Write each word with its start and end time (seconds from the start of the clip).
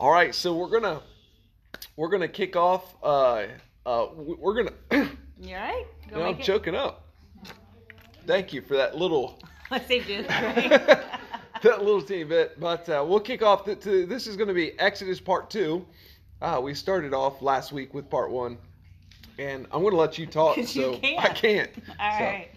All 0.00 0.10
right, 0.12 0.34
so 0.34 0.54
we're 0.54 0.68
gonna 0.70 1.02
we're 1.96 2.08
gonna 2.08 2.28
kick 2.28 2.54
off. 2.56 2.94
Uh, 3.02 3.46
uh, 3.84 4.06
we're 4.14 4.54
gonna. 4.64 5.08
You 5.40 5.54
all 5.54 5.60
right? 5.62 5.84
Go 6.10 6.16
you 6.16 6.22
know, 6.24 6.28
I'm 6.30 6.40
it. 6.40 6.42
choking 6.42 6.74
up. 6.74 7.04
Thank 8.26 8.52
you 8.52 8.60
for 8.60 8.76
that 8.76 8.96
little 8.96 9.38
I 9.70 9.78
saved 9.78 10.08
you. 10.08 10.24
that 10.24 11.20
little 11.62 12.02
teeny 12.02 12.24
bit. 12.24 12.58
But 12.58 12.88
uh, 12.88 13.04
we'll 13.06 13.20
kick 13.20 13.40
off. 13.44 13.64
The, 13.64 13.76
to, 13.76 14.04
this 14.04 14.26
is 14.26 14.36
going 14.36 14.48
to 14.48 14.54
be 14.54 14.76
Exodus 14.80 15.20
part 15.20 15.48
two. 15.48 15.86
Uh, 16.42 16.58
we 16.60 16.74
started 16.74 17.14
off 17.14 17.40
last 17.40 17.70
week 17.70 17.94
with 17.94 18.10
part 18.10 18.32
one, 18.32 18.58
and 19.38 19.66
I'm 19.70 19.82
going 19.82 19.92
to 19.92 19.96
let 20.00 20.18
you 20.18 20.26
talk. 20.26 20.56
'Cause 20.56 20.74
you 20.76 20.98
can't. 21.00 21.24
I 21.24 21.28
can't. 21.28 21.70
All 22.00 22.18
So, 22.18 22.24
right. 22.24 22.48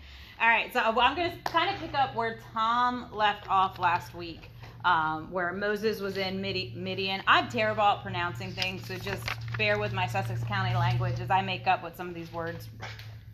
All 0.41 0.47
right. 0.49 0.73
So 0.73 0.79
well, 0.95 1.01
I'm 1.01 1.15
going 1.15 1.31
to 1.31 1.37
kind 1.43 1.69
of 1.75 1.79
pick 1.79 1.93
up 1.93 2.15
where 2.15 2.39
Tom 2.51 3.09
left 3.13 3.47
off 3.47 3.77
last 3.77 4.15
week, 4.15 4.49
um, 4.85 5.31
where 5.31 5.51
Moses 5.53 5.99
was 5.99 6.17
in 6.17 6.41
Midian. 6.41 7.21
I'm 7.27 7.49
terrible 7.49 7.83
at 7.83 8.01
pronouncing 8.01 8.51
things, 8.51 8.85
so 8.85 8.95
just 8.95 9.23
bear 9.57 9.79
with 9.79 9.93
my 9.93 10.07
Sussex 10.07 10.43
County 10.43 10.73
language 10.75 11.19
as 11.19 11.29
I 11.29 11.41
make 11.41 11.67
up 11.67 11.83
what 11.83 11.95
some 11.95 12.07
of 12.07 12.15
these 12.15 12.31
words 12.33 12.69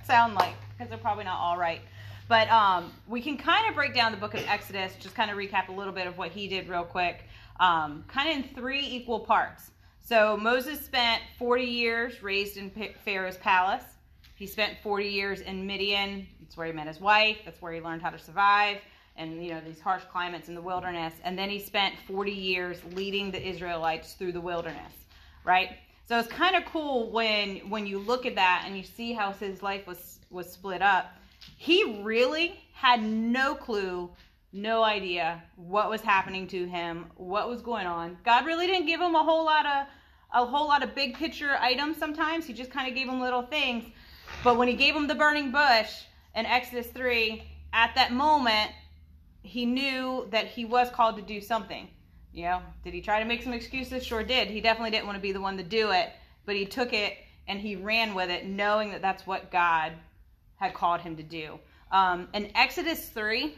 sound 0.06 0.36
like, 0.36 0.56
because 0.72 0.90
they're 0.90 0.98
probably 0.98 1.24
not 1.24 1.40
all 1.40 1.58
right. 1.58 1.82
But 2.28 2.50
um, 2.50 2.92
we 3.08 3.22
can 3.22 3.38
kind 3.38 3.70
of 3.70 3.76
break 3.76 3.94
down 3.94 4.12
the 4.12 4.18
book 4.18 4.34
of 4.34 4.46
Exodus, 4.48 4.94
just 5.00 5.16
kind 5.16 5.32
of 5.32 5.38
recap 5.38 5.70
a 5.70 5.72
little 5.72 5.94
bit 5.94 6.08
of 6.08 6.18
what 6.18 6.32
he 6.32 6.48
did 6.48 6.68
real 6.68 6.84
quick, 6.84 7.24
um, 7.60 8.04
kind 8.08 8.30
of 8.30 8.36
in 8.36 8.56
three 8.56 8.86
equal 8.86 9.22
parts. 9.22 9.72
So 10.04 10.36
Moses 10.38 10.84
spent 10.84 11.22
40 11.38 11.64
years 11.64 12.22
raised 12.22 12.58
in 12.58 12.72
Pharaoh's 13.06 13.38
palace. 13.38 13.84
He 14.36 14.46
spent 14.46 14.78
40 14.84 15.08
years 15.08 15.42
in 15.42 15.66
Midian. 15.66 16.28
That's 16.42 16.56
where 16.58 16.68
he 16.68 16.74
met 16.74 16.88
his 16.88 17.00
wife. 17.00 17.38
That's 17.44 17.62
where 17.62 17.74
he 17.74 17.82
learned 17.82 18.02
how 18.02 18.10
to 18.10 18.20
survive 18.20 18.78
and 19.18 19.44
you 19.44 19.52
know 19.52 19.62
these 19.62 19.80
harsh 19.80 20.04
climates 20.12 20.48
in 20.48 20.56
the 20.56 20.62
wilderness. 20.62 21.14
And 21.24 21.38
then 21.38 21.50
he 21.50 21.60
spent 21.60 21.96
40 22.08 22.32
years 22.32 22.78
leading 22.94 23.32
the 23.32 23.46
Israelites 23.46 24.14
through 24.14 24.32
the 24.32 24.42
wilderness, 24.42 24.94
right? 25.44 25.78
So 26.08 26.18
it's 26.18 26.30
kind 26.30 26.56
of 26.56 26.66
cool 26.66 27.12
when 27.12 27.58
when 27.70 27.86
you 27.86 28.00
look 28.00 28.26
at 28.26 28.36
that 28.36 28.64
and 28.66 28.78
you 28.78 28.84
see 28.84 29.14
how 29.14 29.32
his 29.34 29.62
life 29.62 29.86
was 29.88 30.20
was 30.30 30.52
split 30.52 30.82
up. 30.82 31.14
He 31.58 32.02
really 32.02 32.60
had 32.74 33.04
no 33.04 33.56
clue, 33.56 34.10
no 34.54 34.84
idea 34.84 35.44
what 35.56 35.90
was 35.90 36.02
happening 36.02 36.48
to 36.48 36.66
him, 36.66 37.08
what 37.16 37.50
was 37.50 37.62
going 37.62 37.88
on. 37.88 38.18
God 38.24 38.46
really 38.46 38.68
didn't 38.68 38.86
give 38.86 39.02
him 39.02 39.16
a 39.16 39.24
whole 39.24 39.46
lot 39.46 39.66
of 39.66 39.88
a 40.34 40.46
whole 40.46 40.68
lot 40.68 40.84
of 40.84 40.94
big 40.94 41.16
picture 41.16 41.58
items 41.60 41.98
sometimes. 41.98 42.46
He 42.46 42.54
just 42.54 42.72
kind 42.72 42.88
of 42.88 42.96
gave 42.96 43.08
him 43.08 43.20
little 43.20 43.44
things. 43.44 43.86
But 44.44 44.58
when 44.58 44.68
he 44.68 44.74
gave 44.74 44.96
him 44.96 45.08
the 45.08 45.16
burning 45.16 45.52
bush 45.52 46.04
in 46.36 46.46
Exodus 46.46 46.88
3, 46.88 47.44
at 47.74 47.96
that 47.96 48.12
moment, 48.12 48.72
he 49.42 49.66
knew 49.66 50.28
that 50.32 50.48
he 50.48 50.66
was 50.66 50.90
called 50.90 51.16
to 51.18 51.22
do 51.22 51.42
something. 51.42 51.88
You 52.34 52.44
know, 52.46 52.62
did 52.84 52.94
he 52.94 53.02
try 53.02 53.20
to 53.20 53.26
make 53.26 53.42
some 53.42 53.54
excuses? 53.54 54.06
Sure 54.06 54.24
did. 54.24 54.50
He 54.50 54.62
definitely 54.62 54.92
didn't 54.92 55.06
want 55.06 55.16
to 55.16 55.22
be 55.22 55.32
the 55.32 55.42
one 55.42 55.58
to 55.58 55.64
do 55.64 55.92
it, 55.92 56.12
but 56.46 56.56
he 56.56 56.66
took 56.66 56.94
it 56.94 57.18
and 57.48 57.60
he 57.60 57.76
ran 57.76 58.14
with 58.14 58.30
it, 58.30 58.46
knowing 58.46 58.92
that 58.92 59.02
that's 59.02 59.26
what 59.26 59.50
God 59.52 59.94
had 60.58 60.74
called 60.74 61.02
him 61.02 61.16
to 61.16 61.24
do. 61.24 61.60
Um, 61.92 62.28
in 62.34 62.52
Exodus 62.56 63.10
3, 63.10 63.56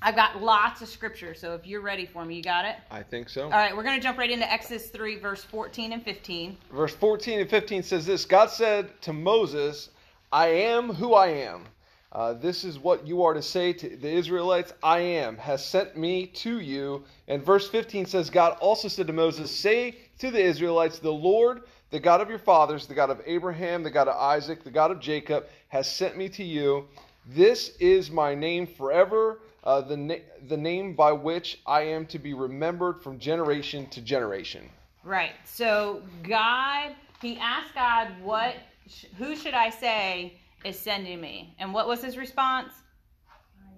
I've 0.00 0.14
got 0.14 0.40
lots 0.40 0.80
of 0.80 0.88
scripture, 0.88 1.34
so 1.34 1.54
if 1.54 1.66
you're 1.66 1.80
ready 1.80 2.06
for 2.06 2.24
me, 2.24 2.36
you 2.36 2.42
got 2.42 2.64
it? 2.64 2.76
I 2.90 3.02
think 3.02 3.28
so. 3.28 3.44
All 3.44 3.50
right, 3.50 3.76
we're 3.76 3.82
going 3.82 3.96
to 3.96 4.02
jump 4.02 4.16
right 4.16 4.30
into 4.30 4.50
Exodus 4.50 4.88
3, 4.90 5.18
verse 5.18 5.42
14 5.42 5.92
and 5.92 6.02
15. 6.02 6.56
Verse 6.72 6.94
14 6.94 7.40
and 7.40 7.50
15 7.50 7.82
says 7.82 8.06
this 8.06 8.24
God 8.24 8.48
said 8.50 9.00
to 9.02 9.12
Moses, 9.12 9.90
I 10.30 10.46
am 10.46 10.92
who 10.92 11.14
I 11.14 11.28
am. 11.28 11.64
Uh, 12.10 12.32
this 12.32 12.64
is 12.64 12.78
what 12.78 13.06
you 13.06 13.22
are 13.22 13.34
to 13.34 13.42
say 13.42 13.72
to 13.72 13.96
the 13.96 14.08
Israelites 14.10 14.72
I 14.82 15.00
am, 15.00 15.36
has 15.36 15.64
sent 15.64 15.96
me 15.96 16.26
to 16.26 16.60
you. 16.60 17.04
And 17.26 17.44
verse 17.44 17.68
15 17.68 18.06
says, 18.06 18.30
God 18.30 18.56
also 18.60 18.88
said 18.88 19.06
to 19.08 19.12
Moses, 19.12 19.54
Say 19.54 19.96
to 20.18 20.30
the 20.30 20.40
Israelites, 20.42 20.98
The 20.98 21.12
Lord, 21.12 21.62
the 21.90 22.00
God 22.00 22.22
of 22.22 22.30
your 22.30 22.38
fathers, 22.38 22.86
the 22.86 22.94
God 22.94 23.10
of 23.10 23.20
Abraham, 23.26 23.82
the 23.82 23.90
God 23.90 24.08
of 24.08 24.16
Isaac, 24.16 24.64
the 24.64 24.70
God 24.70 24.90
of 24.90 25.00
Jacob, 25.00 25.46
has 25.68 25.90
sent 25.90 26.16
me 26.16 26.30
to 26.30 26.44
you. 26.44 26.86
This 27.26 27.76
is 27.78 28.10
my 28.10 28.34
name 28.34 28.66
forever, 28.66 29.40
uh, 29.64 29.82
the, 29.82 29.96
na- 29.98 30.14
the 30.48 30.56
name 30.56 30.94
by 30.94 31.12
which 31.12 31.60
I 31.66 31.82
am 31.82 32.06
to 32.06 32.18
be 32.18 32.32
remembered 32.32 33.02
from 33.02 33.18
generation 33.18 33.86
to 33.90 34.00
generation. 34.00 34.66
Right. 35.04 35.32
So 35.44 36.02
God, 36.22 36.94
he 37.20 37.36
asked 37.38 37.74
God, 37.74 38.08
"What? 38.22 38.54
sh- 38.88 39.04
Who 39.18 39.36
should 39.36 39.54
I 39.54 39.68
say 39.68 40.34
is 40.64 40.78
sending 40.78 41.20
me?" 41.20 41.54
And 41.58 41.72
what 41.72 41.86
was 41.86 42.02
his 42.02 42.16
response? 42.16 42.72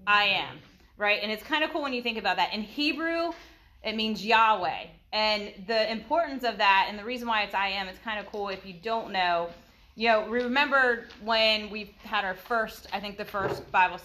I 0.07 0.25
am. 0.25 0.59
Right. 0.97 1.21
And 1.23 1.33
it's 1.33 1.43
kind 1.43 1.65
of 1.65 1.71
cool 1.71 1.83
when 1.83 1.93
you 1.93 2.03
think 2.03 2.19
about 2.19 2.37
that. 2.37 2.53
In 2.53 2.63
Hebrew, 2.63 3.33
it 3.83 3.97
means 3.97 4.25
Yahweh, 4.25 4.87
and 5.13 5.53
the 5.67 5.91
importance 5.91 6.45
of 6.45 6.59
that, 6.59 6.87
and 6.89 6.99
the 6.99 7.05
reason 7.05 7.27
why 7.27 7.43
it's 7.43 7.55
I 7.55 7.69
am, 7.69 7.89
it's 7.89 7.99
kind 8.01 8.21
of 8.21 8.31
cool 8.31 8.49
if 8.49 8.65
you 8.67 8.75
don't 8.75 9.13
know. 9.13 9.49
You 9.97 10.09
know, 10.09 10.29
remember 10.29 11.07
when 11.23 11.71
we 11.71 11.95
had 12.03 12.25
our 12.25 12.35
first, 12.35 12.87
I 12.93 13.01
think 13.01 13.17
the 13.17 13.25
first 13.25 13.71
Bible 13.73 13.99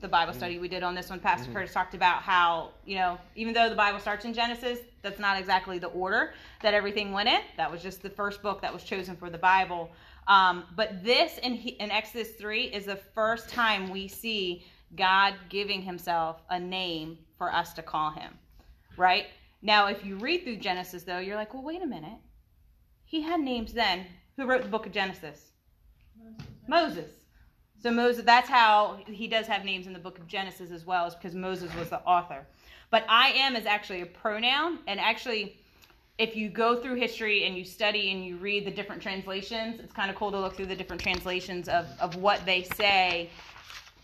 the 0.00 0.08
Bible 0.08 0.32
study 0.32 0.58
we 0.58 0.68
did 0.68 0.82
on 0.82 0.94
this 0.94 1.08
one, 1.08 1.20
Pastor 1.20 1.44
mm-hmm. 1.44 1.54
Curtis 1.54 1.72
talked 1.72 1.94
about 1.94 2.22
how, 2.22 2.70
you 2.84 2.96
know, 2.96 3.18
even 3.36 3.54
though 3.54 3.68
the 3.68 3.76
Bible 3.76 4.00
starts 4.00 4.24
in 4.24 4.34
Genesis, 4.34 4.80
that's 5.02 5.20
not 5.20 5.38
exactly 5.38 5.78
the 5.78 5.86
order 5.88 6.34
that 6.62 6.74
everything 6.74 7.12
went 7.12 7.28
in. 7.28 7.40
That 7.56 7.70
was 7.70 7.80
just 7.80 8.02
the 8.02 8.10
first 8.10 8.42
book 8.42 8.60
that 8.62 8.72
was 8.72 8.82
chosen 8.82 9.16
for 9.16 9.30
the 9.30 9.38
Bible. 9.38 9.90
Um, 10.28 10.64
but 10.76 11.02
this 11.02 11.38
in, 11.38 11.54
in 11.54 11.90
Exodus 11.90 12.32
3 12.32 12.64
is 12.64 12.84
the 12.84 12.96
first 13.14 13.48
time 13.48 13.90
we 13.90 14.06
see 14.08 14.64
God 14.94 15.34
giving 15.48 15.82
himself 15.82 16.42
a 16.50 16.60
name 16.60 17.18
for 17.38 17.52
us 17.52 17.72
to 17.74 17.82
call 17.82 18.10
him, 18.10 18.32
right? 18.96 19.26
Now, 19.62 19.86
if 19.86 20.04
you 20.04 20.16
read 20.16 20.44
through 20.44 20.58
Genesis, 20.58 21.02
though, 21.02 21.18
you're 21.18 21.36
like, 21.36 21.54
well, 21.54 21.62
wait 21.62 21.82
a 21.82 21.86
minute. 21.86 22.18
He 23.04 23.22
had 23.22 23.40
names 23.40 23.72
then. 23.72 24.06
Who 24.36 24.46
wrote 24.46 24.62
the 24.62 24.68
book 24.68 24.86
of 24.86 24.92
Genesis? 24.92 25.50
Moses. 26.68 27.10
So 27.80 27.90
Moses, 27.90 28.24
that's 28.24 28.48
how 28.48 28.98
he 29.06 29.26
does 29.26 29.46
have 29.46 29.64
names 29.64 29.86
in 29.86 29.92
the 29.92 29.98
book 29.98 30.18
of 30.18 30.26
Genesis 30.26 30.70
as 30.70 30.84
well, 30.84 31.06
is 31.06 31.14
because 31.14 31.34
Moses 31.34 31.74
was 31.74 31.88
the 31.88 32.00
author. 32.00 32.46
But 32.90 33.04
I 33.08 33.30
am 33.30 33.56
is 33.56 33.66
actually 33.66 34.02
a 34.02 34.06
pronoun, 34.06 34.80
and 34.86 35.00
actually, 35.00 35.57
if 36.18 36.34
you 36.34 36.48
go 36.48 36.80
through 36.80 36.96
history 36.96 37.44
and 37.44 37.56
you 37.56 37.64
study 37.64 38.10
and 38.10 38.24
you 38.24 38.36
read 38.36 38.66
the 38.66 38.70
different 38.70 39.00
translations, 39.00 39.78
it's 39.78 39.92
kind 39.92 40.10
of 40.10 40.16
cool 40.16 40.32
to 40.32 40.40
look 40.40 40.56
through 40.56 40.66
the 40.66 40.74
different 40.74 41.00
translations 41.00 41.68
of, 41.68 41.86
of 42.00 42.16
what 42.16 42.44
they 42.44 42.64
say, 42.76 43.30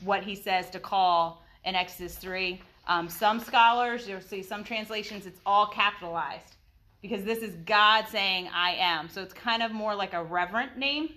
what 0.04 0.22
he 0.22 0.36
says 0.36 0.70
to 0.70 0.78
call 0.78 1.42
in 1.64 1.74
Exodus 1.74 2.16
3. 2.16 2.60
Um, 2.86 3.08
some 3.08 3.40
scholars, 3.40 4.08
you'll 4.08 4.20
see 4.20 4.42
some 4.42 4.62
translations, 4.62 5.26
it's 5.26 5.40
all 5.44 5.66
capitalized 5.66 6.54
because 7.02 7.24
this 7.24 7.40
is 7.40 7.54
God 7.66 8.06
saying, 8.08 8.48
I 8.54 8.76
am. 8.78 9.08
So 9.08 9.20
it's 9.20 9.34
kind 9.34 9.62
of 9.62 9.72
more 9.72 9.94
like 9.94 10.14
a 10.14 10.22
reverent 10.22 10.78
name 10.78 11.08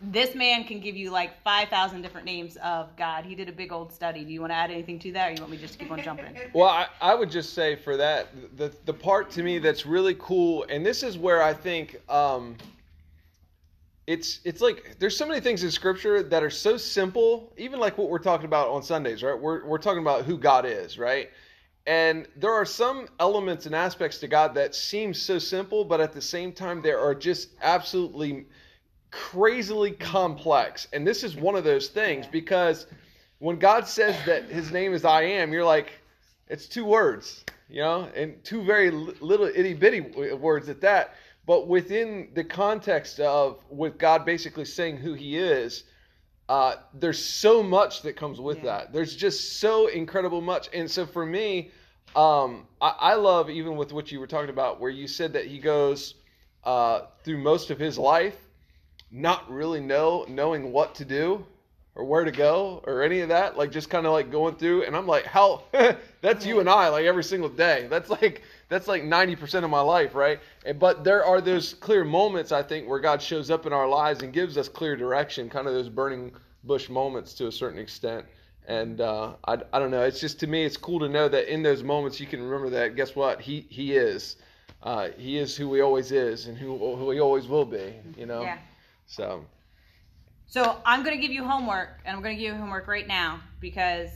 this 0.00 0.34
man 0.34 0.64
can 0.64 0.78
give 0.80 0.94
you 0.94 1.10
like 1.10 1.42
5,000 1.42 2.02
different 2.02 2.26
names 2.26 2.56
of 2.56 2.94
God. 2.96 3.24
He 3.24 3.34
did 3.34 3.48
a 3.48 3.52
big 3.52 3.72
old 3.72 3.90
study. 3.90 4.24
Do 4.24 4.32
you 4.32 4.40
want 4.40 4.52
to 4.52 4.56
add 4.56 4.70
anything 4.70 4.98
to 5.00 5.12
that 5.12 5.30
or 5.30 5.34
you 5.34 5.40
want 5.40 5.50
me 5.50 5.56
just 5.56 5.74
to 5.74 5.78
keep 5.78 5.90
on 5.90 6.02
jumping? 6.02 6.26
Well, 6.52 6.68
I, 6.68 6.86
I 7.00 7.14
would 7.14 7.30
just 7.30 7.54
say 7.54 7.76
for 7.76 7.96
that, 7.96 8.28
the 8.56 8.72
the 8.84 8.92
part 8.92 9.30
to 9.32 9.42
me 9.42 9.58
that's 9.58 9.86
really 9.86 10.14
cool, 10.18 10.64
and 10.68 10.84
this 10.84 11.02
is 11.02 11.18
where 11.18 11.42
I 11.42 11.52
think 11.52 11.96
um, 12.10 12.56
it's 14.06 14.40
it's 14.44 14.60
like 14.60 14.96
there's 14.98 15.16
so 15.16 15.26
many 15.26 15.40
things 15.40 15.64
in 15.64 15.70
Scripture 15.70 16.22
that 16.22 16.42
are 16.42 16.50
so 16.50 16.76
simple, 16.76 17.52
even 17.56 17.80
like 17.80 17.98
what 17.98 18.08
we're 18.08 18.18
talking 18.18 18.46
about 18.46 18.68
on 18.68 18.82
Sundays, 18.82 19.22
right? 19.22 19.38
We're 19.38 19.64
we're 19.66 19.78
talking 19.78 20.00
about 20.00 20.24
who 20.24 20.38
God 20.38 20.66
is, 20.66 20.98
right? 20.98 21.30
And 21.86 22.26
there 22.36 22.52
are 22.52 22.64
some 22.64 23.08
elements 23.20 23.66
and 23.66 23.74
aspects 23.74 24.18
to 24.18 24.28
God 24.28 24.54
that 24.54 24.74
seem 24.74 25.14
so 25.14 25.38
simple, 25.38 25.84
but 25.84 26.00
at 26.00 26.12
the 26.12 26.22
same 26.22 26.52
time, 26.52 26.82
there 26.82 26.98
are 26.98 27.14
just 27.14 27.50
absolutely 27.62 28.46
crazily 29.16 29.92
complex. 29.92 30.88
And 30.92 31.06
this 31.06 31.24
is 31.24 31.36
one 31.36 31.56
of 31.56 31.64
those 31.64 31.88
things 31.88 32.26
because 32.26 32.86
when 33.38 33.58
God 33.58 33.88
says 33.88 34.14
that 34.26 34.44
his 34.44 34.70
name 34.70 34.92
is 34.92 35.04
I 35.04 35.22
am, 35.22 35.52
you're 35.52 35.64
like, 35.64 35.90
it's 36.48 36.68
two 36.68 36.84
words, 36.84 37.44
you 37.68 37.80
know, 37.80 38.08
and 38.14 38.42
two 38.44 38.62
very 38.62 38.90
little 38.90 39.46
itty 39.46 39.74
bitty 39.74 40.00
words 40.34 40.68
at 40.68 40.82
that. 40.82 41.14
But 41.46 41.66
within 41.66 42.28
the 42.34 42.44
context 42.44 43.18
of 43.20 43.58
with 43.70 43.98
God 43.98 44.24
basically 44.24 44.64
saying 44.66 44.98
who 44.98 45.14
he 45.14 45.38
is, 45.38 45.84
uh, 46.48 46.76
there's 46.92 47.22
so 47.24 47.62
much 47.62 48.02
that 48.02 48.16
comes 48.16 48.38
with 48.38 48.58
Yeah. 48.58 48.64
that. 48.64 48.92
There's 48.92 49.16
just 49.16 49.60
so 49.60 49.86
incredible 49.88 50.40
much. 50.40 50.68
And 50.74 50.90
so 50.90 51.06
for 51.06 51.24
me, 51.24 51.70
um, 52.14 52.66
I, 52.80 52.94
I 52.98 53.14
love 53.14 53.48
even 53.48 53.76
with 53.76 53.92
what 53.92 54.12
you 54.12 54.20
were 54.20 54.26
talking 54.26 54.50
about, 54.50 54.78
where 54.78 54.90
you 54.90 55.08
said 55.08 55.32
that 55.32 55.46
he 55.46 55.58
goes 55.58 56.14
uh, 56.64 57.06
through 57.24 57.38
most 57.38 57.70
of 57.70 57.78
his 57.78 57.98
life 57.98 58.45
not 59.10 59.50
really 59.50 59.80
know 59.80 60.24
knowing 60.28 60.72
what 60.72 60.94
to 60.96 61.04
do 61.04 61.44
or 61.94 62.04
where 62.04 62.24
to 62.24 62.30
go 62.30 62.82
or 62.86 63.02
any 63.02 63.20
of 63.20 63.28
that 63.28 63.56
like 63.56 63.70
just 63.70 63.88
kind 63.88 64.04
of 64.06 64.12
like 64.12 64.30
going 64.30 64.54
through 64.56 64.82
and 64.82 64.96
i'm 64.96 65.06
like 65.06 65.24
how 65.24 65.62
that's 66.20 66.44
you 66.44 66.60
and 66.60 66.68
i 66.68 66.88
like 66.88 67.04
every 67.06 67.24
single 67.24 67.48
day 67.48 67.86
that's 67.88 68.10
like 68.10 68.42
that's 68.68 68.88
like 68.88 69.04
90% 69.04 69.62
of 69.64 69.70
my 69.70 69.80
life 69.80 70.14
right 70.14 70.40
And- 70.64 70.78
but 70.78 71.04
there 71.04 71.24
are 71.24 71.40
those 71.40 71.74
clear 71.74 72.04
moments 72.04 72.52
i 72.52 72.62
think 72.62 72.88
where 72.88 72.98
god 72.98 73.22
shows 73.22 73.50
up 73.50 73.64
in 73.66 73.72
our 73.72 73.88
lives 73.88 74.22
and 74.22 74.32
gives 74.32 74.58
us 74.58 74.68
clear 74.68 74.96
direction 74.96 75.48
kind 75.48 75.66
of 75.68 75.74
those 75.74 75.88
burning 75.88 76.32
bush 76.64 76.88
moments 76.88 77.32
to 77.34 77.46
a 77.46 77.52
certain 77.52 77.78
extent 77.78 78.26
and 78.68 79.00
uh, 79.00 79.34
I, 79.46 79.58
I 79.72 79.78
don't 79.78 79.92
know 79.92 80.02
it's 80.02 80.20
just 80.20 80.40
to 80.40 80.48
me 80.48 80.64
it's 80.64 80.76
cool 80.76 80.98
to 80.98 81.08
know 81.08 81.28
that 81.28 81.50
in 81.52 81.62
those 81.62 81.84
moments 81.84 82.18
you 82.18 82.26
can 82.26 82.42
remember 82.42 82.68
that 82.70 82.96
guess 82.96 83.14
what 83.14 83.40
he 83.40 83.66
he 83.70 83.94
is 83.94 84.36
uh, 84.82 85.08
he 85.16 85.38
is 85.38 85.56
who 85.56 85.72
he 85.74 85.80
always 85.80 86.12
is 86.12 86.46
and 86.46 86.58
who 86.58 86.76
who 86.96 87.10
he 87.10 87.18
always 87.18 87.48
will 87.48 87.64
be. 87.64 87.94
You 88.16 88.26
know. 88.26 88.42
Yeah. 88.42 88.58
So 89.06 89.44
So 90.46 90.80
I'm 90.84 91.02
gonna 91.02 91.16
give 91.16 91.30
you 91.32 91.44
homework, 91.44 92.00
and 92.04 92.16
I'm 92.16 92.22
gonna 92.22 92.34
give 92.34 92.52
you 92.52 92.54
homework 92.54 92.86
right 92.86 93.06
now 93.06 93.40
because, 93.60 94.10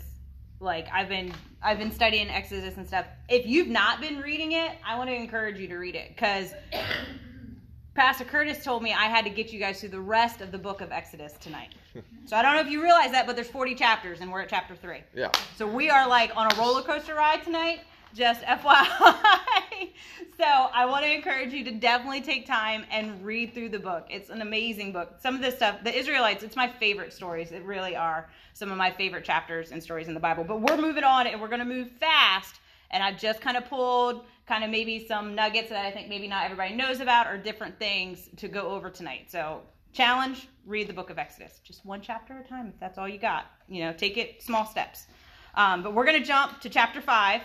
like, 0.61 0.89
I've 0.93 1.09
been 1.09 1.33
I've 1.63 1.79
been 1.79 1.93
studying 1.93 2.29
Exodus 2.29 2.77
and 2.77 2.87
stuff. 2.87 3.07
If 3.29 3.47
you've 3.47 3.69
not 3.69 4.01
been 4.01 4.19
reading 4.21 4.53
it, 4.53 4.73
I 4.87 4.97
want 4.97 5.11
to 5.11 5.15
encourage 5.15 5.59
you 5.59 5.69
to 5.69 5.77
read 5.77 5.95
it 5.95 6.09
because 6.15 6.53
Pastor 7.95 8.25
Curtis 8.25 8.65
told 8.65 8.83
me 8.83 8.93
I 8.93 9.05
had 9.07 9.25
to 9.25 9.31
get 9.31 9.53
you 9.53 9.59
guys 9.59 9.81
through 9.81 9.91
the 9.91 10.01
rest 10.01 10.41
of 10.41 10.53
the 10.53 10.59
book 10.59 10.81
of 10.81 10.93
Exodus 10.93 11.35
tonight. 11.41 11.75
So 12.27 12.37
I 12.37 12.43
don't 12.43 12.55
know 12.55 12.61
if 12.61 12.69
you 12.69 12.81
realize 12.81 13.11
that, 13.11 13.27
but 13.27 13.35
there's 13.35 13.49
40 13.49 13.75
chapters, 13.75 14.21
and 14.21 14.31
we're 14.31 14.43
at 14.43 14.49
chapter 14.49 14.77
three. 14.77 15.01
yeah. 15.13 15.33
So 15.57 15.67
we 15.67 15.91
are 15.91 16.07
like 16.07 16.31
on 16.37 16.47
a 16.53 16.55
roller 16.55 16.83
coaster 16.83 17.17
ride 17.17 17.43
tonight. 17.43 17.81
Just 18.15 18.43
FYI. 18.43 19.91
so 20.37 20.45
I 20.45 20.85
want 20.87 21.05
to 21.05 21.13
encourage 21.13 21.53
you 21.53 21.65
to 21.65 21.71
definitely 21.71 22.21
take 22.21 22.47
time 22.47 22.85
and 22.91 23.25
read 23.25 23.55
through 23.55 23.69
the 23.69 23.79
book. 23.79 24.07
It's 24.11 24.31
an 24.31 24.43
amazing 24.43 24.93
book. 24.93 25.15
Some 25.21 25.35
of 25.35 25.41
this 25.41 25.57
stuff, 25.57 25.85
the 25.85 25.97
Israelites, 25.97 26.43
it's 26.43 26.57
my 26.57 26.69
favorite 26.69 27.13
stories. 27.13 27.53
It 27.53 27.63
really 27.65 27.95
are 27.95 28.29
some 28.53 28.71
of 28.71 28.79
my 28.79 28.91
favorite 28.91 29.25
chapters 29.25 29.71
and 29.71 29.83
stories 29.83 30.09
in 30.09 30.15
the 30.15 30.21
Bible. 30.21 30.45
But 30.45 30.61
we're 30.61 30.77
moving 30.77 31.05
on 31.05 31.27
and 31.27 31.41
we're 31.41 31.49
going 31.49 31.61
to 31.61 31.65
move 31.65 31.91
fast. 32.01 32.61
And 32.91 33.03
I've 33.03 33.19
just 33.19 33.41
kind 33.41 33.57
of 33.57 33.67
pulled 33.67 34.25
kind 34.47 34.65
of 34.65 34.71
maybe 34.71 35.07
some 35.07 35.37
nuggets 35.37 35.69
that 35.71 35.87
I 35.87 35.93
think 35.93 36.09
maybe 36.09 36.27
not 36.27 36.45
everybody 36.45 36.75
knows 36.75 36.99
about 36.99 37.29
or 37.29 37.39
different 37.39 37.79
things 37.79 38.29
to 38.39 38.49
go 38.49 38.69
over 38.69 38.91
tonight. 38.91 39.31
So 39.31 39.63
challenge, 39.93 40.49
read 40.67 40.89
the 40.89 40.93
book 40.93 41.11
of 41.11 41.19
Exodus. 41.19 41.61
Just 41.63 41.85
one 41.87 42.01
chapter 42.01 42.35
at 42.35 42.47
a 42.47 42.49
time 42.49 42.67
if 42.67 42.81
that's 42.81 42.99
all 42.99 43.09
you 43.09 43.19
got. 43.19 43.47
You 43.69 43.85
know, 43.85 43.93
take 43.93 44.19
it 44.19 44.43
small 44.43 44.67
steps. 44.67 45.07
Um, 45.55 45.83
but 45.83 45.95
we're 45.95 46.05
going 46.05 46.21
to 46.21 46.27
jump 46.27 46.61
to 46.61 46.69
chapter 46.69 47.01
5. 47.01 47.43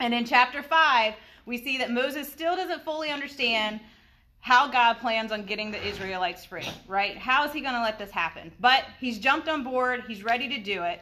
And 0.00 0.12
in 0.12 0.24
chapter 0.24 0.62
5, 0.62 1.14
we 1.46 1.58
see 1.58 1.78
that 1.78 1.90
Moses 1.90 2.30
still 2.30 2.56
doesn't 2.56 2.84
fully 2.84 3.10
understand 3.10 3.80
how 4.40 4.68
God 4.68 4.98
plans 4.98 5.32
on 5.32 5.44
getting 5.44 5.70
the 5.70 5.84
Israelites 5.84 6.44
free, 6.44 6.68
right? 6.86 7.16
How 7.16 7.44
is 7.44 7.52
he 7.52 7.60
going 7.60 7.74
to 7.74 7.82
let 7.82 7.98
this 7.98 8.10
happen? 8.10 8.52
But 8.60 8.84
he's 9.00 9.18
jumped 9.18 9.48
on 9.48 9.64
board, 9.64 10.04
he's 10.06 10.22
ready 10.22 10.48
to 10.48 10.58
do 10.58 10.82
it. 10.82 11.00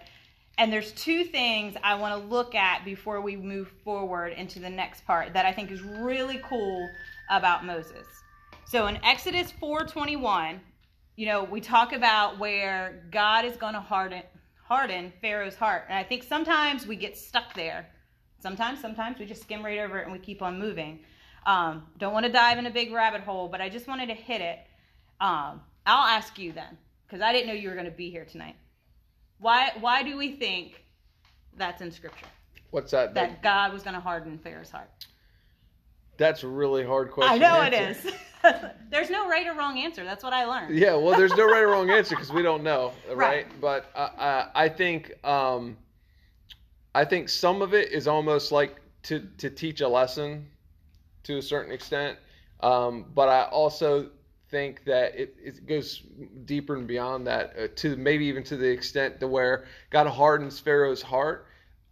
And 0.56 0.72
there's 0.72 0.92
two 0.92 1.24
things 1.24 1.74
I 1.82 1.94
want 1.96 2.20
to 2.20 2.28
look 2.28 2.54
at 2.54 2.84
before 2.84 3.20
we 3.20 3.36
move 3.36 3.68
forward 3.84 4.32
into 4.34 4.60
the 4.60 4.70
next 4.70 5.04
part 5.04 5.32
that 5.34 5.44
I 5.44 5.52
think 5.52 5.70
is 5.70 5.82
really 5.82 6.40
cool 6.48 6.88
about 7.28 7.64
Moses. 7.64 8.06
So 8.66 8.86
in 8.86 8.96
Exodus 9.04 9.52
4:21, 9.60 10.60
you 11.16 11.26
know, 11.26 11.44
we 11.44 11.60
talk 11.60 11.92
about 11.92 12.38
where 12.38 13.04
God 13.10 13.44
is 13.44 13.56
going 13.56 13.74
to 13.74 13.80
harden 13.80 14.22
harden 14.64 15.12
Pharaoh's 15.20 15.54
heart. 15.54 15.84
And 15.88 15.98
I 15.98 16.02
think 16.02 16.22
sometimes 16.22 16.86
we 16.86 16.96
get 16.96 17.18
stuck 17.18 17.52
there. 17.54 17.90
Sometimes, 18.44 18.78
sometimes 18.78 19.18
we 19.18 19.24
just 19.24 19.40
skim 19.40 19.64
right 19.64 19.78
over 19.78 19.98
it 19.98 20.04
and 20.04 20.12
we 20.12 20.18
keep 20.18 20.42
on 20.42 20.58
moving. 20.58 20.98
Um, 21.46 21.86
don't 21.96 22.12
want 22.12 22.26
to 22.26 22.30
dive 22.30 22.58
in 22.58 22.66
a 22.66 22.70
big 22.70 22.92
rabbit 22.92 23.22
hole, 23.22 23.48
but 23.48 23.62
I 23.62 23.70
just 23.70 23.88
wanted 23.88 24.08
to 24.08 24.14
hit 24.14 24.42
it. 24.42 24.58
Um, 25.18 25.62
I'll 25.86 26.06
ask 26.06 26.38
you 26.38 26.52
then, 26.52 26.76
because 27.06 27.22
I 27.22 27.32
didn't 27.32 27.46
know 27.46 27.54
you 27.54 27.70
were 27.70 27.74
going 27.74 27.86
to 27.86 27.90
be 27.90 28.10
here 28.10 28.26
tonight. 28.26 28.56
Why? 29.38 29.72
Why 29.80 30.02
do 30.02 30.18
we 30.18 30.32
think 30.32 30.84
that's 31.56 31.80
in 31.80 31.90
Scripture 31.90 32.26
What's 32.70 32.90
that? 32.90 33.14
that 33.14 33.42
God 33.42 33.72
was 33.72 33.82
going 33.82 33.94
to 33.94 34.00
harden 34.00 34.36
Pharaoh's 34.36 34.70
heart? 34.70 34.90
That's 36.18 36.42
a 36.42 36.48
really 36.48 36.84
hard 36.84 37.12
question. 37.12 37.32
I 37.32 37.38
know 37.38 37.62
it 37.62 37.72
is. 37.72 38.12
There's 38.90 39.08
no 39.08 39.26
right 39.26 39.46
or 39.46 39.54
wrong 39.54 39.78
answer. 39.78 40.04
That's 40.04 40.22
what 40.22 40.34
I 40.34 40.44
learned. 40.44 40.78
Yeah, 40.78 40.96
well, 40.96 41.16
there's 41.16 41.34
no 41.34 41.46
right 41.46 41.62
or 41.62 41.68
wrong 41.68 41.88
answer 41.88 42.14
because 42.14 42.30
we 42.30 42.42
don't 42.42 42.62
know, 42.62 42.92
right? 43.08 43.16
Right. 43.16 43.46
But 43.58 43.90
uh, 43.94 44.10
uh, 44.18 44.48
I 44.54 44.68
think 44.68 45.14
um, 45.24 45.78
I 46.94 47.04
think 47.04 47.28
some 47.28 47.62
of 47.62 47.74
it 47.74 47.92
is 47.92 48.06
almost 48.06 48.52
like 48.52 48.80
to 49.04 49.20
to 49.38 49.50
teach 49.50 49.80
a 49.80 49.88
lesson 49.88 50.46
to 51.24 51.38
a 51.38 51.42
certain 51.42 51.72
extent. 51.72 52.18
Um, 52.60 53.06
but 53.14 53.28
I 53.28 53.44
also 53.44 54.10
think 54.50 54.84
that 54.84 55.14
it, 55.18 55.34
it 55.42 55.66
goes 55.66 56.02
deeper 56.44 56.76
and 56.76 56.86
beyond 56.86 57.26
that 57.26 57.54
uh, 57.58 57.68
to 57.76 57.96
maybe 57.96 58.26
even 58.26 58.44
to 58.44 58.56
the 58.56 58.68
extent 58.68 59.20
to 59.20 59.26
where 59.26 59.64
God 59.90 60.06
hardens 60.06 60.60
Pharaoh's 60.60 61.02
heart. 61.02 61.46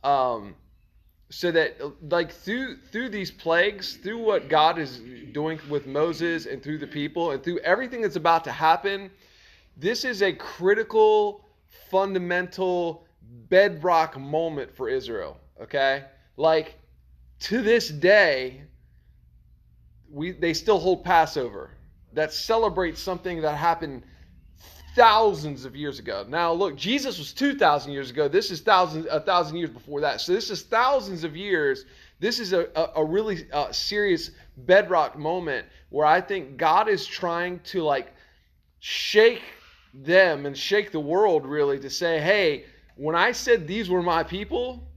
Um, 0.05 0.55
so 1.33 1.51
that 1.51 1.81
like 2.11 2.31
through 2.31 2.77
through 2.77 3.09
these 3.09 3.31
plagues 3.31 3.97
through 3.97 4.19
what 4.19 4.51
god 4.51 4.79
is 4.79 5.01
doing 5.33 5.59
with 5.71 5.87
moses 5.87 6.45
and 6.45 6.63
through 6.63 6.77
the 6.77 6.87
people 6.87 7.31
and 7.31 7.43
through 7.43 7.59
everything 7.61 8.03
that's 8.03 8.17
about 8.17 8.45
to 8.45 8.53
happen 8.53 9.11
this 9.79 10.05
is 10.05 10.21
a 10.21 10.31
critical 10.35 11.43
fundamental 11.91 13.07
bedrock 13.49 14.19
moment 14.19 14.75
for 14.75 14.89
israel 14.89 15.39
okay 15.61 16.05
like 16.37 16.79
to 17.39 17.63
this 17.63 17.89
day 17.89 18.63
we 20.11 20.33
they 20.33 20.55
still 20.55 20.79
hold 20.79 21.05
passover 21.05 21.71
that 22.13 22.33
celebrates 22.33 23.01
something 23.01 23.41
that 23.41 23.57
happened 23.57 24.03
thousands 24.95 25.65
of 25.65 25.75
years 25.75 25.99
ago. 25.99 26.25
Now, 26.29 26.53
look, 26.53 26.77
Jesus 26.77 27.19
was 27.19 27.33
2,000 27.33 27.93
years 27.93 28.11
ago. 28.11 28.29
This 28.29 28.51
is 28.51 28.61
thousands, 28.61 29.07
a 29.11 29.21
thousand 29.21 29.57
years 29.57 29.71
before 29.71 30.01
that. 30.01 30.21
So 30.21 30.33
this 30.33 30.51
is 30.51 30.63
thousands 30.63 31.25
of 31.25 31.37
years. 31.37 31.85
This 32.21 32.39
is 32.39 32.53
a, 32.53 32.69
a, 32.77 32.91
a 32.97 33.05
really 33.05 33.51
uh, 33.53 33.73
serious 33.73 34.31
bedrock 34.57 35.19
moment 35.19 35.67
where 35.89 36.07
I 36.07 36.21
think 36.21 36.57
God 36.57 36.89
is 36.89 37.07
trying 37.07 37.61
to 37.61 37.83
like 37.83 38.13
shake 38.81 39.43
them 39.95 40.47
and 40.47 40.57
shake 40.57 40.93
the 40.93 41.01
world 41.01 41.47
really 41.47 41.79
to 41.81 41.91
say, 41.91 42.21
hey, 42.21 42.65
when 42.97 43.15
I 43.17 43.33
said 43.33 43.67
these 43.67 43.89
were 43.91 44.03
my 44.03 44.23
people, 44.23 44.89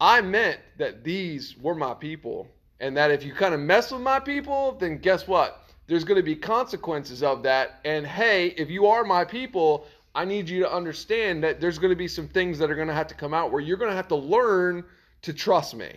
I 0.00 0.20
meant 0.20 0.60
that 0.78 1.04
these 1.04 1.56
were 1.58 1.74
my 1.74 1.94
people. 1.94 2.48
And 2.80 2.96
that 2.96 3.10
if 3.10 3.24
you 3.24 3.32
kind 3.32 3.54
of 3.54 3.60
mess 3.60 3.92
with 3.92 4.02
my 4.02 4.18
people, 4.20 4.72
then 4.78 4.98
guess 4.98 5.26
what? 5.28 5.62
There's 5.86 6.04
going 6.04 6.16
to 6.16 6.22
be 6.22 6.34
consequences 6.34 7.22
of 7.22 7.42
that. 7.44 7.80
And 7.84 8.06
hey, 8.06 8.48
if 8.48 8.68
you 8.70 8.86
are 8.86 9.04
my 9.04 9.24
people, 9.24 9.86
I 10.14 10.24
need 10.24 10.48
you 10.48 10.60
to 10.60 10.72
understand 10.72 11.42
that 11.44 11.60
there's 11.60 11.78
going 11.78 11.90
to 11.90 11.96
be 11.96 12.08
some 12.08 12.28
things 12.28 12.58
that 12.58 12.70
are 12.70 12.74
going 12.74 12.88
to 12.88 12.94
have 12.94 13.06
to 13.08 13.14
come 13.14 13.32
out 13.34 13.52
where 13.52 13.60
you're 13.60 13.76
going 13.76 13.90
to 13.90 13.96
have 13.96 14.08
to 14.08 14.16
learn 14.16 14.84
to 15.22 15.32
trust 15.32 15.74
me. 15.74 15.90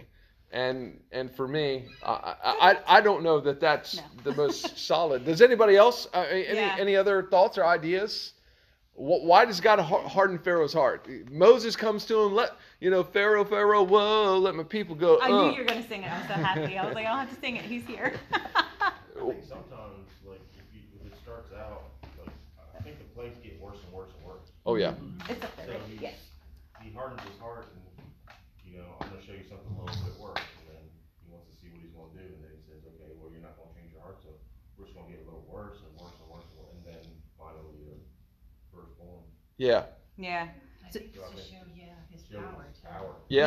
And 0.51 1.01
and 1.11 1.29
for 1.29 1.45
me, 1.47 1.85
I 2.03 2.35
I, 2.43 2.77
I 2.87 3.01
don't 3.01 3.21
know 3.21 3.41
that 3.41 3.59
that's 3.59 3.95
No. 3.95 4.03
the 4.23 4.31
most 4.31 4.77
solid. 4.77 5.25
Does 5.25 5.41
anybody 5.41 5.75
else 5.75 6.07
uh, 6.13 6.25
any 6.29 6.55
Yeah. 6.55 6.75
any 6.79 6.95
other 6.95 7.23
thoughts 7.23 7.57
or 7.57 7.65
ideas? 7.65 8.33
Wh- 8.97 9.21
Why 9.23 9.45
does 9.45 9.61
God 9.61 9.79
harden 9.79 10.39
Pharaoh's 10.39 10.73
heart? 10.73 11.07
Moses 11.31 11.75
comes 11.75 12.03
to 12.05 12.19
him, 12.19 12.33
let 12.33 12.51
you 12.81 12.89
know, 12.89 13.03
Pharaoh, 13.03 13.45
Pharaoh, 13.45 13.83
whoa, 13.83 14.37
let 14.39 14.55
my 14.55 14.63
people 14.63 14.95
go. 14.95 15.19
I 15.21 15.29
uh. 15.29 15.45
knew 15.45 15.51
you 15.53 15.59
were 15.61 15.69
going 15.69 15.81
to 15.81 15.87
sing 15.87 16.01
it. 16.03 16.11
I'm 16.11 16.27
so 16.27 16.33
happy. 16.33 16.77
I 16.77 16.85
was 16.85 16.95
like, 16.95 17.05
I 17.05 17.09
don't 17.09 17.19
have 17.19 17.33
to 17.33 17.39
sing 17.39 17.57
it. 17.57 17.65
He's 17.65 17.85
here. 17.85 18.13
I 18.33 18.91
think 19.13 19.45
sometimes, 19.45 20.09
like, 20.25 20.41
if, 20.57 20.65
you, 20.73 20.81
if 20.97 21.05
it 21.13 21.17
starts 21.21 21.53
out, 21.53 21.93
like, 22.17 22.33
I 22.73 22.81
think 22.81 22.97
the 22.97 23.05
plagues 23.13 23.37
get 23.43 23.61
worse 23.61 23.77
and 23.85 23.93
worse 23.93 24.09
and 24.17 24.25
worse. 24.25 24.49
Oh 24.65 24.75
yeah, 24.75 24.93
it's 25.29 25.43
up 25.45 25.53
there. 25.57 25.65
So 25.65 25.71
right? 25.73 25.81
he, 25.89 25.97
Yes. 26.01 26.17
he 26.81 26.89
hardens 26.93 27.21
his 27.21 27.37
heart 27.39 27.69
and, 27.73 27.81
you 28.65 28.77
know, 28.77 28.97
I'm 29.01 29.09
gonna 29.09 29.21
show 29.25 29.33
you 29.33 29.45
something 29.45 29.73
a 29.73 29.79
little 29.81 30.01
bit 30.05 30.17
worse, 30.21 30.41
and 30.41 30.65
then 30.73 30.83
he 31.21 31.29
wants 31.33 31.49
to 31.49 31.53
see 31.57 31.69
what 31.73 31.81
he's 31.81 31.93
gonna 31.93 32.13
do, 32.17 32.25
and 32.25 32.41
then 32.45 32.51
he 32.53 32.61
says, 32.65 32.81
okay, 32.85 33.09
well, 33.17 33.29
you're 33.33 33.41
not 33.45 33.57
gonna 33.57 33.73
change 33.77 33.89
your 33.93 34.01
heart, 34.05 34.21
so 34.21 34.33
we're 34.77 34.85
just 34.89 34.93
gonna 34.97 35.09
get 35.09 35.21
a 35.21 35.25
little 35.25 35.45
worse 35.49 35.81
and 35.85 35.89
worse 35.97 36.13
and 36.17 36.29
worse, 36.29 36.45
and 36.49 36.57
worse, 36.61 36.73
and 36.77 36.81
then 36.85 37.03
finally 37.41 37.73
your 37.81 37.97
firstborn 38.69 39.25
yeah, 39.57 39.83
Yeah. 40.17 40.47
I 40.85 40.89
think 40.89 41.05
it's 41.13 41.31
to 41.31 41.37
show, 41.37 41.57
yeah, 41.75 41.85
his 42.11 42.23
power. 42.23 42.65
his 42.71 42.81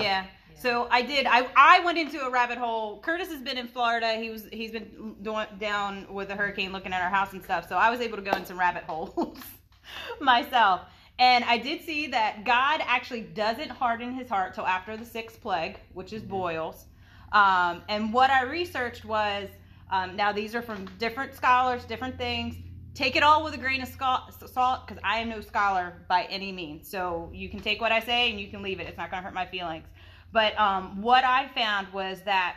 yeah, 0.03 0.27
So 0.61 0.89
I 0.91 1.03
did. 1.03 1.27
I 1.27 1.49
I 1.57 1.85
went 1.85 1.99
into 1.99 2.21
a 2.21 2.31
rabbit 2.31 2.59
hole. 2.59 3.01
Curtis 3.01 3.29
has 3.29 3.41
been 3.41 3.57
in 3.57 3.69
Florida. 3.69 4.15
He 4.15 4.31
was 4.31 4.47
he's 4.53 4.73
been 4.73 5.17
doing, 5.23 5.47
down 5.59 6.13
with 6.13 6.29
the 6.29 6.37
hurricane, 6.37 6.73
looking 6.73 6.93
at 6.93 7.03
our 7.03 7.11
house 7.11 7.33
and 7.33 7.43
stuff. 7.43 7.69
So 7.69 7.77
I 7.77 7.91
was 7.91 8.01
able 8.01 8.17
to 8.17 8.23
go 8.23 8.33
in 8.33 8.45
some 8.45 8.59
rabbit 8.59 8.85
holes 8.85 9.39
myself. 10.21 10.83
And 11.19 11.45
I 11.45 11.59
did 11.59 11.83
see 11.83 12.07
that 12.09 12.45
God 12.45 12.81
actually 12.87 13.21
doesn't 13.21 13.71
harden 13.71 14.13
his 14.13 14.29
heart 14.29 14.55
till 14.55 14.67
after 14.67 14.97
the 14.97 15.05
sixth 15.05 15.41
plague, 15.43 15.79
which 15.93 16.13
is 16.15 16.23
boils. 16.23 16.87
Um, 17.33 17.83
and 17.89 18.13
what 18.13 18.31
I 18.31 18.43
researched 18.45 19.05
was 19.05 19.49
um, 19.91 20.17
now 20.17 20.33
these 20.33 20.55
are 20.55 20.63
from 20.63 20.89
different 20.99 21.35
scholars, 21.35 21.85
different 21.85 22.17
things. 22.17 22.57
Take 22.95 23.17
it 23.17 23.23
all 23.23 23.45
with 23.45 23.55
a 23.55 23.59
grain 23.59 23.83
of 23.83 23.89
salt 23.89 24.87
because 24.87 25.01
I 25.05 25.19
am 25.19 25.29
no 25.29 25.41
scholar 25.41 26.03
by 26.09 26.25
any 26.25 26.53
means. 26.53 26.89
So 26.89 27.31
you 27.33 27.49
can 27.49 27.61
take 27.61 27.81
what 27.81 27.93
I 27.93 28.01
say 28.01 28.31
and 28.31 28.41
you 28.41 28.49
can 28.49 28.63
leave 28.63 28.81
it. 28.81 28.87
It's 28.87 28.99
not 28.99 29.11
going 29.11 29.23
to 29.23 29.25
hurt 29.25 29.35
my 29.35 29.47
feelings. 29.47 29.87
But 30.33 30.59
um, 30.59 31.01
what 31.03 31.25
I 31.25 31.49
found 31.55 31.93
was 31.93 32.21
that 32.23 32.57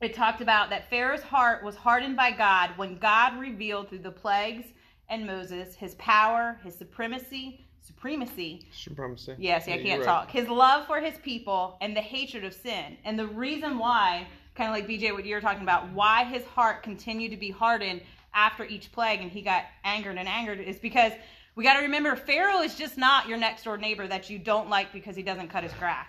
it 0.00 0.14
talked 0.14 0.40
about 0.40 0.70
that 0.70 0.90
Pharaoh's 0.90 1.22
heart 1.22 1.62
was 1.62 1.76
hardened 1.76 2.16
by 2.16 2.32
God 2.32 2.70
when 2.76 2.98
God 2.98 3.38
revealed 3.38 3.88
through 3.88 4.00
the 4.00 4.10
plagues 4.10 4.66
and 5.08 5.26
Moses 5.26 5.74
his 5.74 5.94
power, 5.96 6.58
his 6.64 6.74
supremacy, 6.74 7.66
supremacy, 7.80 8.66
supremacy. 8.72 9.36
Yes, 9.38 9.66
yeah, 9.66 9.74
I 9.74 9.76
can't 9.78 9.98
you're 9.98 10.04
talk. 10.04 10.30
His 10.30 10.48
love 10.48 10.86
for 10.86 11.00
his 11.00 11.18
people 11.18 11.76
and 11.80 11.96
the 11.96 12.00
hatred 12.00 12.44
of 12.44 12.52
sin. 12.52 12.96
And 13.04 13.18
the 13.18 13.26
reason 13.26 13.78
why, 13.78 14.26
kind 14.54 14.68
of 14.68 14.74
like 14.74 14.88
BJ, 14.88 15.12
what 15.12 15.24
you're 15.24 15.40
talking 15.40 15.62
about, 15.62 15.92
why 15.92 16.24
his 16.24 16.44
heart 16.44 16.82
continued 16.82 17.30
to 17.30 17.36
be 17.36 17.50
hardened 17.50 18.02
after 18.34 18.64
each 18.64 18.92
plague 18.92 19.20
and 19.20 19.30
he 19.30 19.42
got 19.42 19.64
angered 19.84 20.16
and 20.16 20.28
angered 20.28 20.60
is 20.60 20.78
because 20.78 21.12
we 21.54 21.64
got 21.64 21.74
to 21.74 21.80
remember 21.80 22.16
Pharaoh 22.16 22.60
is 22.62 22.74
just 22.74 22.96
not 22.96 23.28
your 23.28 23.38
next 23.38 23.64
door 23.64 23.76
neighbor 23.76 24.06
that 24.08 24.30
you 24.30 24.38
don't 24.38 24.70
like 24.70 24.92
because 24.92 25.14
he 25.14 25.22
doesn't 25.22 25.48
cut 25.48 25.62
his 25.62 25.72
grass, 25.74 26.08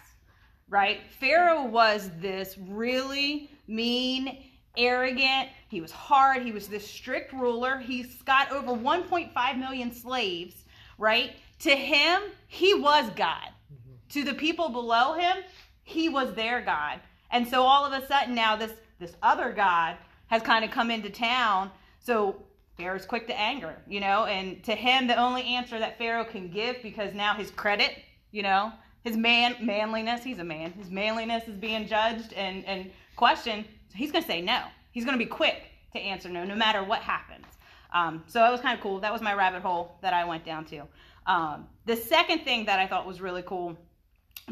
right? 0.70 1.02
Pharaoh 1.20 1.66
was 1.66 2.10
this 2.20 2.58
really 2.58 3.52
mean, 3.68 4.38
arrogant. 4.78 5.50
He 5.68 5.82
was 5.82 5.92
hard. 5.92 6.44
He 6.44 6.52
was 6.52 6.68
this 6.68 6.88
strict 6.88 7.34
ruler. 7.34 7.78
He's 7.78 8.22
got 8.22 8.52
over 8.52 8.72
1.5 8.72 9.60
million 9.60 9.92
slaves, 9.94 10.64
right? 10.98 11.32
To 11.60 11.72
him, 11.72 12.22
he 12.48 12.74
was 12.74 13.10
God. 13.16 13.50
Mm-hmm. 13.74 13.94
To 14.10 14.24
the 14.24 14.34
people 14.34 14.70
below 14.70 15.14
him, 15.14 15.38
he 15.84 16.08
was 16.08 16.34
their 16.34 16.62
God. 16.62 17.00
And 17.32 17.48
so 17.48 17.64
all 17.64 17.86
of 17.86 17.92
a 17.92 18.06
sudden 18.08 18.36
now 18.36 18.56
this 18.56 18.72
this 19.00 19.16
other 19.22 19.52
God 19.52 19.98
has 20.28 20.42
kind 20.42 20.64
of 20.64 20.72
come 20.72 20.90
into 20.90 21.10
town. 21.10 21.70
So 22.04 22.36
Pharaoh's 22.78 23.06
quick 23.06 23.28
to 23.28 23.40
anger, 23.40 23.76
you 23.88 24.02
know, 24.02 24.26
and 24.26 24.62
to 24.66 24.76
him 24.76 25.08
the 25.08 25.16
only 25.16 25.44
answer 25.44 25.80
that 25.80 25.98
Pharaoh 25.98 26.26
can 26.26 26.50
give 26.50 26.82
because 26.84 27.14
now 27.14 27.34
his 27.34 27.50
credit, 27.50 27.96
you 28.32 28.44
know, 28.44 28.72
his 29.04 29.16
man 29.16 29.56
manliness, 29.62 30.22
he's 30.22 30.40
a 30.40 30.44
man, 30.44 30.74
his 30.74 30.90
manliness 30.90 31.48
is 31.48 31.56
being 31.56 31.88
judged 31.88 32.34
and, 32.34 32.66
and 32.66 32.92
questioned. 33.16 33.66
He's 33.94 34.12
gonna 34.12 34.26
say 34.26 34.42
no. 34.42 34.64
He's 34.92 35.06
gonna 35.06 35.18
be 35.18 35.26
quick 35.26 35.64
to 35.94 36.00
answer 36.00 36.30
no, 36.30 36.44
no 36.44 36.56
matter 36.56 36.84
what 36.84 37.00
happens. 37.00 37.46
Um, 37.94 38.24
so 38.28 38.40
that 38.40 38.52
was 38.52 38.60
kind 38.60 38.76
of 38.78 38.84
cool. 38.84 39.00
That 39.00 39.14
was 39.14 39.22
my 39.22 39.34
rabbit 39.34 39.62
hole 39.62 39.98
that 40.02 40.14
I 40.14 40.26
went 40.26 40.44
down 40.46 40.66
to. 40.66 40.84
Um, 41.26 41.68
the 41.86 41.96
second 41.96 42.40
thing 42.40 42.66
that 42.66 42.80
I 42.80 42.88
thought 42.88 43.06
was 43.06 43.22
really 43.22 43.44
cool, 43.44 43.78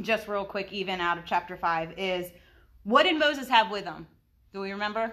just 0.01 0.27
real 0.27 0.45
quick, 0.45 0.71
even 0.71 1.01
out 1.01 1.17
of 1.17 1.25
chapter 1.25 1.57
five, 1.57 1.97
is 1.97 2.31
what 2.83 3.03
did 3.03 3.19
Moses 3.19 3.49
have 3.49 3.71
with 3.71 3.83
him? 3.83 4.07
Do 4.53 4.61
we 4.61 4.71
remember? 4.71 5.11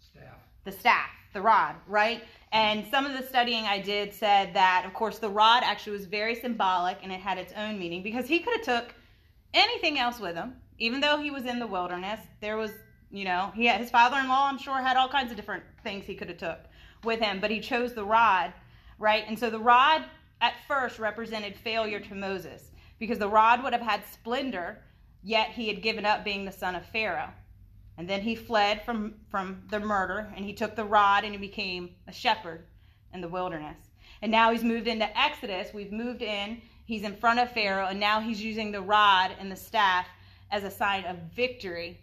Staff. 0.00 0.38
The 0.64 0.72
staff, 0.72 1.10
the 1.36 1.42
rod, 1.42 1.76
right? 1.86 2.24
And 2.50 2.86
some 2.90 3.04
of 3.04 3.12
the 3.12 3.22
studying 3.22 3.64
I 3.64 3.78
did 3.78 4.14
said 4.14 4.54
that, 4.54 4.84
of 4.86 4.94
course, 4.94 5.18
the 5.18 5.28
rod 5.28 5.62
actually 5.62 5.92
was 5.92 6.06
very 6.06 6.34
symbolic 6.34 6.98
and 7.02 7.12
it 7.12 7.20
had 7.20 7.38
its 7.38 7.52
own 7.52 7.78
meaning 7.78 8.02
because 8.02 8.26
he 8.26 8.40
could 8.40 8.56
have 8.56 8.62
took 8.62 8.94
anything 9.52 9.98
else 9.98 10.18
with 10.18 10.34
him, 10.34 10.56
even 10.78 11.00
though 11.00 11.18
he 11.18 11.30
was 11.30 11.44
in 11.44 11.58
the 11.58 11.66
wilderness. 11.66 12.20
There 12.40 12.56
was, 12.56 12.70
you 13.10 13.24
know, 13.24 13.52
he 13.54 13.66
had, 13.66 13.80
his 13.80 13.90
father-in-law, 13.90 14.48
I'm 14.48 14.58
sure, 14.58 14.80
had 14.80 14.96
all 14.96 15.08
kinds 15.08 15.30
of 15.30 15.36
different 15.36 15.64
things 15.84 16.06
he 16.06 16.14
could 16.14 16.28
have 16.30 16.38
took 16.38 16.60
with 17.04 17.20
him, 17.20 17.38
but 17.40 17.50
he 17.50 17.60
chose 17.60 17.92
the 17.92 18.04
rod, 18.04 18.52
right? 18.98 19.24
And 19.28 19.38
so 19.38 19.50
the 19.50 19.58
rod 19.58 20.04
at 20.40 20.54
first 20.66 20.98
represented 20.98 21.56
failure 21.56 22.00
to 22.00 22.14
Moses 22.14 22.70
because 22.98 23.18
the 23.18 23.28
rod 23.28 23.62
would 23.62 23.74
have 23.74 23.82
had 23.82 24.00
splendor, 24.10 24.82
yet 25.22 25.50
he 25.50 25.68
had 25.68 25.82
given 25.82 26.06
up 26.06 26.24
being 26.24 26.46
the 26.46 26.52
son 26.52 26.74
of 26.74 26.86
Pharaoh. 26.86 27.32
And 27.98 28.08
then 28.08 28.20
he 28.20 28.34
fled 28.34 28.82
from, 28.84 29.14
from 29.30 29.62
the 29.70 29.80
murder 29.80 30.30
and 30.36 30.44
he 30.44 30.52
took 30.52 30.76
the 30.76 30.84
rod 30.84 31.24
and 31.24 31.32
he 31.32 31.38
became 31.38 31.94
a 32.06 32.12
shepherd 32.12 32.66
in 33.14 33.20
the 33.20 33.28
wilderness. 33.28 33.78
And 34.22 34.30
now 34.30 34.52
he's 34.52 34.64
moved 34.64 34.86
into 34.86 35.18
Exodus. 35.18 35.72
We've 35.72 35.92
moved 35.92 36.22
in. 36.22 36.60
He's 36.84 37.02
in 37.02 37.16
front 37.16 37.40
of 37.40 37.50
Pharaoh 37.52 37.86
and 37.86 37.98
now 37.98 38.20
he's 38.20 38.42
using 38.42 38.70
the 38.70 38.82
rod 38.82 39.32
and 39.38 39.50
the 39.50 39.56
staff 39.56 40.06
as 40.50 40.64
a 40.64 40.70
sign 40.70 41.04
of 41.04 41.16
victory 41.34 42.00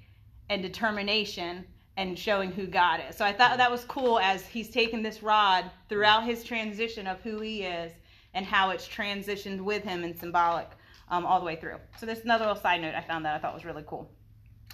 and 0.49 0.61
determination 0.61 1.65
and 1.95 2.17
showing 2.17 2.51
who 2.51 2.65
God 2.65 3.01
is. 3.07 3.15
So 3.15 3.23
I 3.23 3.33
thought 3.33 3.57
that 3.57 3.71
was 3.71 3.85
cool 3.85 4.19
as 4.19 4.45
he's 4.45 4.69
taken 4.69 5.03
this 5.03 5.21
rod 5.21 5.69
throughout 5.89 6.23
his 6.23 6.43
transition 6.43 7.07
of 7.07 7.21
who 7.21 7.39
he 7.39 7.63
is 7.63 7.91
and 8.33 8.45
how 8.45 8.71
it's 8.71 8.87
transitioned 8.87 9.61
with 9.61 9.83
him 9.83 10.03
and 10.03 10.17
symbolic 10.17 10.69
um, 11.09 11.25
all 11.25 11.39
the 11.39 11.45
way 11.45 11.55
through. 11.55 11.77
So 11.99 12.05
there's 12.05 12.21
another 12.21 12.45
little 12.45 12.61
side 12.61 12.81
note 12.81 12.95
I 12.95 13.01
found 13.01 13.25
that 13.25 13.35
I 13.35 13.39
thought 13.39 13.53
was 13.53 13.65
really 13.65 13.83
cool. 13.85 14.09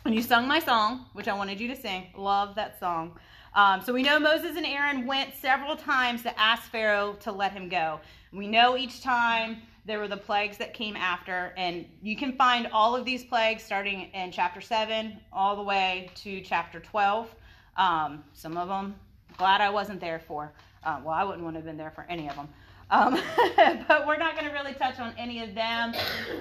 And 0.06 0.16
you 0.16 0.22
sung 0.22 0.48
my 0.48 0.60
song, 0.60 1.06
which 1.14 1.28
I 1.28 1.34
wanted 1.34 1.60
you 1.60 1.68
to 1.68 1.76
sing. 1.76 2.08
Love 2.16 2.56
that 2.56 2.80
song. 2.80 3.20
Um, 3.54 3.82
so 3.82 3.94
we 3.94 4.02
know 4.02 4.20
Moses 4.20 4.56
and 4.56 4.66
Aaron 4.66 5.06
went 5.06 5.36
several 5.36 5.76
times 5.76 6.24
to 6.24 6.40
ask 6.40 6.72
Pharaoh 6.72 7.18
to 7.22 7.32
let 7.32 7.52
him 7.52 7.68
go. 7.68 8.00
We 8.32 8.48
know 8.48 8.78
each 8.78 9.02
time 9.02 9.58
there 9.86 10.00
were 10.00 10.08
the 10.08 10.18
plagues 10.18 10.58
that 10.58 10.74
came 10.74 10.96
after, 10.96 11.54
and 11.58 11.86
you 12.02 12.16
can 12.16 12.34
find 12.34 12.68
all 12.72 12.96
of 12.96 13.04
these 13.06 13.26
plagues 13.26 13.64
starting 13.64 14.10
in 14.14 14.32
chapter 14.32 14.62
7 14.62 15.20
all 15.34 15.56
the 15.56 15.64
way 15.64 16.10
to 16.16 16.42
chapter 16.42 16.80
12. 16.80 17.34
Um, 17.76 18.24
some 18.34 18.56
of 18.56 18.70
them, 18.70 18.96
glad 19.38 19.62
I 19.62 19.70
wasn't 19.70 20.00
there 20.00 20.20
for. 20.20 20.54
Uh, 20.84 21.02
well, 21.04 21.14
I 21.14 21.24
wouldn't 21.24 21.44
want 21.44 21.56
to 21.56 21.60
have 21.60 21.66
been 21.66 21.78
there 21.78 21.92
for 21.92 22.06
any 22.08 22.30
of 22.30 22.36
them. 22.36 22.48
Um, 22.92 23.20
but 23.88 24.08
we're 24.08 24.18
not 24.18 24.36
going 24.36 24.48
to 24.48 24.54
really 24.54 24.74
touch 24.74 25.00
on 25.00 25.14
any 25.18 25.44
of 25.44 25.54
them 25.56 25.94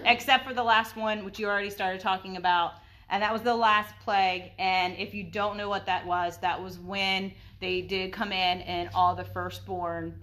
except 0.04 0.46
for 0.46 0.54
the 0.54 0.62
last 0.62 0.96
one, 0.96 1.24
which 1.24 1.38
you 1.38 1.46
already 1.48 1.70
started 1.70 2.00
talking 2.00 2.36
about. 2.36 2.74
And 3.10 3.22
that 3.22 3.32
was 3.32 3.42
the 3.42 3.54
last 3.54 3.94
plague. 4.04 4.52
And 4.58 4.96
if 4.96 5.14
you 5.14 5.24
don't 5.24 5.56
know 5.56 5.68
what 5.68 5.86
that 5.86 6.06
was, 6.06 6.36
that 6.38 6.62
was 6.62 6.78
when 6.78 7.32
they 7.60 7.80
did 7.80 8.12
come 8.12 8.32
in 8.32 8.60
and 8.62 8.90
all 8.94 9.14
the 9.14 9.24
firstborn 9.24 10.20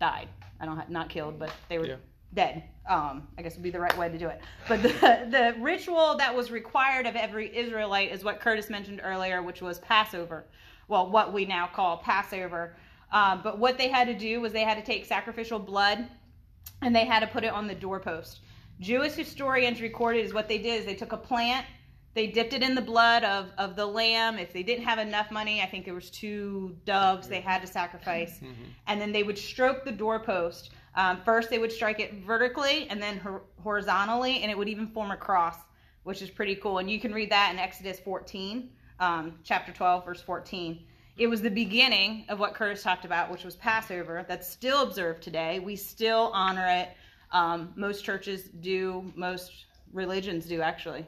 died. 0.00 0.28
I 0.60 0.66
don't 0.66 0.76
have, 0.76 0.90
not 0.90 1.08
killed, 1.08 1.38
but 1.38 1.52
they 1.68 1.78
were 1.78 1.86
Yeah. 1.86 1.96
dead. 2.34 2.64
Um, 2.88 3.28
I 3.38 3.42
guess 3.42 3.54
would 3.54 3.62
be 3.62 3.70
the 3.70 3.78
right 3.80 3.96
way 3.96 4.08
to 4.08 4.18
do 4.18 4.26
it. 4.28 4.40
But 4.68 4.82
the, 4.82 4.88
the 5.30 5.54
ritual 5.60 6.16
that 6.16 6.34
was 6.34 6.50
required 6.50 7.06
of 7.06 7.14
every 7.14 7.56
Israelite 7.56 8.10
is 8.10 8.24
what 8.24 8.40
Curtis 8.40 8.68
mentioned 8.68 9.00
earlier, 9.04 9.42
which 9.42 9.62
was 9.62 9.78
Passover. 9.78 10.44
Well, 10.88 11.10
what 11.10 11.32
we 11.32 11.44
now 11.44 11.68
call 11.72 11.98
Passover. 11.98 12.74
Um, 13.12 13.40
but 13.44 13.58
what 13.58 13.78
they 13.78 13.88
had 13.88 14.08
to 14.08 14.14
do 14.14 14.40
was 14.40 14.52
they 14.52 14.64
had 14.64 14.76
to 14.78 14.82
take 14.82 15.04
sacrificial 15.04 15.58
blood 15.60 16.08
and 16.80 16.94
they 16.96 17.04
had 17.04 17.20
to 17.20 17.26
put 17.28 17.44
it 17.44 17.52
on 17.52 17.68
the 17.68 17.74
doorpost. 17.74 18.40
Jewish 18.82 19.12
historians 19.12 19.80
recorded 19.80 20.24
is 20.24 20.34
what 20.34 20.48
they 20.48 20.58
did 20.58 20.80
is 20.80 20.84
they 20.86 20.94
took 20.94 21.12
a 21.12 21.16
plant, 21.16 21.64
they 22.14 22.26
dipped 22.26 22.52
it 22.52 22.62
in 22.62 22.74
the 22.74 22.82
blood 22.82 23.24
of, 23.24 23.50
of 23.56 23.76
the 23.76 23.86
lamb. 23.86 24.38
If 24.38 24.52
they 24.52 24.62
didn't 24.62 24.84
have 24.84 24.98
enough 24.98 25.30
money, 25.30 25.62
I 25.62 25.66
think 25.66 25.84
there 25.84 25.94
was 25.94 26.10
two 26.10 26.76
doves 26.84 27.28
they 27.28 27.40
had 27.40 27.62
to 27.62 27.66
sacrifice, 27.66 28.40
and 28.86 29.00
then 29.00 29.12
they 29.12 29.22
would 29.22 29.38
stroke 29.38 29.84
the 29.84 29.92
doorpost. 29.92 30.70
Um, 30.94 31.20
first, 31.24 31.48
they 31.48 31.58
would 31.58 31.72
strike 31.72 32.00
it 32.00 32.12
vertically 32.26 32.86
and 32.90 33.00
then 33.00 33.18
hor- 33.18 33.44
horizontally, 33.62 34.42
and 34.42 34.50
it 34.50 34.58
would 34.58 34.68
even 34.68 34.88
form 34.88 35.10
a 35.10 35.16
cross, 35.16 35.56
which 36.02 36.20
is 36.20 36.28
pretty 36.28 36.56
cool. 36.56 36.78
And 36.78 36.90
you 36.90 37.00
can 37.00 37.14
read 37.14 37.30
that 37.30 37.50
in 37.52 37.58
Exodus 37.58 37.98
14, 38.00 38.68
um, 39.00 39.38
chapter 39.44 39.72
12, 39.72 40.04
verse 40.04 40.20
14. 40.20 40.84
It 41.16 41.28
was 41.28 41.40
the 41.40 41.50
beginning 41.50 42.26
of 42.28 42.38
what 42.40 42.54
Curtis 42.54 42.82
talked 42.82 43.04
about, 43.04 43.30
which 43.30 43.44
was 43.44 43.56
Passover. 43.56 44.24
That's 44.28 44.48
still 44.50 44.82
observed 44.82 45.22
today. 45.22 45.60
We 45.60 45.76
still 45.76 46.30
honor 46.34 46.66
it. 46.66 46.90
Um, 47.32 47.72
most 47.76 48.04
churches 48.04 48.44
do. 48.60 49.10
Most 49.16 49.52
religions 49.92 50.46
do, 50.46 50.60
actually. 50.60 51.06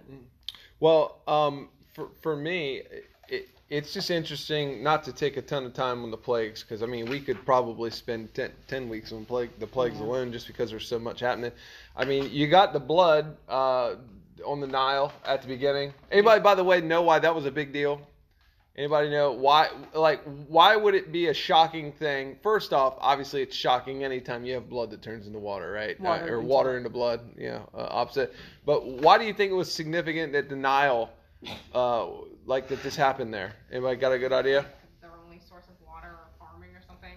Well, 0.80 1.20
um, 1.28 1.68
for 1.92 2.08
for 2.22 2.36
me, 2.36 2.82
it, 3.28 3.48
it's 3.70 3.92
just 3.92 4.10
interesting 4.10 4.82
not 4.82 5.04
to 5.04 5.12
take 5.12 5.36
a 5.36 5.42
ton 5.42 5.64
of 5.64 5.72
time 5.74 6.02
on 6.02 6.10
the 6.10 6.16
plagues 6.16 6.62
because 6.62 6.82
I 6.82 6.86
mean 6.86 7.06
we 7.06 7.20
could 7.20 7.44
probably 7.46 7.90
spend 7.90 8.32
10, 8.34 8.52
10 8.68 8.88
weeks 8.88 9.12
on 9.12 9.24
plague 9.24 9.50
the 9.58 9.66
plagues 9.66 9.98
Yeah. 9.98 10.06
alone 10.06 10.32
just 10.32 10.46
because 10.46 10.70
there's 10.70 10.86
so 10.86 10.98
much 10.98 11.20
happening. 11.20 11.52
I 11.96 12.04
mean, 12.04 12.30
you 12.30 12.46
got 12.48 12.72
the 12.72 12.80
blood 12.80 13.36
uh, 13.48 13.96
on 14.46 14.60
the 14.60 14.66
Nile 14.66 15.12
at 15.24 15.42
the 15.42 15.48
beginning. 15.48 15.94
Anybody, 16.10 16.40
by 16.40 16.54
the 16.54 16.64
way, 16.64 16.80
know 16.80 17.02
why 17.02 17.18
that 17.18 17.34
was 17.34 17.46
a 17.46 17.50
big 17.50 17.72
deal? 17.72 18.00
Anybody 18.76 19.08
know 19.10 19.30
why? 19.30 19.68
Like, 19.94 20.20
why 20.48 20.74
would 20.74 20.96
it 20.96 21.12
be 21.12 21.28
a 21.28 21.34
shocking 21.34 21.92
thing? 21.92 22.36
First 22.42 22.72
off, 22.72 22.96
obviously, 22.98 23.40
it's 23.40 23.54
shocking 23.54 24.02
anytime 24.02 24.44
you 24.44 24.54
have 24.54 24.68
blood 24.68 24.90
that 24.90 25.00
turns 25.00 25.28
into 25.28 25.38
water, 25.38 25.70
right? 25.70 25.98
Water 26.00 26.24
Uh, 26.24 26.26
or 26.26 26.36
into 26.38 26.48
water 26.48 26.68
blood. 26.70 26.76
into 26.78 26.90
blood. 26.90 27.20
Yeah, 27.38 27.58
uh, 27.72 27.86
opposite. 27.90 28.34
But 28.66 28.84
why 28.84 29.16
do 29.18 29.24
you 29.24 29.32
think 29.32 29.52
it 29.52 29.54
was 29.54 29.72
significant 29.72 30.32
that 30.32 30.48
the 30.48 30.56
Nile, 30.56 31.10
uh, 31.72 32.08
like 32.46 32.66
that 32.68 32.82
this 32.82 32.96
happened 32.96 33.32
there? 33.32 33.52
Anybody 33.70 33.96
got 33.96 34.12
a 34.12 34.18
good 34.18 34.32
idea? 34.32 34.66
their 35.00 35.12
only 35.24 35.38
source 35.38 35.66
of 35.68 35.86
water 35.86 36.08
or 36.08 36.26
farming 36.40 36.70
or 36.70 36.82
something. 36.84 37.12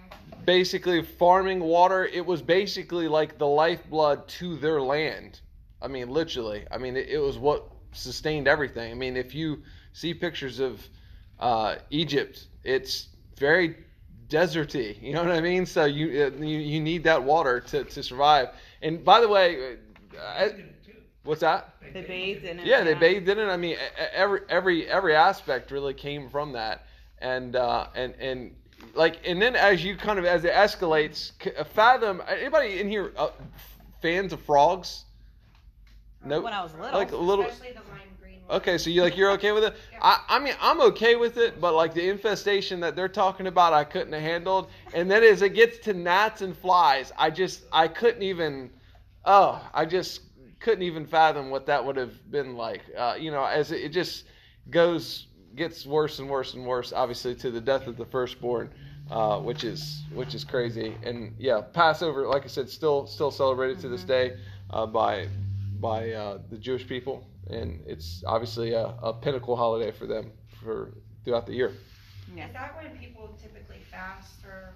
Basically, 0.45 1.01
farming 1.01 1.59
water. 1.61 2.05
It 2.05 2.23
was 2.23 2.43
basically 2.43 3.07
like 3.07 3.39
the 3.39 3.47
lifeblood 3.47 4.27
to 4.27 4.57
their 4.57 4.79
land. 4.79 5.41
I 5.81 5.87
mean, 5.87 6.09
literally. 6.09 6.65
I 6.69 6.77
mean, 6.77 6.95
it, 6.95 7.09
it 7.09 7.17
was 7.19 7.39
what 7.39 7.67
sustained 7.93 8.47
everything. 8.47 8.91
I 8.91 8.95
mean, 8.95 9.17
if 9.17 9.33
you 9.33 9.63
see 9.93 10.13
pictures 10.13 10.59
of 10.59 10.87
uh, 11.39 11.75
Egypt, 11.89 12.47
it's 12.63 13.09
very 13.37 13.77
deserty. 14.29 15.01
You 15.01 15.13
know 15.13 15.23
what 15.23 15.31
I 15.31 15.41
mean? 15.41 15.65
So 15.65 15.85
you 15.85 16.23
uh, 16.25 16.37
you, 16.43 16.57
you 16.59 16.79
need 16.79 17.03
that 17.05 17.23
water 17.23 17.59
to, 17.61 17.83
to 17.83 18.03
survive. 18.03 18.49
And 18.81 19.03
by 19.03 19.21
the 19.21 19.27
way, 19.27 19.77
uh, 20.17 20.21
I, 20.21 20.53
what's 21.23 21.41
that? 21.41 21.73
They 21.93 22.01
bathed 22.01 22.43
in 22.45 22.59
it. 22.59 22.65
Yeah, 22.65 22.83
they 22.83 22.93
bathed 22.93 23.29
in 23.29 23.39
it. 23.39 23.45
I 23.45 23.57
mean, 23.57 23.77
every 24.13 24.41
every 24.49 24.87
every 24.87 25.15
aspect 25.15 25.71
really 25.71 25.93
came 25.93 26.29
from 26.29 26.51
that, 26.53 26.85
and 27.19 27.55
uh, 27.55 27.87
and 27.95 28.13
and 28.19 28.55
like, 28.93 29.19
and 29.25 29.41
then 29.41 29.55
as 29.55 29.83
you 29.83 29.95
kind 29.95 30.19
of 30.19 30.25
as 30.25 30.43
it 30.43 30.53
escalates, 30.53 31.31
uh, 31.57 31.63
fathom. 31.63 32.21
Anybody 32.27 32.79
in 32.79 32.89
here 32.89 33.13
uh, 33.15 33.29
fans 34.01 34.33
of 34.33 34.41
frogs? 34.41 35.05
No, 36.25 36.41
When 36.41 36.51
I 36.51 36.63
was 36.63 36.73
little. 36.73 36.99
like 36.99 37.11
a 37.11 37.17
little. 37.17 37.45
Especially 38.49 38.55
the 38.55 38.55
lime 38.55 38.55
green 38.55 38.55
one. 38.55 38.57
Okay, 38.57 38.77
so 38.77 38.89
you 38.89 39.01
like 39.01 39.17
you're 39.17 39.31
okay 39.31 39.51
with 39.51 39.63
it? 39.63 39.75
I, 40.01 40.21
I 40.29 40.39
mean 40.39 40.55
I'm 40.61 40.81
okay 40.81 41.15
with 41.15 41.37
it, 41.37 41.59
but 41.59 41.73
like 41.73 41.93
the 41.93 42.09
infestation 42.09 42.79
that 42.81 42.95
they're 42.95 43.07
talking 43.09 43.47
about, 43.47 43.73
I 43.73 43.83
couldn't 43.83 44.13
have 44.13 44.21
handled. 44.21 44.69
And 44.93 45.09
then 45.09 45.23
as 45.23 45.41
it 45.41 45.53
gets 45.53 45.77
to 45.79 45.93
gnats 45.93 46.41
and 46.41 46.55
flies, 46.55 47.11
I 47.17 47.29
just 47.29 47.63
I 47.71 47.87
couldn't 47.87 48.23
even. 48.23 48.71
Oh, 49.25 49.61
I 49.73 49.85
just 49.85 50.21
couldn't 50.59 50.83
even 50.83 51.05
fathom 51.05 51.49
what 51.49 51.65
that 51.65 51.83
would 51.83 51.97
have 51.97 52.31
been 52.31 52.55
like. 52.55 52.81
Uh, 52.97 53.15
you 53.19 53.31
know, 53.31 53.43
as 53.43 53.71
it, 53.71 53.81
it 53.81 53.89
just 53.89 54.25
goes 54.69 55.27
gets 55.55 55.85
worse 55.85 56.19
and 56.19 56.29
worse 56.29 56.53
and 56.53 56.65
worse. 56.65 56.93
Obviously, 56.93 57.35
to 57.35 57.51
the 57.51 57.61
death 57.61 57.87
of 57.87 57.97
the 57.97 58.05
firstborn, 58.05 58.69
uh, 59.11 59.39
which 59.39 59.63
is 59.63 60.03
which 60.13 60.33
is 60.35 60.43
crazy. 60.43 60.95
And 61.03 61.35
yeah, 61.37 61.61
Passover, 61.61 62.27
like 62.27 62.45
I 62.45 62.47
said, 62.47 62.69
still 62.69 63.07
still 63.07 63.31
celebrated 63.31 63.79
to 63.81 63.89
this 63.89 64.03
day 64.03 64.37
uh, 64.69 64.85
by 64.85 65.27
by 65.79 66.11
uh, 66.11 66.39
the 66.49 66.57
Jewish 66.57 66.87
people, 66.87 67.27
and 67.49 67.81
it's 67.85 68.23
obviously 68.25 68.73
a, 68.73 68.93
a 69.01 69.13
pinnacle 69.13 69.55
holiday 69.55 69.91
for 69.91 70.05
them 70.05 70.31
for 70.61 70.93
throughout 71.23 71.45
the 71.45 71.53
year. 71.53 71.73
Yeah. 72.35 72.47
Is 72.47 72.53
that 72.53 72.75
when 72.75 72.97
people 72.97 73.37
typically 73.41 73.79
fast 73.89 74.43
or 74.45 74.73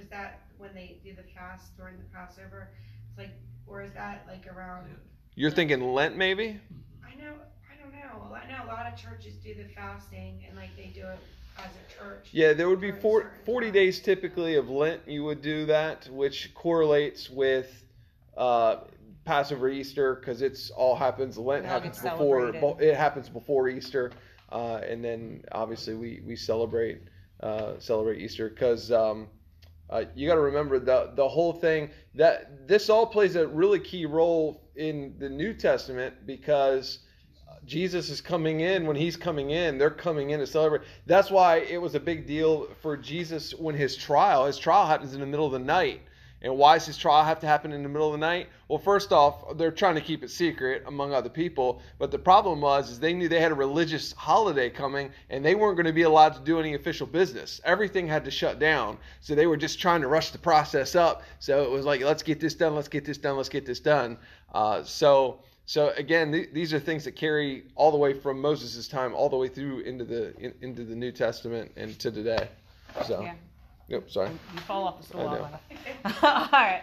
is 0.00 0.08
that 0.10 0.40
when 0.58 0.74
they 0.74 0.98
do 1.02 1.14
the 1.14 1.22
fast 1.34 1.76
during 1.76 1.96
the 1.96 2.04
Passover? 2.12 2.70
It's 3.08 3.18
like, 3.18 3.30
or 3.66 3.82
is 3.82 3.92
that 3.94 4.24
like 4.28 4.46
around, 4.46 4.86
You're 5.34 5.50
thinking 5.50 5.92
Lent, 5.92 6.16
maybe? 6.16 6.60
I 7.04 7.20
know, 7.20 7.34
I 7.70 7.82
don't 7.82 7.92
know. 7.92 8.34
I 8.34 8.48
know 8.48 8.64
a 8.64 8.68
lot 8.68 8.86
of 8.86 8.98
churches 8.98 9.34
do 9.36 9.54
the 9.54 9.68
fasting 9.74 10.44
and 10.46 10.56
like 10.56 10.76
they 10.76 10.92
do 10.94 11.06
it 11.06 11.18
as 11.58 11.70
a 11.70 11.98
church. 11.98 12.28
Yeah, 12.32 12.52
there 12.52 12.68
would 12.68 12.80
be 12.80 12.92
four, 12.92 13.32
40 13.44 13.70
days 13.70 14.00
typically 14.00 14.54
of 14.56 14.68
Lent. 14.70 15.02
You 15.06 15.24
would 15.24 15.42
do 15.42 15.66
that, 15.66 16.08
which 16.08 16.54
correlates 16.54 17.28
with 17.28 17.84
uh, 18.36 18.76
Passover, 19.24 19.68
Easter, 19.68 20.16
because 20.16 20.42
it's 20.42 20.70
all 20.70 20.96
happens. 20.96 21.38
Lent 21.38 21.64
all 21.64 21.72
happens 21.72 21.98
before. 21.98 22.50
It 22.80 22.96
happens 22.96 23.28
before 23.28 23.68
Easter, 23.68 24.12
uh, 24.50 24.80
and 24.86 25.04
then 25.04 25.44
obviously 25.52 25.94
we 25.94 26.22
we 26.26 26.36
celebrate 26.36 27.02
uh, 27.42 27.78
celebrate 27.78 28.20
Easter 28.20 28.48
because. 28.48 28.90
Um, 28.90 29.28
uh, 29.88 30.04
you 30.14 30.28
got 30.28 30.36
to 30.36 30.40
remember 30.40 30.78
the 30.78 31.10
the 31.16 31.28
whole 31.28 31.52
thing 31.52 31.90
that 32.14 32.68
this 32.68 32.88
all 32.88 33.04
plays 33.04 33.34
a 33.34 33.48
really 33.48 33.80
key 33.80 34.06
role 34.06 34.62
in 34.76 35.16
the 35.18 35.28
New 35.28 35.52
Testament 35.52 36.14
because 36.26 37.00
Jesus 37.64 38.08
is 38.08 38.20
coming 38.20 38.60
in. 38.60 38.86
When 38.86 38.96
he's 38.96 39.16
coming 39.16 39.50
in, 39.50 39.78
they're 39.78 39.90
coming 39.90 40.30
in 40.30 40.40
to 40.40 40.46
celebrate. 40.46 40.82
That's 41.06 41.30
why 41.30 41.58
it 41.58 41.80
was 41.80 41.94
a 41.94 42.00
big 42.00 42.26
deal 42.26 42.68
for 42.80 42.96
Jesus 42.96 43.52
when 43.54 43.74
his 43.74 43.96
trial. 43.96 44.46
His 44.46 44.58
trial 44.58 44.86
happens 44.86 45.14
in 45.14 45.20
the 45.20 45.26
middle 45.26 45.46
of 45.46 45.52
the 45.52 45.58
night. 45.58 46.00
And 46.42 46.56
why 46.56 46.76
does 46.76 46.86
his 46.86 46.96
trial 46.96 47.24
have 47.24 47.40
to 47.40 47.46
happen 47.46 47.72
in 47.72 47.82
the 47.82 47.88
middle 47.88 48.06
of 48.06 48.12
the 48.12 48.18
night? 48.18 48.48
Well, 48.68 48.78
first 48.78 49.12
off, 49.12 49.56
they're 49.58 49.70
trying 49.70 49.96
to 49.96 50.00
keep 50.00 50.24
it 50.24 50.30
secret 50.30 50.84
among 50.86 51.12
other 51.12 51.28
people. 51.28 51.82
But 51.98 52.10
the 52.10 52.18
problem 52.18 52.60
was 52.60 52.90
is 52.90 52.98
they 52.98 53.12
knew 53.12 53.28
they 53.28 53.40
had 53.40 53.52
a 53.52 53.54
religious 53.54 54.12
holiday 54.12 54.70
coming, 54.70 55.10
and 55.28 55.44
they 55.44 55.54
weren't 55.54 55.76
going 55.76 55.86
to 55.86 55.92
be 55.92 56.02
allowed 56.02 56.34
to 56.34 56.40
do 56.40 56.58
any 56.58 56.74
official 56.74 57.06
business. 57.06 57.60
Everything 57.64 58.06
had 58.06 58.24
to 58.24 58.30
shut 58.30 58.58
down. 58.58 58.96
So 59.20 59.34
they 59.34 59.46
were 59.46 59.56
just 59.56 59.78
trying 59.78 60.00
to 60.00 60.08
rush 60.08 60.30
the 60.30 60.38
process 60.38 60.94
up. 60.94 61.22
So 61.40 61.62
it 61.62 61.70
was 61.70 61.84
like, 61.84 62.00
let's 62.00 62.22
get 62.22 62.40
this 62.40 62.54
done, 62.54 62.74
let's 62.74 62.88
get 62.88 63.04
this 63.04 63.18
done, 63.18 63.36
let's 63.36 63.48
get 63.48 63.66
this 63.66 63.80
done. 63.80 64.16
Uh, 64.52 64.82
so 64.82 65.40
so 65.70 65.92
again, 65.96 66.32
th- 66.32 66.48
these 66.52 66.74
are 66.74 66.80
things 66.80 67.04
that 67.04 67.12
carry 67.12 67.62
all 67.76 67.92
the 67.92 67.96
way 67.96 68.12
from 68.12 68.40
Moses' 68.40 68.88
time 68.88 69.14
all 69.14 69.28
the 69.28 69.36
way 69.36 69.46
through 69.46 69.80
into 69.80 70.04
the 70.04 70.36
in, 70.38 70.52
into 70.62 70.82
the 70.82 70.96
New 70.96 71.12
Testament 71.12 71.70
and 71.76 71.96
to 72.00 72.10
today. 72.10 72.48
So, 73.06 73.22
Yeah. 73.22 73.34
Yep, 73.90 74.10
sorry. 74.10 74.30
You 74.54 74.60
fall 74.60 74.86
off 74.88 74.98
the 75.00 75.06
stool. 75.06 75.28
I 75.28 75.36
I 75.36 75.38
know. 75.38 76.18
All 76.22 76.48
right. 76.52 76.82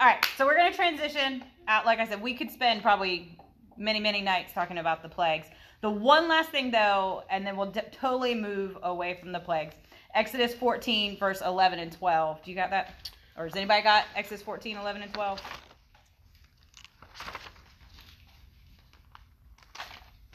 All 0.00 0.06
right. 0.08 0.24
So 0.36 0.44
we're 0.44 0.56
going 0.56 0.70
to 0.70 0.76
transition 0.76 1.44
out. 1.68 1.86
Like 1.86 2.00
I 2.00 2.06
said, 2.08 2.20
we 2.20 2.34
could 2.34 2.50
spend 2.50 2.82
probably 2.82 3.38
many, 3.76 4.00
many 4.00 4.20
nights 4.20 4.52
talking 4.52 4.78
about 4.78 5.02
the 5.02 5.08
plagues. 5.08 5.46
The 5.80 5.90
one 5.90 6.28
last 6.28 6.50
thing, 6.50 6.70
though, 6.70 7.22
and 7.30 7.46
then 7.46 7.56
we'll 7.56 7.70
d- 7.70 7.80
totally 7.92 8.34
move 8.34 8.76
away 8.82 9.18
from 9.20 9.32
the 9.32 9.40
plagues. 9.40 9.74
Exodus 10.14 10.54
14, 10.54 11.18
verse 11.18 11.40
11 11.40 11.78
and 11.78 11.92
12. 11.92 12.42
Do 12.44 12.50
you 12.50 12.56
got 12.56 12.70
that? 12.70 13.10
Or 13.36 13.44
has 13.44 13.56
anybody 13.56 13.82
got 13.82 14.04
Exodus 14.14 14.42
14, 14.42 14.76
11, 14.76 15.02
and 15.02 15.14
12? 15.14 15.40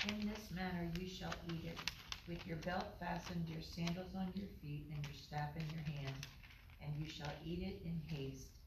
In 0.09 0.27
this 0.27 0.49
manner 0.55 0.89
you 0.99 1.07
shall 1.07 1.33
eat 1.53 1.65
it, 1.65 1.66
with 2.27 2.45
your 2.45 2.57
belt 2.57 2.85
fastened, 2.99 3.47
your 3.47 3.61
sandals 3.61 4.13
on 4.15 4.27
your 4.35 4.49
feet, 4.61 4.83
and 4.93 5.03
your 5.05 5.15
staff 5.15 5.49
in 5.55 5.63
your 5.73 5.83
hand, 5.83 6.27
and 6.83 6.91
you 6.99 7.07
shall 7.09 7.31
eat 7.45 7.61
it 7.61 7.81
in 7.85 8.01
haste. 8.05 8.59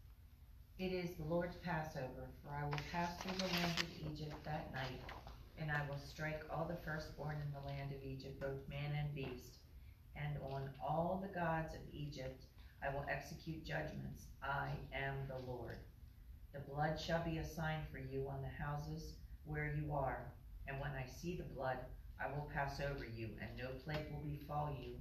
It 0.78 0.92
is 0.92 1.10
the 1.18 1.24
Lord's 1.24 1.56
Passover, 1.56 2.24
for 2.42 2.54
I 2.54 2.64
will 2.64 2.80
pass 2.90 3.18
through 3.18 3.36
the 3.36 3.52
land 3.52 3.78
of 3.78 4.12
Egypt 4.12 4.34
that 4.44 4.72
night, 4.72 5.02
and 5.58 5.70
I 5.70 5.82
will 5.88 5.98
strike 5.98 6.40
all 6.50 6.64
the 6.64 6.82
firstborn 6.86 7.36
in 7.36 7.52
the 7.52 7.68
land 7.68 7.92
of 7.92 8.02
Egypt, 8.02 8.40
both 8.40 8.66
man 8.70 8.96
and 8.98 9.14
beast. 9.14 9.58
And 10.16 10.38
on 10.50 10.70
all 10.82 11.22
the 11.22 11.38
gods 11.38 11.74
of 11.74 11.80
Egypt 11.92 12.44
I 12.82 12.88
will 12.88 13.04
execute 13.10 13.66
judgments. 13.66 14.24
I 14.42 14.70
am 14.94 15.16
the 15.28 15.46
Lord. 15.46 15.76
The 16.54 16.60
blood 16.60 16.98
shall 16.98 17.22
be 17.24 17.36
a 17.38 17.44
sign 17.44 17.80
for 17.92 17.98
you 17.98 18.26
on 18.26 18.40
the 18.40 18.64
houses 18.64 19.12
where 19.44 19.74
you 19.76 19.92
are. 19.92 20.32
And 20.66 20.80
when 20.80 20.92
I 20.92 21.04
see 21.04 21.36
the 21.36 21.54
blood, 21.54 21.76
I 22.22 22.30
will 22.30 22.48
pass 22.52 22.80
over 22.80 23.04
you, 23.04 23.30
and 23.40 23.50
no 23.56 23.68
plague 23.84 24.06
will 24.12 24.28
befall 24.28 24.76
you 24.80 24.94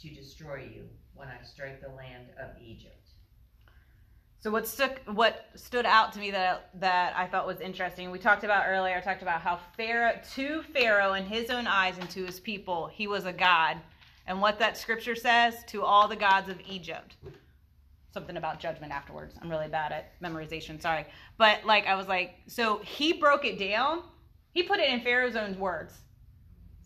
to 0.00 0.14
destroy 0.14 0.68
you 0.74 0.84
when 1.14 1.28
I 1.28 1.42
strike 1.42 1.80
the 1.80 1.94
land 1.94 2.26
of 2.38 2.50
Egypt. 2.62 3.04
So 4.44 4.50
what 4.50 4.68
stuck 4.68 5.00
what 5.06 5.46
stood 5.54 5.86
out 5.86 6.12
to 6.12 6.18
me 6.18 6.30
that 6.32 6.68
that 6.78 7.16
I 7.16 7.26
thought 7.26 7.46
was 7.46 7.60
interesting. 7.60 8.10
We 8.10 8.18
talked 8.18 8.44
about 8.44 8.66
earlier. 8.68 8.94
I 8.94 9.00
talked 9.00 9.22
about 9.22 9.40
how 9.40 9.58
Pharaoh 9.74 10.20
to 10.34 10.62
Pharaoh 10.74 11.14
in 11.14 11.24
his 11.24 11.48
own 11.48 11.66
eyes 11.66 11.96
and 11.96 12.10
to 12.10 12.26
his 12.26 12.40
people, 12.40 12.86
he 12.88 13.06
was 13.06 13.24
a 13.24 13.32
god, 13.32 13.78
and 14.26 14.42
what 14.42 14.58
that 14.58 14.76
scripture 14.76 15.16
says 15.16 15.64
to 15.68 15.82
all 15.82 16.08
the 16.08 16.16
gods 16.16 16.50
of 16.50 16.60
Egypt. 16.68 17.16
Something 18.12 18.36
about 18.36 18.60
judgment 18.60 18.92
afterwards. 18.92 19.34
I'm 19.40 19.50
really 19.50 19.68
bad 19.68 19.92
at 19.92 20.20
memorization. 20.20 20.78
Sorry, 20.78 21.06
but 21.38 21.64
like 21.64 21.86
I 21.86 21.94
was 21.94 22.06
like, 22.06 22.34
so 22.46 22.80
he 22.84 23.14
broke 23.14 23.46
it 23.46 23.58
down. 23.58 24.02
He 24.52 24.62
put 24.62 24.78
it 24.78 24.90
in 24.90 25.00
Pharaoh's 25.00 25.36
own 25.36 25.58
words. 25.58 25.94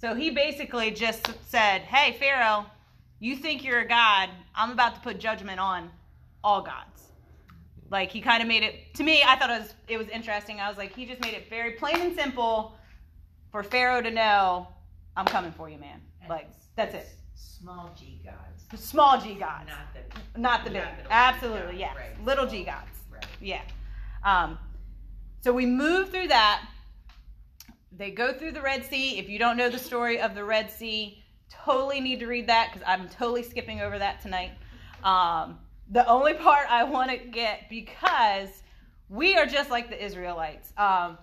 So 0.00 0.14
he 0.14 0.30
basically 0.30 0.90
just 0.90 1.28
said, 1.46 1.82
"Hey 1.82 2.16
Pharaoh, 2.18 2.66
you 3.18 3.36
think 3.36 3.64
you're 3.64 3.80
a 3.80 3.88
god? 3.88 4.30
I'm 4.54 4.70
about 4.70 4.94
to 4.94 5.00
put 5.00 5.18
judgment 5.18 5.58
on 5.60 5.90
all 6.44 6.62
gods." 6.62 7.02
Like 7.90 8.10
he 8.10 8.20
kind 8.20 8.42
of 8.42 8.48
made 8.48 8.62
it 8.62 8.94
to 8.94 9.02
me. 9.02 9.22
I 9.26 9.36
thought 9.36 9.50
it 9.50 9.60
was 9.60 9.74
it 9.88 9.98
was 9.98 10.08
interesting. 10.08 10.60
I 10.60 10.68
was 10.68 10.76
like, 10.78 10.94
he 10.94 11.06
just 11.06 11.20
made 11.22 11.34
it 11.34 11.48
very 11.50 11.72
plain 11.72 11.96
and 12.00 12.14
simple 12.14 12.74
for 13.50 13.62
Pharaoh 13.62 14.02
to 14.02 14.10
know, 14.10 14.68
I'm 15.16 15.24
coming 15.24 15.52
for 15.52 15.68
you, 15.70 15.78
man. 15.78 16.00
And 16.20 16.28
Like 16.30 16.48
that's 16.76 16.94
it. 16.94 17.08
Small 17.34 17.90
g 17.98 18.20
gods. 18.24 18.84
Small 18.84 19.18
G 19.18 19.34
gods, 19.34 19.66
Not 19.68 19.94
the 19.94 20.40
not 20.40 20.64
the 20.64 20.70
big. 20.70 20.82
the 20.82 21.10
Absolutely, 21.12 21.78
yes. 21.78 21.96
right. 21.96 22.24
Little 22.24 22.46
G 22.46 22.62
gods. 22.64 22.90
right. 23.10 23.24
Yeah. 23.40 23.62
Um, 24.22 24.58
so 25.40 25.52
we 25.54 25.64
move 25.64 26.10
through 26.10 26.28
that. 26.28 26.68
They 27.92 28.10
go 28.10 28.32
through 28.32 28.52
the 28.52 28.62
Red 28.62 28.84
Sea. 28.84 29.18
If 29.18 29.28
you 29.28 29.38
don't 29.38 29.56
know 29.56 29.70
the 29.70 29.78
story 29.78 30.20
of 30.20 30.34
the 30.34 30.44
Red 30.44 30.70
Sea, 30.70 31.22
totally 31.50 32.00
need 32.00 32.20
to 32.20 32.26
read 32.26 32.46
that 32.48 32.70
because 32.72 32.86
I'm 32.86 33.08
totally 33.08 33.42
skipping 33.42 33.80
over 33.80 33.98
that 33.98 34.20
tonight. 34.20 34.52
Um, 35.02 35.58
the 35.90 36.06
only 36.06 36.34
part 36.34 36.66
I 36.70 36.84
want 36.84 37.10
to 37.10 37.16
get 37.16 37.68
because 37.70 38.48
we 39.08 39.36
are 39.36 39.46
just 39.46 39.70
like 39.70 39.88
the 39.88 40.04
Israelites. 40.04 40.72
Um, 40.76 41.16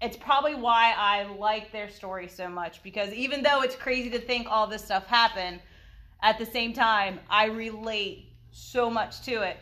it's 0.00 0.16
probably 0.16 0.54
why 0.54 0.94
I 0.96 1.24
like 1.24 1.72
their 1.72 1.90
story 1.90 2.26
so 2.28 2.48
much 2.48 2.82
because 2.82 3.12
even 3.12 3.42
though 3.42 3.60
it's 3.62 3.76
crazy 3.76 4.08
to 4.10 4.18
think 4.18 4.46
all 4.48 4.66
this 4.66 4.82
stuff 4.82 5.06
happened, 5.06 5.60
at 6.22 6.38
the 6.38 6.46
same 6.46 6.72
time, 6.72 7.20
I 7.28 7.46
relate 7.46 8.32
so 8.50 8.90
much 8.90 9.22
to 9.22 9.42
it 9.42 9.58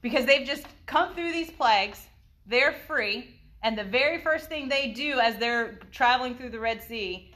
because 0.00 0.26
they've 0.26 0.46
just 0.46 0.66
come 0.86 1.14
through 1.14 1.32
these 1.32 1.50
plagues. 1.50 2.06
They're 2.46 2.72
free. 2.86 3.40
And 3.62 3.78
the 3.78 3.84
very 3.84 4.20
first 4.20 4.48
thing 4.48 4.68
they 4.68 4.88
do 4.88 5.20
as 5.20 5.36
they're 5.36 5.78
traveling 5.92 6.34
through 6.34 6.50
the 6.50 6.58
Red 6.58 6.82
Sea 6.82 7.32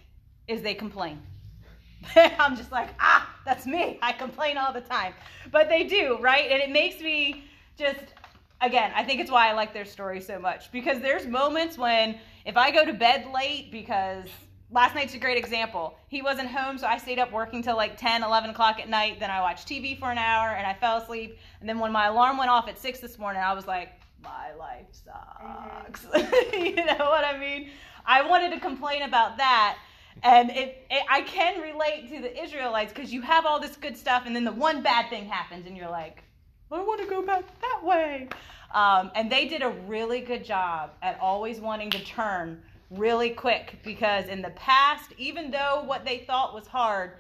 is 0.49 0.63
they 0.63 0.75
complain. 0.75 1.21
I'm 2.17 2.57
just 2.57 2.73
like, 2.73 2.91
ah, 3.01 3.33
that's 3.45 3.67
me. 3.67 3.99
I 4.03 4.13
complain 4.13 4.59
all 4.59 4.73
the 4.73 4.81
time. 4.81 5.15
But 5.51 5.69
they 5.69 5.85
do, 5.85 6.19
right? 6.21 6.51
And 6.51 6.61
it 6.61 6.71
makes 6.71 7.01
me 7.01 7.45
just, 7.79 8.15
again, 8.61 8.93
I 8.95 9.05
think 9.05 9.21
it's 9.21 9.31
why 9.31 9.49
I 9.49 9.53
like 9.53 9.73
their 9.73 9.85
story 9.85 10.21
so 10.21 10.39
much 10.39 10.71
because 10.73 11.01
there's 11.01 11.27
moments 11.27 11.79
when 11.79 12.19
if 12.45 12.57
I 12.57 12.71
go 12.71 12.85
to 12.85 12.93
bed 12.93 13.27
late 13.33 13.71
because 13.71 14.27
last 14.71 14.95
night's 14.95 15.15
a 15.15 15.19
great 15.19 15.39
example. 15.39 15.97
He 16.09 16.23
wasn't 16.23 16.49
home, 16.49 16.79
so 16.79 16.87
I 16.87 16.99
stayed 16.99 17.19
up 17.19 17.33
working 17.33 17.63
till 17.63 17.77
like 17.77 17.97
10, 17.97 18.23
11 18.23 18.51
o'clock 18.51 18.81
at 18.81 18.89
night. 18.89 19.21
Then 19.21 19.31
I 19.31 19.41
watched 19.41 19.69
TV 19.69 19.99
for 19.99 20.11
an 20.11 20.19
hour 20.19 20.51
and 20.51 20.67
I 20.67 20.75
fell 20.75 20.99
asleep. 20.99 21.39
And 21.61 21.69
then 21.69 21.79
when 21.79 21.93
my 21.93 22.07
alarm 22.07 22.37
went 22.37 22.51
off 22.51 22.69
at 22.69 22.79
6 22.79 23.01
this 23.01 23.19
morning, 23.19 23.43
I 23.43 23.53
was 23.53 23.67
like, 23.67 23.91
my 24.27 24.55
life 24.59 24.87
sucks. 24.91 26.05
you 26.53 26.77
know 26.77 26.97
what 26.99 27.25
I 27.25 27.37
mean? 27.39 27.71
I 28.05 28.27
wanted 28.29 28.53
to 28.53 28.61
complain 28.61 29.03
about 29.03 29.37
that. 29.37 29.79
And 30.23 30.51
it, 30.51 30.87
it 30.91 31.05
I 31.11 31.23
can 31.23 31.61
relate 31.61 32.09
to 32.11 32.23
the 32.23 32.43
Israelites 32.43 32.93
because 32.93 33.13
you 33.13 33.21
have 33.23 33.45
all 33.45 33.61
this 33.61 33.77
good 33.77 33.97
stuff, 33.97 34.23
and 34.27 34.35
then 34.35 34.45
the 34.45 34.53
one 34.53 34.83
bad 34.83 35.11
thing 35.11 35.27
happens, 35.27 35.67
and 35.67 35.77
you're 35.77 35.91
like, 35.91 36.23
I 36.73 36.83
want 36.83 37.01
to 37.03 37.07
go 37.07 37.23
back 37.23 37.45
that 37.61 37.85
way. 37.85 38.29
Um, 38.75 39.11
and 39.15 39.31
they 39.31 39.47
did 39.47 39.63
a 39.63 39.69
really 39.69 40.21
good 40.21 40.45
job 40.45 40.91
at 41.03 41.19
always 41.21 41.61
wanting 41.61 41.91
to 41.91 42.05
turn 42.05 42.63
really 42.91 43.31
quick 43.31 43.79
because 43.85 44.27
in 44.27 44.43
the 44.43 44.51
past, 44.51 45.13
even 45.19 45.51
though 45.51 45.83
what 45.87 46.05
they 46.05 46.19
thought 46.19 46.55
was 46.55 46.67
hard, 46.67 47.13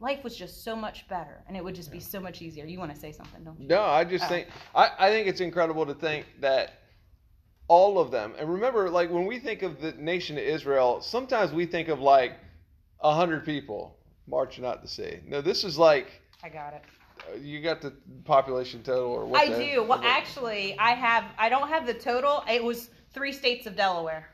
life 0.00 0.22
was 0.24 0.36
just 0.36 0.62
so 0.64 0.76
much 0.76 1.08
better 1.08 1.42
and 1.48 1.56
it 1.56 1.64
would 1.64 1.74
just 1.74 1.90
be 1.90 2.00
so 2.00 2.20
much 2.20 2.42
easier. 2.42 2.64
You 2.66 2.78
want 2.78 2.94
to 2.94 3.00
say 3.00 3.12
something, 3.12 3.42
don't 3.44 3.58
you? 3.60 3.66
No, 3.68 3.82
I 3.82 4.04
just 4.04 4.24
Oh. 4.24 4.28
think 4.28 4.48
I, 4.74 4.90
I 4.98 5.10
think 5.10 5.26
it's 5.28 5.40
incredible 5.40 5.86
to 5.86 5.94
think 5.94 6.26
that 6.40 6.72
all 7.68 7.98
of 7.98 8.10
them. 8.10 8.34
And 8.38 8.48
remember, 8.52 8.88
like 8.90 9.10
when 9.10 9.26
we 9.26 9.38
think 9.38 9.62
of 9.62 9.80
the 9.80 9.92
nation 9.92 10.36
of 10.38 10.44
Israel, 10.44 11.00
sometimes 11.00 11.52
we 11.52 11.66
think 11.66 11.88
of 11.88 12.00
like 12.00 12.34
a 13.00 13.14
hundred 13.14 13.44
people 13.44 13.96
marching 14.28 14.64
out 14.64 14.82
to 14.82 14.88
sea. 14.88 15.18
No, 15.26 15.40
this 15.40 15.64
is 15.64 15.78
like 15.78 16.20
I 16.44 16.48
got 16.48 16.74
it. 16.74 16.82
uh, 17.32 17.36
you 17.38 17.60
got 17.62 17.80
the 17.80 17.92
population 18.24 18.82
total 18.82 19.10
or 19.10 19.24
what? 19.26 19.40
I 19.40 19.46
do. 19.74 19.82
Well, 19.82 20.00
actually, 20.04 20.78
I 20.78 20.90
have. 20.90 21.24
I 21.38 21.48
don't 21.48 21.68
have 21.68 21.86
the 21.86 21.94
total. 21.94 22.44
It 22.48 22.62
was 22.62 22.90
three 23.12 23.32
states 23.32 23.66
of 23.66 23.74
Delaware. 23.76 24.28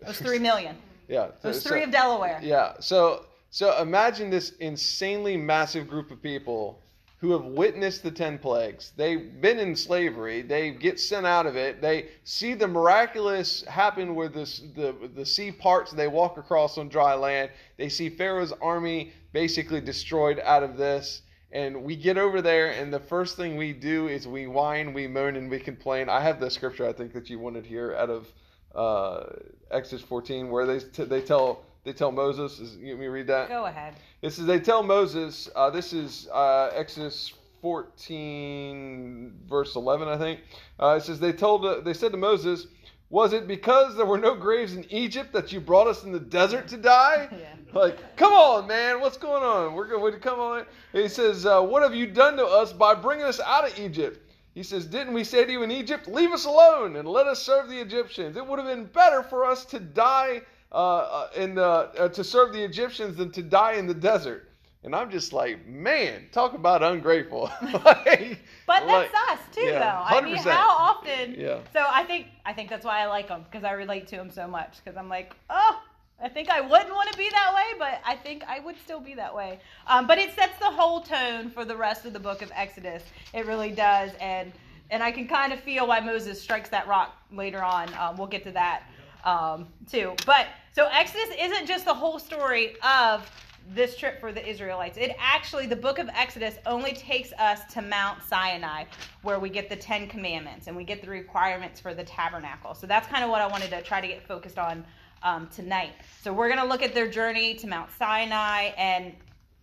It 0.00 0.06
was 0.08 0.18
three 0.18 0.38
million. 0.50 0.76
yeah, 1.08 1.24
It 1.26 1.34
was 1.44 1.62
so- 1.62 1.68
three 1.70 1.82
of 1.82 1.90
Delaware. 1.90 2.40
Yeah. 2.42 2.74
So 2.80 3.26
So 3.50 3.80
imagine 3.82 4.30
this 4.30 4.50
insanely 4.60 5.36
massive 5.36 5.88
group 5.88 6.12
of 6.12 6.22
people 6.22 6.80
who 7.18 7.32
have 7.32 7.44
witnessed 7.44 8.02
the 8.02 8.10
10 8.10 8.38
plagues. 8.38 8.92
They've 8.96 9.40
been 9.42 9.58
in 9.58 9.76
slavery. 9.76 10.40
They 10.40 10.70
get 10.70 10.98
sent 10.98 11.26
out 11.26 11.46
of 11.46 11.56
it. 11.56 11.82
They 11.82 12.08
see 12.24 12.54
the 12.54 12.68
miraculous 12.68 13.62
happen 13.64 14.14
where 14.14 14.28
this, 14.28 14.62
the, 14.74 14.94
the 15.14 15.26
sea 15.26 15.52
parts. 15.52 15.90
They 15.90 16.06
walk 16.06 16.38
across 16.38 16.78
on 16.78 16.88
dry 16.88 17.14
land. 17.14 17.50
They 17.76 17.90
see 17.90 18.08
Pharaoh's 18.08 18.52
army 18.62 19.12
basically 19.32 19.82
destroyed 19.82 20.40
out 20.44 20.62
of 20.62 20.78
this. 20.78 21.22
And 21.52 21.82
we 21.82 21.96
get 21.96 22.16
over 22.16 22.40
there, 22.40 22.70
and 22.70 22.92
the 22.92 23.00
first 23.00 23.36
thing 23.36 23.56
we 23.56 23.72
do 23.72 24.06
is 24.06 24.28
we 24.28 24.46
whine, 24.46 24.94
we 24.94 25.08
moan, 25.08 25.34
and 25.34 25.50
we 25.50 25.58
complain. 25.58 26.08
I 26.08 26.20
have 26.20 26.38
the 26.38 26.48
scripture 26.48 26.88
I 26.88 26.92
think 26.92 27.12
that 27.12 27.28
you 27.28 27.40
wanted 27.40 27.66
here 27.66 27.96
out 27.96 28.08
of 28.08 28.32
uh, 28.72 29.24
Exodus 29.72 30.04
14, 30.04 30.48
where 30.48 30.64
they 30.64 30.78
t- 30.78 31.04
they 31.04 31.20
tell 31.20 31.64
they 31.84 31.92
tell 31.92 32.12
Moses. 32.12 32.60
Is, 32.60 32.76
you 32.76 32.90
let 32.90 33.00
me 33.00 33.06
read 33.06 33.26
that. 33.28 33.48
Go 33.48 33.64
ahead. 33.66 33.94
This 34.20 34.38
is 34.38 34.46
they 34.46 34.60
tell 34.60 34.82
Moses. 34.82 35.48
Uh, 35.54 35.70
this 35.70 35.92
is 35.92 36.28
uh, 36.32 36.70
Exodus 36.74 37.32
14, 37.62 39.32
verse 39.48 39.76
11, 39.76 40.08
I 40.08 40.18
think. 40.18 40.40
Uh, 40.78 40.96
it 40.98 41.02
says 41.02 41.20
they 41.20 41.32
told 41.32 41.64
uh, 41.64 41.80
they 41.80 41.94
said 41.94 42.12
to 42.12 42.18
Moses, 42.18 42.66
"Was 43.08 43.32
it 43.32 43.48
because 43.48 43.96
there 43.96 44.06
were 44.06 44.18
no 44.18 44.34
graves 44.34 44.74
in 44.74 44.84
Egypt 44.92 45.32
that 45.32 45.52
you 45.52 45.60
brought 45.60 45.86
us 45.86 46.04
in 46.04 46.12
the 46.12 46.20
desert 46.20 46.68
to 46.68 46.76
die?" 46.76 47.28
Yeah. 47.40 47.46
Like, 47.72 48.16
come 48.16 48.32
on, 48.32 48.66
man, 48.66 49.00
what's 49.00 49.16
going 49.16 49.44
on? 49.44 49.74
We're 49.74 49.86
going 49.86 50.12
to 50.12 50.18
come 50.18 50.40
on. 50.40 50.66
He 50.92 51.06
says, 51.06 51.46
uh, 51.46 51.62
"What 51.62 51.84
have 51.84 51.94
you 51.94 52.08
done 52.08 52.36
to 52.36 52.44
us 52.44 52.72
by 52.72 52.94
bringing 52.94 53.24
us 53.24 53.38
out 53.38 53.64
of 53.64 53.78
Egypt?" 53.78 54.26
He 54.54 54.64
says, 54.64 54.84
Didn't 54.86 55.14
we 55.14 55.22
say 55.22 55.44
to 55.44 55.52
you 55.52 55.62
in 55.62 55.70
Egypt, 55.70 56.08
Leave 56.08 56.32
us 56.32 56.44
alone 56.44 56.96
and 56.96 57.06
let 57.06 57.28
us 57.28 57.40
serve 57.40 57.68
the 57.68 57.80
Egyptians? 57.80 58.36
It 58.36 58.44
would 58.44 58.58
have 58.58 58.66
been 58.66 58.86
better 58.86 59.22
for 59.22 59.44
us 59.44 59.64
to 59.66 59.78
die 59.78 60.42
uh, 60.72 60.74
uh, 60.74 61.28
in 61.36 61.54
the, 61.54 61.62
uh, 61.62 62.08
to 62.08 62.22
serve 62.22 62.52
the 62.52 62.62
Egyptians 62.62 63.16
than 63.16 63.30
to 63.32 63.42
die 63.42 63.74
in 63.74 63.86
the 63.86 63.94
desert. 63.94 64.50
And 64.82 64.94
I'm 64.94 65.10
just 65.10 65.32
like, 65.34 65.66
man, 65.66 66.28
talk 66.32 66.54
about 66.54 66.82
ungrateful. 66.82 67.50
like, 67.84 68.38
But 68.66 68.86
like- 68.86 69.12
that's 69.12 69.30
us 69.32 69.54
too, 69.54 69.62
yeah, 69.62 69.78
though. 69.80 70.16
I 70.16 70.20
mean, 70.22 70.36
100%. 70.36 70.50
how 70.50 70.70
often? 70.70 71.34
Yeah. 71.36 71.58
So 71.72 71.84
I 71.86 72.04
think 72.04 72.28
I 72.46 72.54
think 72.54 72.70
that's 72.70 72.84
why 72.84 73.00
I 73.00 73.06
like 73.06 73.28
them 73.28 73.44
because 73.50 73.62
I 73.62 73.72
relate 73.72 74.06
to 74.08 74.16
them 74.16 74.30
so 74.30 74.46
much. 74.46 74.78
Because 74.82 74.96
I'm 74.96 75.10
like, 75.10 75.34
oh, 75.50 75.82
I 76.22 76.28
think 76.28 76.48
I 76.48 76.60
wouldn't 76.62 76.90
want 76.90 77.10
to 77.12 77.18
be 77.18 77.28
that 77.30 77.52
way, 77.54 77.78
but 77.78 78.00
I 78.04 78.16
think 78.16 78.42
I 78.46 78.60
would 78.60 78.76
still 78.78 79.00
be 79.00 79.14
that 79.14 79.34
way. 79.34 79.58
Um, 79.86 80.06
but 80.06 80.16
it 80.18 80.34
sets 80.34 80.58
the 80.58 80.70
whole 80.70 81.00
tone 81.02 81.50
for 81.50 81.64
the 81.64 81.76
rest 81.76 82.06
of 82.06 82.12
the 82.14 82.20
book 82.20 82.40
of 82.40 82.50
Exodus. 82.54 83.02
It 83.34 83.44
really 83.46 83.72
does, 83.72 84.12
and 84.20 84.52
and 84.90 85.02
I 85.02 85.12
can 85.12 85.28
kind 85.28 85.52
of 85.52 85.60
feel 85.60 85.86
why 85.86 86.00
Moses 86.00 86.40
strikes 86.40 86.70
that 86.70 86.86
rock 86.86 87.14
later 87.32 87.62
on. 87.62 87.92
Um, 87.94 88.16
we'll 88.16 88.26
get 88.26 88.44
to 88.44 88.52
that 88.52 88.82
um, 89.24 89.68
too. 89.90 90.14
But 90.26 90.46
so 90.72 90.88
Exodus 90.92 91.28
isn't 91.38 91.66
just 91.66 91.84
the 91.84 91.94
whole 91.94 92.18
story 92.18 92.76
of 92.82 93.30
this 93.74 93.96
trip 93.96 94.20
for 94.20 94.32
the 94.32 94.46
Israelites. 94.48 94.96
It 94.96 95.14
actually, 95.18 95.66
the 95.66 95.76
book 95.76 95.98
of 95.98 96.08
Exodus 96.14 96.56
only 96.66 96.92
takes 96.92 97.32
us 97.34 97.60
to 97.72 97.82
Mount 97.82 98.22
Sinai, 98.22 98.84
where 99.22 99.38
we 99.38 99.48
get 99.48 99.68
the 99.68 99.76
Ten 99.76 100.08
Commandments 100.08 100.66
and 100.66 100.76
we 100.76 100.84
get 100.84 101.02
the 101.02 101.10
requirements 101.10 101.80
for 101.80 101.94
the 101.94 102.04
tabernacle. 102.04 102.74
So 102.74 102.86
that's 102.86 103.06
kind 103.06 103.22
of 103.22 103.30
what 103.30 103.40
I 103.40 103.46
wanted 103.46 103.70
to 103.70 103.82
try 103.82 104.00
to 104.00 104.06
get 104.06 104.26
focused 104.26 104.58
on 104.58 104.84
um, 105.22 105.48
tonight. 105.48 105.92
So 106.22 106.32
we're 106.32 106.48
going 106.48 106.60
to 106.60 106.66
look 106.66 106.82
at 106.82 106.94
their 106.94 107.08
journey 107.08 107.54
to 107.56 107.66
Mount 107.66 107.90
Sinai. 107.98 108.70
And 108.76 109.12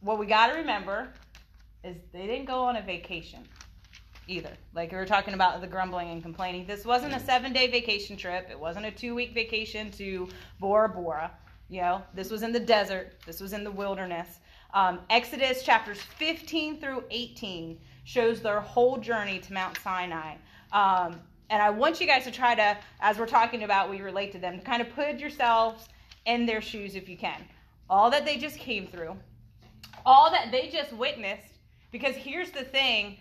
what 0.01 0.19
we 0.19 0.25
got 0.25 0.47
to 0.47 0.53
remember 0.57 1.09
is 1.83 1.95
they 2.13 2.27
didn't 2.27 2.45
go 2.45 2.63
on 2.63 2.77
a 2.77 2.81
vacation 2.81 3.43
either. 4.27 4.51
Like 4.73 4.91
we 4.91 4.97
were 4.97 5.05
talking 5.05 5.33
about 5.33 5.59
the 5.61 5.67
grumbling 5.67 6.09
and 6.09 6.21
complaining. 6.21 6.65
This 6.65 6.85
wasn't 6.85 7.15
a 7.15 7.19
seven 7.19 7.53
day 7.53 7.67
vacation 7.67 8.17
trip. 8.17 8.47
It 8.49 8.59
wasn't 8.59 8.85
a 8.85 8.91
two 8.91 9.15
week 9.15 9.33
vacation 9.33 9.91
to 9.91 10.27
Bora 10.59 10.89
Bora. 10.89 11.31
You 11.69 11.81
know, 11.81 12.01
this 12.13 12.29
was 12.29 12.43
in 12.43 12.51
the 12.51 12.59
desert. 12.59 13.13
This 13.25 13.41
was 13.41 13.53
in 13.53 13.63
the 13.63 13.71
wilderness. 13.71 14.39
Um, 14.73 14.99
Exodus 15.09 15.63
chapters 15.63 15.99
15 16.01 16.79
through 16.79 17.03
18 17.09 17.79
shows 18.03 18.41
their 18.41 18.59
whole 18.59 18.97
journey 18.97 19.39
to 19.39 19.53
Mount 19.53 19.77
Sinai. 19.79 20.35
Um, 20.71 21.19
and 21.49 21.61
I 21.61 21.69
want 21.69 21.99
you 22.01 22.07
guys 22.07 22.23
to 22.25 22.31
try 22.31 22.55
to, 22.55 22.77
as 22.99 23.17
we're 23.17 23.27
talking 23.27 23.63
about, 23.63 23.89
we 23.89 24.01
relate 24.01 24.31
to 24.33 24.37
them, 24.37 24.59
to 24.59 24.65
kind 24.65 24.81
of 24.81 24.89
put 24.93 25.19
yourselves 25.19 25.87
in 26.25 26.45
their 26.45 26.61
shoes 26.61 26.95
if 26.95 27.07
you 27.07 27.17
can. 27.17 27.41
All 27.89 28.11
that 28.11 28.25
they 28.25 28.37
just 28.37 28.59
came 28.59 28.87
through, 28.87 29.15
all 30.05 30.29
that 30.31 30.51
they 30.51 30.69
just 30.69 30.91
witnessed. 30.93 31.53
Because 31.91 32.15
here's 32.15 32.51
the 32.51 32.63
thing 32.63 33.17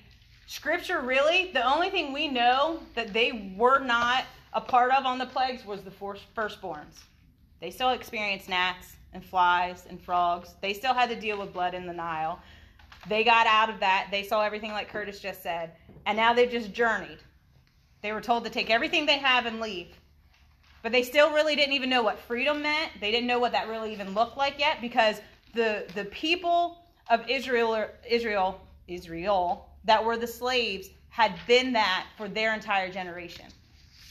Scripture 0.47 1.01
really, 1.01 1.51
the 1.53 1.67
only 1.67 1.91
thing 1.91 2.13
we 2.13 2.29
know 2.29 2.81
that 2.95 3.13
they 3.13 3.53
were 3.57 3.81
not 3.81 4.25
a 4.53 4.61
part 4.61 4.93
of 4.93 5.05
on 5.05 5.19
the 5.19 5.27
plagues 5.27 5.67
was 5.67 5.83
the 5.83 5.91
firstborns. 5.91 7.03
They 7.61 7.71
still 7.71 7.91
experienced 7.91 8.49
gnats 8.49 8.97
and 9.13 9.25
flies 9.25 9.87
and 9.91 10.01
frogs. 10.01 10.55
They 10.61 10.73
still 10.73 10.95
had 10.95 11.09
to 11.11 11.17
deal 11.17 11.39
with 11.39 11.53
blood 11.53 11.75
in 11.75 11.87
the 11.87 11.93
Nile. 11.93 12.41
They 13.09 13.25
got 13.25 13.47
out 13.47 13.71
of 13.71 13.81
that. 13.81 14.09
They 14.11 14.23
saw 14.23 14.43
everything 14.43 14.71
like 14.71 14.89
Curtis 14.89 15.21
just 15.21 15.43
said. 15.43 15.73
And 16.07 16.17
now 16.17 16.33
they've 16.33 16.51
just 16.51 16.73
journeyed. 16.73 17.19
They 18.03 18.13
were 18.13 18.21
told 18.21 18.45
to 18.45 18.51
take 18.51 18.71
everything 18.71 19.05
they 19.05 19.19
have 19.19 19.47
and 19.47 19.61
leave. 19.61 19.89
But 20.83 20.93
they 20.93 21.03
still 21.03 21.33
really 21.33 21.57
didn't 21.57 21.75
even 21.75 21.91
know 21.91 22.03
what 22.03 22.21
freedom 22.21 22.63
meant. 22.63 22.93
They 23.01 23.11
didn't 23.11 23.27
know 23.27 23.41
what 23.41 23.53
that 23.53 23.69
really 23.69 23.93
even 23.93 24.15
looked 24.15 24.37
like 24.37 24.61
yet 24.61 24.81
because 24.81 25.21
the 25.55 25.87
the 25.95 26.05
people 26.05 26.79
of 27.11 27.29
Israel 27.29 27.89
Israel 28.09 28.61
Israel 28.87 29.69
that 29.87 30.05
were 30.05 30.17
the 30.17 30.27
slaves 30.27 30.91
had 31.09 31.35
been 31.47 31.73
that 31.73 32.07
for 32.17 32.29
their 32.29 32.53
entire 32.55 32.91
generation. 32.91 33.47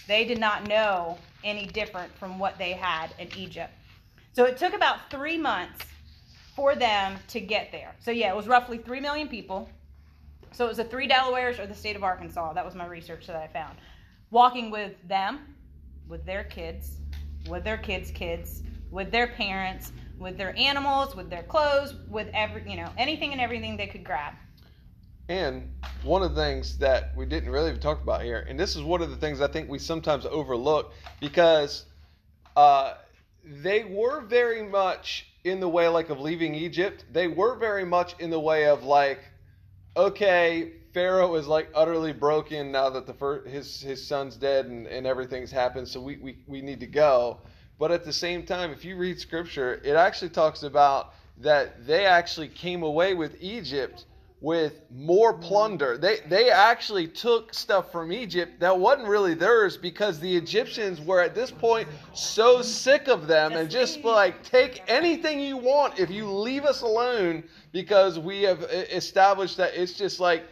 They 0.07 0.25
did 0.25 0.39
not 0.39 0.67
know 0.67 1.17
any 1.43 1.67
different 1.67 2.11
from 2.17 2.39
what 2.39 2.57
they 2.57 2.71
had 2.71 3.11
in 3.19 3.29
Egypt. 3.38 3.71
So 4.33 4.45
it 4.45 4.57
took 4.57 4.73
about 4.73 5.11
3 5.11 5.38
months 5.38 5.85
for 6.55 6.75
them 6.75 7.17
to 7.27 7.39
get 7.39 7.71
there. 7.71 7.93
So 7.99 8.11
yeah, 8.11 8.31
it 8.31 8.35
was 8.35 8.47
roughly 8.47 8.77
3 8.77 8.99
million 8.99 9.27
people. 9.27 9.69
So 10.51 10.63
it 10.63 10.69
was 10.69 10.77
the 10.77 10.85
three 10.85 11.05
Delawares 11.05 11.59
or 11.59 11.67
the 11.67 11.75
state 11.75 11.97
of 11.97 12.03
Arkansas. 12.03 12.53
That 12.53 12.63
was 12.63 12.75
my 12.75 12.85
research 12.85 13.27
that 13.27 13.35
I 13.35 13.47
found. 13.47 13.77
Walking 14.31 14.71
with 14.71 14.93
them, 15.05 15.53
with 16.07 16.25
their 16.25 16.45
kids, 16.45 16.97
with 17.49 17.65
their 17.65 17.77
kids' 17.77 18.09
kids, 18.09 18.63
with 18.89 19.11
their 19.11 19.27
parents, 19.27 19.91
with 20.17 20.38
their 20.38 20.57
animals, 20.57 21.13
with 21.13 21.29
their 21.29 21.43
clothes, 21.43 21.95
with 22.09 22.29
every, 22.33 22.63
you 22.69 22.77
know, 22.77 22.89
anything 22.97 23.33
and 23.33 23.41
everything 23.41 23.75
they 23.75 23.88
could 23.88 24.05
grab. 24.05 24.33
And 25.27 25.73
one 26.03 26.21
of 26.21 26.35
the 26.35 26.41
things 26.41 26.77
that 26.77 27.11
we 27.15 27.25
didn't 27.25 27.49
really 27.49 27.75
talk 27.77 28.03
about 28.03 28.21
here, 28.21 28.45
and 28.47 28.59
this 28.59 28.75
is 28.75 28.83
one 28.83 29.01
of 29.01 29.09
the 29.09 29.15
things 29.15 29.41
I 29.41 29.47
think 29.47 29.69
we 29.69 29.79
sometimes 29.79 30.25
overlook 30.27 30.93
because 31.19 31.85
uh, 32.55 32.93
they 33.43 33.83
were 33.85 34.21
very 34.21 34.61
much 34.61 35.27
in 35.43 35.59
the 35.59 35.69
way 35.69 35.88
like 35.88 36.09
of 36.09 36.19
leaving 36.19 36.53
Egypt. 36.53 37.05
They 37.11 37.27
were 37.27 37.55
very 37.55 37.85
much 37.85 38.15
in 38.19 38.29
the 38.29 38.39
way 38.39 38.67
of 38.67 38.83
like, 38.83 39.19
okay, 39.97 40.73
Pharaoh 40.93 41.33
is 41.35 41.47
like 41.47 41.69
utterly 41.73 42.13
broken 42.13 42.71
now 42.71 42.91
that 42.91 43.07
the 43.07 43.13
first, 43.13 43.47
his 43.47 43.81
his 43.81 44.05
son's 44.05 44.35
dead 44.35 44.67
and, 44.67 44.85
and 44.85 45.07
everything's 45.07 45.51
happened, 45.51 45.88
so 45.88 45.99
we, 46.01 46.17
we, 46.17 46.38
we 46.45 46.61
need 46.61 46.79
to 46.81 46.88
go. 46.88 47.39
But 47.79 47.91
at 47.91 48.05
the 48.05 48.13
same 48.13 48.45
time, 48.45 48.71
if 48.71 48.85
you 48.85 48.95
read 48.95 49.19
scripture, 49.19 49.81
it 49.83 49.95
actually 49.95 50.29
talks 50.29 50.61
about 50.61 51.13
that 51.38 51.85
they 51.88 52.05
actually 52.05 52.47
came 52.47 52.83
away 52.83 53.15
with 53.15 53.35
Egypt 53.41 54.05
with 54.41 54.82
more 54.91 55.34
plunder. 55.34 55.98
They 55.98 56.17
they 56.28 56.50
actually 56.50 57.08
took 57.08 57.54
stuff 57.54 57.91
from 57.91 58.12
Egypt 58.12 58.60
that 58.60 58.78
wasn't 58.78 59.08
really 59.08 59.34
theirs 59.34 59.78
because 59.78 60.19
the 60.19 60.36
Egyptians 60.36 61.00
were 61.02 61.21
at 61.21 61.34
this 61.34 61.52
point 61.52 61.88
so 62.13 62.62
sick 62.62 63.08
of 63.08 63.28
them 63.28 63.54
and 63.54 63.69
just 63.69 64.04
like 64.04 64.43
take 64.43 64.84
anything 64.88 65.39
you 65.39 65.58
want 65.58 66.00
if 66.00 66.10
you 66.12 66.30
leave 66.30 66.65
us 66.65 66.82
alone 66.82 67.43
because 67.71 68.19
we 68.19 68.43
have 68.43 68.62
established 68.63 69.58
that 69.58 69.74
it's 69.74 69.93
just 69.93 70.19
like 70.19 70.43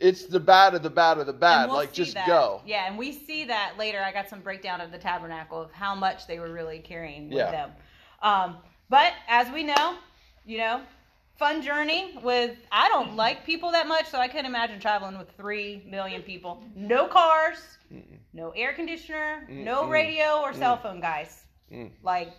it's 0.00 0.26
the 0.26 0.40
bad 0.40 0.74
of 0.74 0.82
the 0.82 0.90
bad 0.90 1.18
of 1.18 1.26
the 1.26 1.32
bad. 1.32 1.68
We'll 1.68 1.76
like 1.76 1.92
just 1.92 2.14
that. 2.14 2.26
go. 2.26 2.60
Yeah, 2.64 2.86
and 2.86 2.96
we 2.96 3.12
see 3.12 3.44
that 3.44 3.74
later. 3.78 4.00
I 4.00 4.12
got 4.12 4.28
some 4.28 4.40
breakdown 4.40 4.80
of 4.80 4.92
the 4.92 4.98
tabernacle 4.98 5.60
of 5.60 5.72
how 5.72 5.94
much 5.94 6.26
they 6.26 6.38
were 6.38 6.52
really 6.52 6.78
carrying 6.78 7.28
with 7.28 7.38
Yeah. 7.38 7.50
them. 7.50 7.70
Um, 8.22 8.56
but 8.88 9.12
as 9.26 9.50
we 9.52 9.64
know, 9.64 9.96
you 10.44 10.58
know, 10.58 10.82
fun 11.38 11.62
journey 11.62 12.18
with. 12.22 12.56
I 12.70 12.88
don't 12.88 13.16
like 13.16 13.44
people 13.46 13.70
that 13.72 13.86
much, 13.88 14.06
so 14.08 14.18
I 14.18 14.28
couldn't 14.28 14.46
imagine 14.46 14.80
traveling 14.80 15.16
with 15.18 15.30
three 15.36 15.82
million 15.88 16.22
people. 16.22 16.62
No 16.74 17.06
cars, 17.06 17.78
no 18.32 18.50
air 18.50 18.72
conditioner, 18.72 19.46
no 19.48 19.84
Mm-mm. 19.84 19.90
radio 19.90 20.40
or 20.42 20.52
cell 20.52 20.76
phone, 20.76 21.00
guys. 21.00 21.44
Mm. 21.72 21.90
Like 22.02 22.32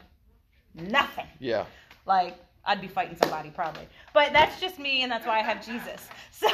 nothing. 0.74 1.28
Yeah. 1.40 1.66
Like 2.06 2.38
I'd 2.66 2.82
be 2.82 2.88
fighting 2.88 3.18
somebody 3.22 3.50
probably. 3.50 3.88
But 4.14 4.34
that's 4.34 4.60
just 4.60 4.80
me, 4.80 5.04
and 5.04 5.12
that's 5.12 5.26
why 5.26 5.40
I 5.40 5.44
have 5.44 5.66
Jesus. 5.66 6.08
So 6.32 6.48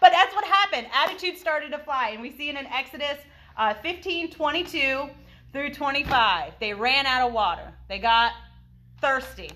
but 0.00 0.12
that's 0.12 0.34
what 0.34 0.44
happened. 0.44 0.86
Attitude 0.92 1.38
started 1.38 1.70
to 1.72 1.78
fly, 1.78 2.10
and 2.10 2.22
we 2.22 2.30
see 2.30 2.48
it 2.48 2.56
in 2.56 2.66
Exodus 2.66 3.18
uh, 3.56 3.74
15, 3.74 4.30
22 4.30 5.08
through 5.52 5.70
25. 5.74 6.52
They 6.60 6.74
ran 6.74 7.06
out 7.06 7.26
of 7.28 7.32
water. 7.32 7.72
They 7.88 7.98
got 7.98 8.32
thirsty. 9.00 9.50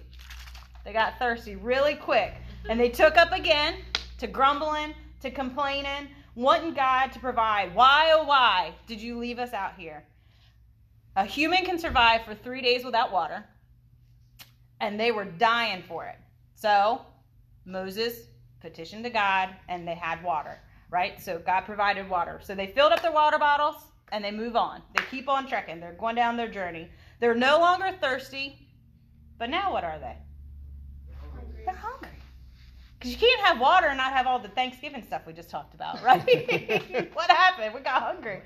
They 0.85 0.93
got 0.93 1.19
thirsty 1.19 1.57
really 1.57 1.95
quick, 1.95 2.35
and 2.69 2.79
they 2.79 2.89
took 2.89 3.17
up 3.17 3.33
again 3.33 3.77
to 4.19 4.27
grumbling, 4.27 4.95
to 5.21 5.31
complaining, 5.31 6.09
wanting 6.35 6.75
God 6.75 7.13
to 7.13 7.19
provide. 7.19 7.75
Why, 7.75 8.11
oh 8.13 8.25
why, 8.25 8.75
did 8.87 9.01
you 9.01 9.19
leave 9.19 9.39
us 9.39 9.53
out 9.53 9.77
here? 9.77 10.05
A 11.17 11.25
human 11.25 11.65
can 11.65 11.79
survive 11.79 12.25
for 12.25 12.35
three 12.35 12.63
days 12.63 12.85
without 12.85 13.13
water 13.13 13.45
and 14.83 14.99
they 14.99 15.13
were 15.13 15.25
dying 15.25 15.83
for 15.89 16.05
it. 16.07 16.17
So 16.57 17.01
Moses 17.65 18.27
petitioned 18.61 19.05
to 19.05 19.11
God, 19.11 19.49
and 19.69 19.87
they 19.87 19.95
had 19.95 20.23
water, 20.23 20.59
right? 20.91 21.21
So 21.21 21.39
God 21.39 21.63
provided 21.63 22.11
water. 22.11 22.41
So 22.43 22.55
they 22.55 22.67
filled 22.67 22.93
up 22.93 23.01
their 23.01 23.13
water 23.13 23.39
bottles 23.39 23.77
and 24.11 24.23
they 24.23 24.31
move 24.31 24.57
on. 24.57 24.83
They 24.95 25.05
keep 25.11 25.29
on 25.29 25.49
trekking. 25.49 25.81
They're 25.81 25.95
going 25.95 26.17
down 26.17 26.37
their 26.37 26.51
journey. 26.51 26.89
They're 27.19 27.35
no 27.35 27.59
longer 27.59 27.97
thirsty, 28.01 28.69
but 29.39 29.51
now 29.51 29.73
what 29.73 29.85
are 29.85 29.99
they? 29.99 30.17
They're 31.73 31.81
hungry. 31.81 32.19
Because 32.99 33.13
you 33.13 33.19
can't 33.19 33.41
have 33.41 33.59
water 33.59 33.89
and 33.89 33.97
not 33.97 34.13
have 34.13 34.27
all 34.27 34.39
the 34.39 34.49
Thanksgiving 34.49 35.03
stuff 35.03 35.23
we 35.27 35.33
just 35.33 35.51
talked 35.51 35.75
about, 35.75 36.03
right? 36.05 37.11
what 37.15 37.31
happened? 37.31 37.75
We 37.75 37.81
got 37.81 38.03
hungry, 38.03 38.43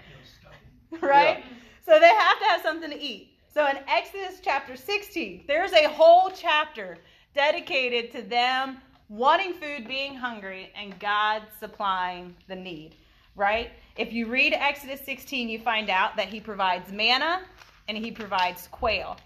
right? 1.01 1.45
So 1.85 1.99
they 1.99 2.09
have 2.09 2.39
to 2.39 2.45
have 2.47 2.62
something 2.62 2.91
to 2.91 3.01
eat. 3.01 3.33
So 3.53 3.67
in 3.67 3.79
Exodus 3.89 4.41
chapter 4.43 4.77
16, 4.77 5.45
there's 5.49 5.73
a 5.73 5.89
whole 5.89 6.31
chapter 6.31 6.99
dedicated 7.35 8.12
to 8.12 8.23
them 8.23 8.79
wanting 9.09 9.55
food, 9.55 9.87
being 9.89 10.15
hungry, 10.15 10.73
and 10.77 10.99
God 10.99 11.43
supplying 11.59 12.35
the 12.49 12.57
need, 12.57 12.97
right? 13.35 13.71
If 13.97 14.12
you 14.12 14.27
read 14.27 14.53
Exodus 14.53 15.01
16, 15.03 15.49
you 15.49 15.59
find 15.59 15.91
out 15.91 16.17
that 16.17 16.29
He 16.29 16.41
provides 16.41 16.93
manna 16.93 17.43
and 17.89 17.97
He 17.97 18.11
provides 18.11 18.69
quail, 18.69 19.17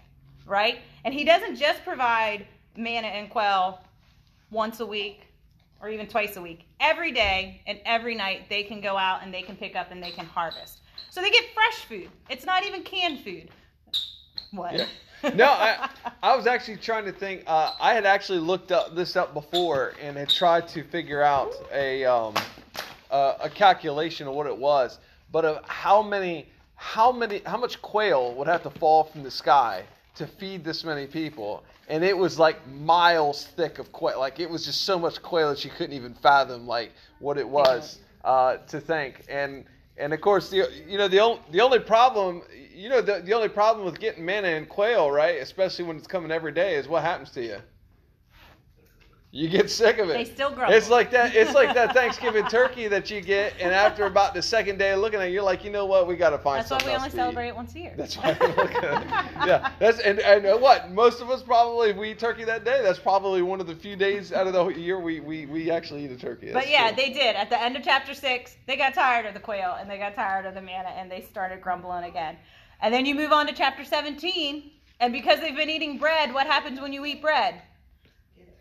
right? 0.45 0.79
And 1.03 1.13
He 1.13 1.23
doesn't 1.23 1.55
just 1.55 1.83
provide 1.83 2.45
manna 2.77 3.07
and 3.07 3.29
quail 3.29 3.81
once 4.51 4.81
a 4.81 4.85
week 4.85 5.21
or 5.81 5.89
even 5.89 6.07
twice 6.07 6.35
a 6.37 6.41
week. 6.41 6.67
Every 6.79 7.11
day 7.11 7.61
and 7.65 7.79
every 7.85 8.13
night, 8.13 8.43
they 8.49 8.63
can 8.63 8.81
go 8.81 8.97
out 8.97 9.23
and 9.23 9.33
they 9.33 9.41
can 9.41 9.55
pick 9.55 9.75
up 9.75 9.91
and 9.91 10.03
they 10.03 10.11
can 10.11 10.25
harvest. 10.25 10.81
So 11.09 11.21
they 11.21 11.31
get 11.31 11.45
fresh 11.53 11.85
food. 11.85 12.09
It's 12.29 12.45
not 12.45 12.63
even 12.65 12.83
canned 12.83 13.21
food. 13.23 13.49
What? 14.51 14.75
Yeah. 14.75 14.85
No, 15.35 15.45
I, 15.45 15.87
I 16.23 16.35
was 16.35 16.47
actually 16.47 16.77
trying 16.77 17.05
to 17.05 17.11
think. 17.11 17.43
Uh, 17.45 17.73
I 17.79 17.93
had 17.93 18.07
actually 18.07 18.39
looked 18.39 18.71
up 18.71 18.95
this 18.95 19.15
up 19.15 19.35
before 19.35 19.93
and 20.01 20.17
had 20.17 20.29
tried 20.29 20.67
to 20.69 20.83
figure 20.83 21.21
out 21.21 21.53
a 21.71 22.03
um, 22.05 22.33
uh, 23.11 23.35
a 23.39 23.47
calculation 23.47 24.27
of 24.27 24.33
what 24.33 24.47
it 24.47 24.57
was, 24.57 24.97
but 25.31 25.45
of 25.45 25.63
how 25.65 26.01
many 26.01 26.47
how 26.73 27.11
many 27.11 27.43
how 27.45 27.57
much 27.57 27.79
quail 27.83 28.33
would 28.33 28.47
have 28.47 28.63
to 28.63 28.71
fall 28.71 29.03
from 29.03 29.21
the 29.21 29.29
sky 29.29 29.83
to 30.15 30.27
feed 30.27 30.63
this 30.63 30.83
many 30.83 31.07
people, 31.07 31.63
and 31.87 32.03
it 32.03 32.17
was 32.17 32.37
like 32.37 32.67
miles 32.67 33.45
thick 33.45 33.79
of 33.79 33.91
quail. 33.91 34.19
Like 34.19 34.39
it 34.39 34.49
was 34.49 34.65
just 34.65 34.81
so 34.81 34.99
much 34.99 35.21
quail 35.21 35.49
that 35.49 35.63
you 35.63 35.71
couldn't 35.71 35.95
even 35.95 36.13
fathom 36.13 36.67
like 36.67 36.91
what 37.19 37.37
it 37.37 37.47
was 37.47 37.99
uh, 38.23 38.57
to 38.57 38.79
think. 38.79 39.23
And 39.29 39.65
and 39.97 40.13
of 40.13 40.21
course 40.21 40.49
the 40.49 40.69
you 40.87 40.97
know 40.97 41.07
the 41.07 41.19
only 41.19 41.41
the 41.51 41.61
only 41.61 41.79
problem 41.79 42.41
you 42.73 42.89
know 42.89 43.01
the 43.01 43.21
the 43.21 43.33
only 43.33 43.49
problem 43.49 43.85
with 43.85 43.99
getting 43.99 44.25
manna 44.25 44.49
and 44.49 44.67
quail 44.67 45.09
right, 45.11 45.41
especially 45.41 45.85
when 45.85 45.97
it's 45.97 46.07
coming 46.07 46.31
every 46.31 46.51
day, 46.51 46.75
is 46.75 46.87
what 46.87 47.03
happens 47.03 47.31
to 47.31 47.43
you. 47.43 47.57
You 49.33 49.47
get 49.47 49.69
sick 49.69 49.97
of 49.97 50.09
it. 50.09 50.13
They 50.13 50.25
still 50.25 50.51
grumble. 50.51 50.75
It's 50.75 50.89
like 50.89 51.09
that. 51.11 51.33
It's 51.33 51.53
like 51.53 51.73
that 51.73 51.93
Thanksgiving 51.95 52.45
turkey 52.47 52.89
that 52.89 53.09
you 53.09 53.21
get, 53.21 53.53
and 53.61 53.73
after 53.73 54.05
about 54.05 54.33
the 54.33 54.41
second 54.41 54.77
day 54.77 54.91
of 54.91 54.99
looking 54.99 55.21
at 55.21 55.29
it, 55.29 55.31
you're 55.31 55.41
like, 55.41 55.63
you 55.63 55.71
know 55.71 55.85
what? 55.85 56.05
We 56.05 56.17
got 56.17 56.31
to 56.31 56.37
find 56.37 56.65
something. 56.67 56.89
That's 56.89 56.99
why 56.99 56.99
we 56.99 57.03
else 57.05 57.13
only 57.13 57.23
celebrate 57.23 57.45
eat. 57.45 57.49
it 57.49 57.55
once 57.55 57.75
a 57.75 57.79
year. 57.79 57.93
That's 57.95 58.17
why. 58.17 58.37
we 58.41 58.47
look 58.47 58.75
at 58.75 59.03
it. 59.03 59.07
Yeah, 59.47 59.71
that's 59.79 59.99
and 59.99 60.19
and 60.19 60.45
uh, 60.45 60.57
what 60.57 60.91
most 60.91 61.21
of 61.21 61.29
us 61.29 61.41
probably 61.41 61.91
if 61.91 61.97
we 61.97 62.11
eat 62.11 62.19
turkey 62.19 62.43
that 62.43 62.65
day. 62.65 62.81
That's 62.83 62.99
probably 62.99 63.41
one 63.41 63.61
of 63.61 63.67
the 63.67 63.75
few 63.75 63.95
days 63.95 64.33
out 64.33 64.47
of 64.47 64.53
the 64.53 64.61
whole 64.61 64.71
year 64.71 64.99
we 64.99 65.21
we, 65.21 65.45
we 65.45 65.71
actually 65.71 66.03
eat 66.03 66.11
a 66.11 66.17
turkey. 66.17 66.51
But 66.51 66.69
yeah, 66.69 66.87
true. 66.87 66.97
they 66.97 67.13
did. 67.13 67.37
At 67.37 67.49
the 67.49 67.61
end 67.61 67.77
of 67.77 67.83
chapter 67.83 68.13
six, 68.13 68.57
they 68.67 68.75
got 68.75 68.93
tired 68.93 69.25
of 69.25 69.33
the 69.33 69.39
quail 69.39 69.77
and 69.79 69.89
they 69.89 69.97
got 69.97 70.13
tired 70.13 70.45
of 70.45 70.55
the 70.55 70.61
manna 70.61 70.89
and 70.89 71.09
they 71.09 71.21
started 71.21 71.61
grumbling 71.61 72.03
again. 72.03 72.35
And 72.81 72.93
then 72.93 73.05
you 73.05 73.15
move 73.15 73.31
on 73.31 73.47
to 73.47 73.53
chapter 73.53 73.85
17, 73.85 74.71
and 74.99 75.13
because 75.13 75.39
they've 75.39 75.55
been 75.55 75.69
eating 75.69 75.99
bread, 75.99 76.33
what 76.33 76.47
happens 76.47 76.81
when 76.81 76.91
you 76.91 77.05
eat 77.05 77.21
bread? 77.21 77.61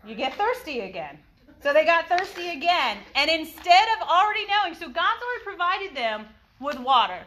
You 0.06 0.14
get 0.14 0.34
thirsty 0.34 0.80
again. 0.80 1.18
So 1.62 1.72
they 1.72 1.84
got 1.84 2.08
thirsty 2.08 2.50
again. 2.50 2.98
And 3.14 3.30
instead 3.30 3.88
of 3.96 4.08
already 4.08 4.46
knowing, 4.46 4.74
so 4.74 4.88
God's 4.88 5.22
already 5.22 5.44
provided 5.44 5.96
them 5.96 6.26
with 6.58 6.78
water. 6.78 7.20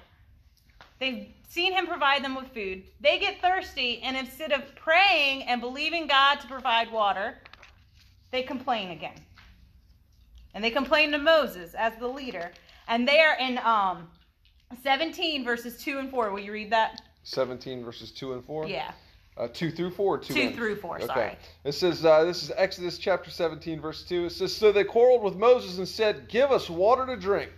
They've 0.99 1.27
seen 1.47 1.73
him 1.73 1.85
provide 1.85 2.23
them 2.23 2.35
with 2.35 2.47
food. 2.53 2.83
They 2.99 3.19
get 3.19 3.41
thirsty, 3.41 4.01
and 4.01 4.17
instead 4.17 4.51
of 4.51 4.75
praying 4.75 5.43
and 5.43 5.61
believing 5.61 6.07
God 6.07 6.39
to 6.39 6.47
provide 6.47 6.91
water, 6.91 7.37
they 8.31 8.41
complain 8.41 8.91
again 8.91 9.21
and 10.53 10.63
they 10.63 10.71
complain 10.71 11.11
to 11.11 11.17
Moses 11.17 11.73
as 11.73 11.93
the 11.99 12.07
leader. 12.07 12.51
And 12.87 13.07
they 13.07 13.19
are 13.19 13.37
in 13.37 13.57
um, 13.59 14.09
17 14.83 15.43
verses 15.43 15.81
2 15.81 15.99
and 15.99 16.09
4. 16.09 16.31
Will 16.31 16.39
you 16.39 16.51
read 16.51 16.71
that? 16.71 17.01
17 17.23 17.83
verses 17.83 18.11
2 18.11 18.33
and 18.33 18.45
4? 18.45 18.67
Yeah. 18.67 18.91
Uh, 19.35 19.47
2 19.51 19.71
through 19.71 19.89
4? 19.89 20.19
2, 20.19 20.33
2 20.33 20.49
through 20.51 20.75
4, 20.75 20.95
Okay. 20.97 21.05
sorry. 21.07 21.37
It 21.63 21.71
says, 21.71 22.05
uh, 22.05 22.23
this 22.23 22.43
is 22.43 22.51
Exodus 22.55 22.97
chapter 22.99 23.31
17, 23.31 23.81
verse 23.81 24.03
2. 24.03 24.25
It 24.25 24.29
says, 24.31 24.55
So 24.55 24.71
they 24.71 24.83
quarreled 24.83 25.23
with 25.23 25.35
Moses 25.35 25.79
and 25.79 25.87
said, 25.87 26.27
Give 26.27 26.51
us 26.51 26.69
water 26.69 27.05
to 27.07 27.15
drink. 27.15 27.51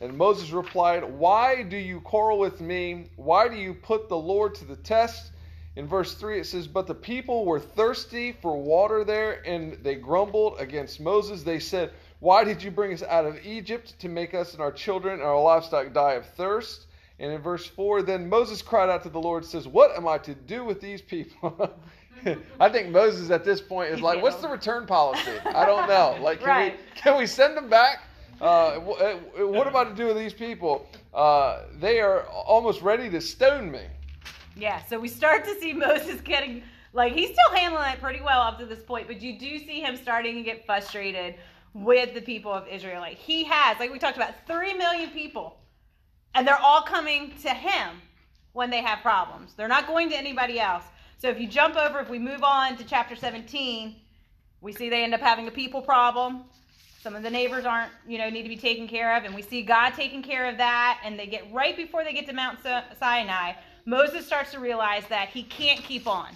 And 0.00 0.16
Moses 0.16 0.50
replied, 0.52 1.04
Why 1.04 1.62
do 1.62 1.76
you 1.76 2.00
quarrel 2.00 2.38
with 2.38 2.60
me? 2.60 3.10
Why 3.16 3.48
do 3.48 3.56
you 3.56 3.74
put 3.74 4.08
the 4.08 4.16
Lord 4.16 4.54
to 4.56 4.64
the 4.64 4.76
test? 4.76 5.32
In 5.76 5.86
verse 5.86 6.14
3, 6.14 6.40
it 6.40 6.46
says, 6.46 6.66
But 6.66 6.86
the 6.86 6.94
people 6.94 7.44
were 7.44 7.60
thirsty 7.60 8.32
for 8.32 8.56
water 8.56 9.04
there, 9.04 9.46
and 9.46 9.74
they 9.84 9.94
grumbled 9.96 10.56
against 10.58 10.98
Moses. 10.98 11.42
They 11.42 11.58
said, 11.60 11.92
Why 12.20 12.42
did 12.42 12.62
you 12.62 12.70
bring 12.70 12.92
us 12.92 13.02
out 13.02 13.26
of 13.26 13.38
Egypt 13.44 13.98
to 14.00 14.08
make 14.08 14.34
us 14.34 14.54
and 14.54 14.62
our 14.62 14.72
children 14.72 15.14
and 15.14 15.22
our 15.22 15.40
livestock 15.40 15.92
die 15.92 16.14
of 16.14 16.26
thirst? 16.26 16.86
And 17.20 17.32
in 17.32 17.40
verse 17.40 17.66
4, 17.66 18.02
then 18.02 18.28
Moses 18.28 18.62
cried 18.62 18.88
out 18.88 19.02
to 19.02 19.08
the 19.08 19.18
Lord, 19.20 19.44
says, 19.44 19.66
What 19.66 19.96
am 19.96 20.06
I 20.06 20.18
to 20.18 20.34
do 20.34 20.64
with 20.64 20.80
these 20.80 21.02
people? 21.02 21.76
I 22.60 22.68
think 22.68 22.90
Moses 22.90 23.30
at 23.30 23.44
this 23.44 23.60
point 23.60 23.90
is 23.90 23.96
He's 23.96 24.02
like, 24.04 24.22
What's 24.22 24.36
the 24.36 24.48
return 24.48 24.86
policy? 24.86 25.32
I 25.44 25.64
don't 25.66 25.88
know. 25.88 26.16
Like, 26.22 26.40
can, 26.40 26.48
Right. 26.48 26.72
we, 26.94 27.00
can 27.00 27.18
we 27.18 27.26
send 27.26 27.56
them 27.56 27.68
back? 27.68 28.02
Uh, 28.40 28.44
uh, 28.44 29.16
what 29.46 29.66
am 29.66 29.74
I 29.74 29.84
to 29.84 29.94
do 29.94 30.06
with 30.06 30.16
these 30.16 30.32
people? 30.32 30.88
Uh, 31.12 31.62
they 31.80 32.00
are 32.00 32.22
almost 32.28 32.82
ready 32.82 33.10
to 33.10 33.20
stone 33.20 33.70
me. 33.70 33.82
Yeah, 34.56 34.84
so 34.84 34.98
we 34.98 35.08
start 35.08 35.44
to 35.44 35.54
see 35.58 35.72
Moses 35.72 36.20
getting, 36.20 36.62
like, 36.92 37.12
he's 37.14 37.30
still 37.30 37.56
handling 37.56 37.92
it 37.92 38.00
pretty 38.00 38.20
well 38.20 38.40
up 38.40 38.58
to 38.60 38.66
this 38.66 38.82
point, 38.82 39.06
but 39.08 39.20
you 39.22 39.38
do 39.38 39.58
see 39.58 39.80
him 39.80 39.96
starting 39.96 40.36
to 40.36 40.42
get 40.42 40.64
frustrated 40.66 41.34
with 41.74 42.14
the 42.14 42.20
people 42.20 42.52
of 42.52 42.66
Israel. 42.68 43.00
Like, 43.00 43.16
he 43.16 43.42
has, 43.44 43.78
like 43.80 43.90
we 43.92 43.98
talked 43.98 44.16
about, 44.16 44.34
3 44.46 44.74
million 44.74 45.10
people, 45.10 45.58
and 46.34 46.46
they're 46.46 46.60
all 46.60 46.82
coming 46.82 47.32
to 47.42 47.50
him 47.50 48.00
when 48.52 48.70
they 48.70 48.82
have 48.82 49.00
problems. 49.00 49.54
They're 49.54 49.68
not 49.68 49.86
going 49.86 50.10
to 50.10 50.16
anybody 50.16 50.60
else. 50.60 50.84
So 51.18 51.28
if 51.28 51.40
you 51.40 51.48
jump 51.48 51.76
over, 51.76 51.98
if 51.98 52.08
we 52.08 52.18
move 52.18 52.44
on 52.44 52.76
to 52.76 52.84
chapter 52.84 53.16
17, 53.16 53.96
we 54.60 54.72
see 54.72 54.88
they 54.88 55.02
end 55.02 55.14
up 55.14 55.20
having 55.20 55.48
a 55.48 55.50
people 55.50 55.82
problem. 55.82 56.44
Some 57.02 57.14
of 57.14 57.22
the 57.22 57.30
neighbors 57.30 57.64
aren't, 57.64 57.92
you 58.06 58.18
know, 58.18 58.28
need 58.28 58.42
to 58.42 58.48
be 58.48 58.56
taken 58.56 58.88
care 58.88 59.16
of, 59.16 59.24
and 59.24 59.34
we 59.34 59.42
see 59.42 59.62
God 59.62 59.90
taking 59.90 60.22
care 60.22 60.48
of 60.48 60.58
that. 60.58 61.00
And 61.04 61.18
they 61.18 61.26
get 61.26 61.44
right 61.52 61.76
before 61.76 62.04
they 62.04 62.12
get 62.12 62.26
to 62.26 62.32
Mount 62.32 62.58
Sinai, 62.98 63.52
Moses 63.84 64.26
starts 64.26 64.52
to 64.52 64.60
realize 64.60 65.06
that 65.08 65.28
he 65.28 65.42
can't 65.42 65.80
keep 65.80 66.06
on. 66.06 66.28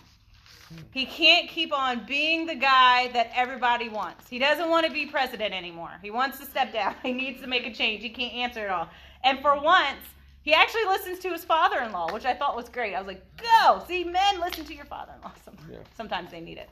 He 0.93 1.05
can't 1.05 1.49
keep 1.49 1.73
on 1.73 2.07
being 2.07 2.47
the 2.47 2.55
guy 2.55 3.09
that 3.09 3.31
everybody 3.35 3.89
wants. 3.89 4.29
He 4.29 4.39
doesn't 4.39 4.71
want 4.71 4.87
to 4.87 4.93
be 4.93 5.07
president 5.07 5.53
anymore. 5.53 5.91
He 6.03 6.11
wants 6.11 6.39
to 6.39 6.47
step 6.47 6.73
down. 6.73 6.95
He 7.03 7.13
needs 7.13 7.41
to 7.43 7.47
make 7.47 7.67
a 7.67 7.73
change. 7.73 8.03
He 8.03 8.09
can't 8.09 8.33
answer 8.33 8.65
it 8.65 8.71
all. 8.71 8.89
And 9.25 9.41
for 9.41 9.59
once, 9.61 10.01
he 10.43 10.53
actually 10.53 10.85
listens 10.87 11.19
to 11.21 11.31
his 11.31 11.45
father-in-law, 11.45 12.13
which 12.13 12.25
I 12.25 12.35
thought 12.35 12.57
was 12.57 12.69
great. 12.69 12.95
I 12.95 12.99
was 12.99 13.07
like, 13.07 13.23
"Go, 13.37 13.83
see, 13.87 14.05
men 14.05 14.41
listen 14.41 14.65
to 14.65 14.75
your 14.75 14.85
father-in-law. 14.87 15.33
Sometimes, 15.45 15.71
Yeah. 15.71 15.79
sometimes 15.97 16.31
they 16.31 16.41
need 16.41 16.59
it." 16.59 16.69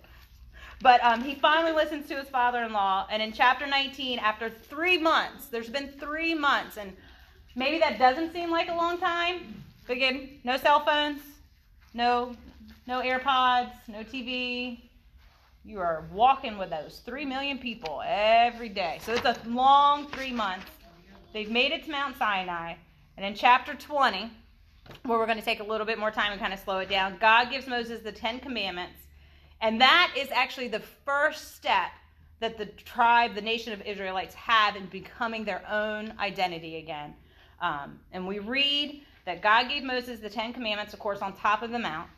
But 0.83 1.03
um, 1.05 1.23
he 1.23 1.35
finally 1.35 1.73
listens 1.73 2.09
to 2.09 2.17
his 2.17 2.29
father-in-law, 2.29 3.07
and 3.11 3.23
in 3.23 3.33
chapter 3.33 3.67
19, 3.67 4.19
after 4.19 4.49
three 4.51 4.97
months, 4.99 5.47
there's 5.47 5.69
been 5.69 5.89
three 6.01 6.35
months, 6.35 6.79
and 6.79 6.97
maybe 7.55 7.79
that 7.79 7.99
doesn't 7.99 8.33
seem 8.33 8.51
like 8.51 8.69
a 8.71 8.75
long 8.75 8.99
time. 8.99 9.63
But 9.87 9.97
again, 9.99 10.41
no 10.43 10.57
cell 10.57 10.81
phones, 10.81 11.21
no, 11.93 12.35
no 12.87 13.03
AirPods, 13.03 13.73
no 13.89 13.99
TV. 14.03 14.81
You 15.65 15.81
are 15.81 16.05
walking 16.13 16.57
with 16.57 16.71
those 16.71 17.03
three 17.05 17.27
million 17.27 17.59
people 17.59 18.03
every 18.07 18.71
day, 18.71 18.99
so 19.03 19.13
it's 19.13 19.27
a 19.27 19.37
long 19.47 20.07
three 20.09 20.33
months. 20.33 20.65
They've 21.33 21.51
made 21.51 21.73
it 21.73 21.85
to 21.85 21.91
Mount 21.91 22.17
Sinai, 22.17 22.75
and 23.17 23.25
in 23.25 23.35
chapter 23.35 23.75
20, 23.75 24.31
where 25.05 25.19
we're 25.19 25.27
going 25.27 25.39
to 25.39 25.45
take 25.45 25.61
a 25.61 25.65
little 25.65 25.87
bit 25.87 25.99
more 25.99 26.11
time 26.11 26.33
and 26.33 26.41
kind 26.41 26.53
of 26.53 26.59
slow 26.59 26.79
it 26.79 26.89
down, 26.89 27.19
God 27.21 27.51
gives 27.51 27.67
Moses 27.67 28.01
the 28.01 28.11
Ten 28.11 28.41
Commandments. 28.41 28.99
And 29.61 29.81
that 29.81 30.13
is 30.17 30.29
actually 30.33 30.69
the 30.69 30.81
first 30.81 31.55
step 31.55 31.91
that 32.41 32.59
the 32.59 32.67
tribe, 32.67 33.35
the 33.35 33.43
nation 33.43 33.73
of 33.73 33.83
Israelites 33.83 34.35
have 34.35 34.75
in 34.75 34.87
becoming 34.87 35.45
their 35.45 35.63
own 35.71 36.15
identity 36.19 36.77
again. 36.77 37.15
Um, 37.61 38.01
and 38.11 38.27
we 38.27 38.39
read 38.39 39.03
that 39.27 39.43
God 39.43 39.69
gave 39.69 39.85
Moses 39.85 40.19
the 40.21 40.31
Ten 40.31 40.53
Commandments, 40.53 40.95
of 40.95 40.99
course, 40.99 41.21
on 41.21 41.37
top 41.37 41.63
of 41.63 41.71
the 41.71 41.79
mount. 41.79 42.09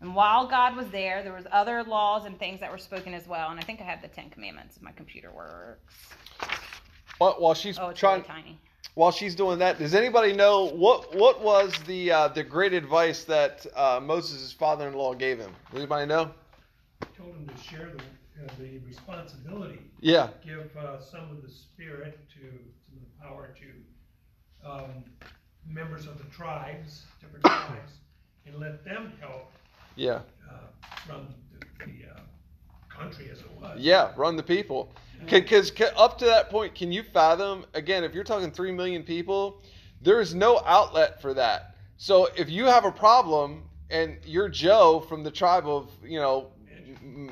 And 0.00 0.14
while 0.14 0.46
God 0.46 0.76
was 0.76 0.88
there, 0.90 1.22
there 1.22 1.32
was 1.32 1.46
other 1.50 1.82
laws 1.84 2.26
and 2.26 2.38
things 2.38 2.60
that 2.60 2.70
were 2.70 2.78
spoken 2.78 3.14
as 3.14 3.26
well. 3.26 3.50
And 3.50 3.58
I 3.58 3.62
think 3.62 3.80
I 3.80 3.84
have 3.84 4.02
the 4.02 4.08
Ten 4.08 4.28
Commandments 4.28 4.76
if 4.76 4.82
my 4.82 4.92
computer 4.92 5.30
works. 5.32 5.94
While, 7.18 7.34
while 7.38 7.54
she's 7.54 7.78
Oh, 7.78 7.92
trying, 7.92 8.18
really 8.22 8.28
tiny. 8.28 8.58
while 8.94 9.10
she's 9.10 9.34
doing 9.34 9.58
that, 9.58 9.78
does 9.78 9.94
anybody 9.94 10.32
know 10.32 10.66
what 10.66 11.14
what 11.14 11.42
was 11.42 11.72
the 11.86 12.10
uh, 12.12 12.28
the 12.28 12.44
great 12.44 12.72
advice 12.72 13.24
that 13.24 13.66
uh, 13.74 14.00
Moses' 14.02 14.52
father-in-law 14.52 15.14
gave 15.14 15.38
him? 15.38 15.52
Does 15.70 15.78
anybody 15.80 16.06
know? 16.06 16.30
told 17.16 17.34
him 17.34 17.46
to 17.48 17.62
share 17.62 17.90
the, 17.90 18.44
uh, 18.44 18.48
the 18.58 18.78
responsibility, 18.86 19.78
Yeah. 20.00 20.28
give, 20.44 20.76
uh, 20.76 21.00
some 21.00 21.30
of 21.30 21.42
the 21.42 21.50
spirit 21.50 22.18
to, 22.34 22.40
some 22.40 22.96
of 22.96 23.02
the 23.02 23.22
power 23.22 23.54
to, 23.60 24.68
um, 24.68 25.04
members 25.66 26.06
of 26.06 26.18
the 26.18 26.24
tribes, 26.24 27.04
different 27.20 27.44
tribes, 27.44 27.92
and 28.46 28.56
let 28.58 28.84
them 28.84 29.12
help, 29.20 29.50
Yeah. 29.96 30.20
uh, 30.48 30.54
run 31.08 31.34
the, 31.52 31.66
the, 31.86 32.10
uh, 32.14 32.20
country 32.88 33.30
as 33.30 33.38
it 33.40 33.50
was. 33.60 33.78
Yeah. 33.80 34.12
Run 34.16 34.36
the 34.36 34.42
people. 34.42 34.92
Because 35.24 35.72
up 35.96 36.18
to 36.18 36.24
that 36.24 36.50
point, 36.50 36.74
can 36.74 36.90
you 36.90 37.02
fathom, 37.02 37.66
again, 37.74 38.04
if 38.04 38.14
you're 38.14 38.24
talking 38.24 38.50
3 38.50 38.72
million 38.72 39.02
people, 39.02 39.62
there 40.00 40.20
is 40.20 40.34
no 40.34 40.62
outlet 40.64 41.20
for 41.20 41.34
that. 41.34 41.74
So 41.96 42.28
if 42.36 42.48
you 42.48 42.64
have 42.64 42.84
a 42.84 42.92
problem 42.92 43.64
and 43.90 44.16
you're 44.24 44.48
Joe 44.48 45.04
from 45.08 45.24
the 45.24 45.30
tribe 45.30 45.66
of, 45.66 45.90
you 46.02 46.20
know, 46.20 46.48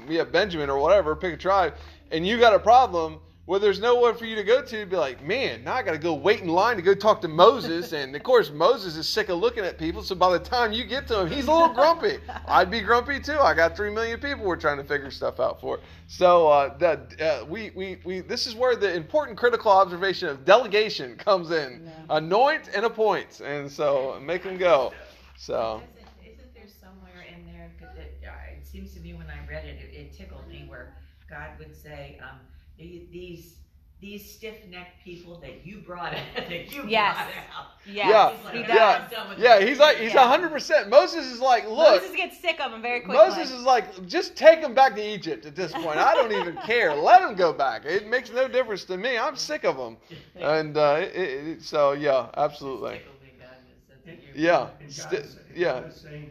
yeah, 0.08 0.24
Benjamin 0.24 0.68
or 0.68 0.78
whatever, 0.78 1.14
pick 1.14 1.34
a 1.34 1.36
tribe, 1.36 1.74
and 2.10 2.26
you 2.26 2.38
got 2.38 2.54
a 2.54 2.58
problem, 2.58 3.20
well, 3.46 3.60
there's 3.60 3.78
no 3.78 3.94
one 3.94 4.16
for 4.16 4.24
you 4.24 4.34
to 4.34 4.42
go 4.42 4.60
to. 4.60 4.86
Be 4.86 4.96
like, 4.96 5.22
man, 5.24 5.62
now 5.62 5.74
I 5.74 5.82
got 5.82 5.92
to 5.92 5.98
go 5.98 6.14
wait 6.14 6.40
in 6.40 6.48
line 6.48 6.74
to 6.76 6.82
go 6.82 6.94
talk 6.94 7.20
to 7.20 7.28
Moses, 7.28 7.92
and 7.92 8.14
of 8.16 8.22
course 8.24 8.50
Moses 8.50 8.96
is 8.96 9.08
sick 9.08 9.28
of 9.28 9.38
looking 9.38 9.64
at 9.64 9.78
people. 9.78 10.02
So 10.02 10.16
by 10.16 10.32
the 10.36 10.44
time 10.44 10.72
you 10.72 10.82
get 10.84 11.06
to 11.08 11.20
him, 11.20 11.30
he's 11.30 11.46
a 11.46 11.52
little 11.52 11.72
grumpy. 11.72 12.18
I'd 12.48 12.70
be 12.70 12.80
grumpy 12.80 13.20
too. 13.20 13.38
I 13.38 13.54
got 13.54 13.76
three 13.76 13.90
million 13.90 14.18
people 14.18 14.44
we're 14.44 14.56
trying 14.56 14.78
to 14.78 14.84
figure 14.84 15.12
stuff 15.12 15.38
out 15.38 15.60
for. 15.60 15.78
So 16.08 16.48
uh, 16.48 16.76
that 16.78 17.20
uh, 17.20 17.44
we, 17.46 17.70
we 17.76 17.98
we 18.04 18.20
this 18.20 18.46
is 18.48 18.54
where 18.56 18.74
the 18.74 18.92
important 18.94 19.38
critical 19.38 19.70
observation 19.70 20.28
of 20.28 20.44
delegation 20.44 21.16
comes 21.16 21.50
in. 21.52 21.88
Anoint 22.10 22.68
and 22.74 22.84
appoint, 22.84 23.40
and 23.44 23.70
so 23.70 24.18
make 24.22 24.42
them 24.42 24.56
go. 24.58 24.92
So 25.36 25.82
Isn't, 26.24 26.32
isn't 26.34 26.54
there 26.54 26.64
somewhere 26.80 27.26
in 27.28 27.46
there, 27.46 27.70
'cause 27.78 27.96
it, 27.96 28.18
uh, 28.26 28.56
it 28.56 28.66
seems 28.66 28.92
to 28.94 29.00
me 29.00 29.12
when 29.14 29.26
I 29.28 29.38
read 29.48 29.64
it, 29.66 29.76
it, 29.80 29.94
it 29.96 30.12
tickled 30.16 30.48
me 30.48 30.64
where 30.66 30.96
God 31.28 31.50
would 31.58 31.76
say, 31.76 32.18
um, 32.22 32.38
"The- 32.78 33.06
these, 33.10 33.54
these 34.00 34.30
stiff-necked 34.34 35.02
people 35.02 35.40
that 35.40 35.64
you 35.66 35.78
brought, 35.78 36.12
that 36.36 36.72
you 36.74 36.84
Yes. 36.86 37.14
brought 37.16 37.28
out. 37.56 37.66
Yes, 37.86 38.08
Yeah, 38.08 38.30
He's 38.34 38.44
like, 38.44 38.54
he 38.54 38.62
does. 38.62 39.38
yeah, 39.38 39.60
he's 39.60 39.78
like 39.78 39.96
he's 39.98 40.12
Yeah. 40.12 40.26
hundred 40.28 40.50
percent. 40.50 40.88
Moses 40.90 41.24
is 41.26 41.40
like, 41.40 41.64
look. 41.68 42.02
Moses 42.02 42.14
gets 42.16 42.38
sick 42.40 42.60
of 42.60 42.72
them 42.72 42.82
very 42.82 43.00
quickly. 43.00 43.16
Moses 43.16 43.50
is 43.52 43.62
like, 43.62 44.06
just 44.06 44.36
take 44.36 44.60
them 44.60 44.74
back 44.74 44.94
to 44.96 45.02
Egypt 45.14 45.46
at 45.46 45.54
this 45.56 45.72
point. 45.72 45.96
I 45.98 46.14
don't 46.14 46.32
even 46.32 46.56
care. 46.66 46.94
Let 46.94 47.20
them 47.22 47.34
go 47.36 47.52
back. 47.52 47.84
It 47.86 48.08
makes 48.08 48.30
no 48.32 48.48
difference 48.48 48.84
to 48.86 48.96
me. 48.96 49.16
I'm 49.16 49.36
sick 49.36 49.64
of 49.64 49.76
them. 49.76 49.96
And 50.34 50.76
uh, 50.76 50.96
it, 51.00 51.14
it, 51.16 51.62
so, 51.62 51.92
yeah, 51.92 52.28
absolutely. 52.36 52.98
Tickled 52.98 53.22
me, 53.22 53.30
God, 53.38 53.48
in 53.60 53.64
the 53.72 53.94
sense 53.94 54.04
that 54.04 54.10
And- 54.10 54.36
you- 54.36 54.44
Yeah. 54.44 54.68
And 54.80 54.92
Sti- 54.92 55.10
God 55.10 55.20
is, 55.20 55.36
yeah. 55.54 55.90
Saying, 55.90 56.30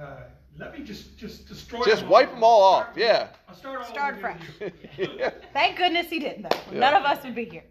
uh, 0.00 0.16
let 0.58 0.76
me 0.76 0.84
just, 0.84 1.16
just 1.16 1.46
destroy 1.46 1.84
Just 1.84 2.00
them 2.02 2.10
wipe 2.10 2.30
them 2.32 2.42
all 2.42 2.62
off. 2.62 2.82
Start- 2.86 2.98
Yeah. 2.98 3.28
I'll 3.48 3.54
start 3.54 3.78
all 3.80 3.84
Start 3.86 4.20
fresh. 4.20 4.40
with 4.60 4.72
you. 4.98 5.08
Thank 5.52 5.76
goodness 5.76 6.08
he 6.08 6.18
didn't, 6.18 6.42
though. 6.42 6.58
Yeah. 6.72 6.78
None 6.80 6.94
of 6.94 7.04
us 7.04 7.22
would 7.24 7.34
be 7.34 7.44
here. 7.44 7.64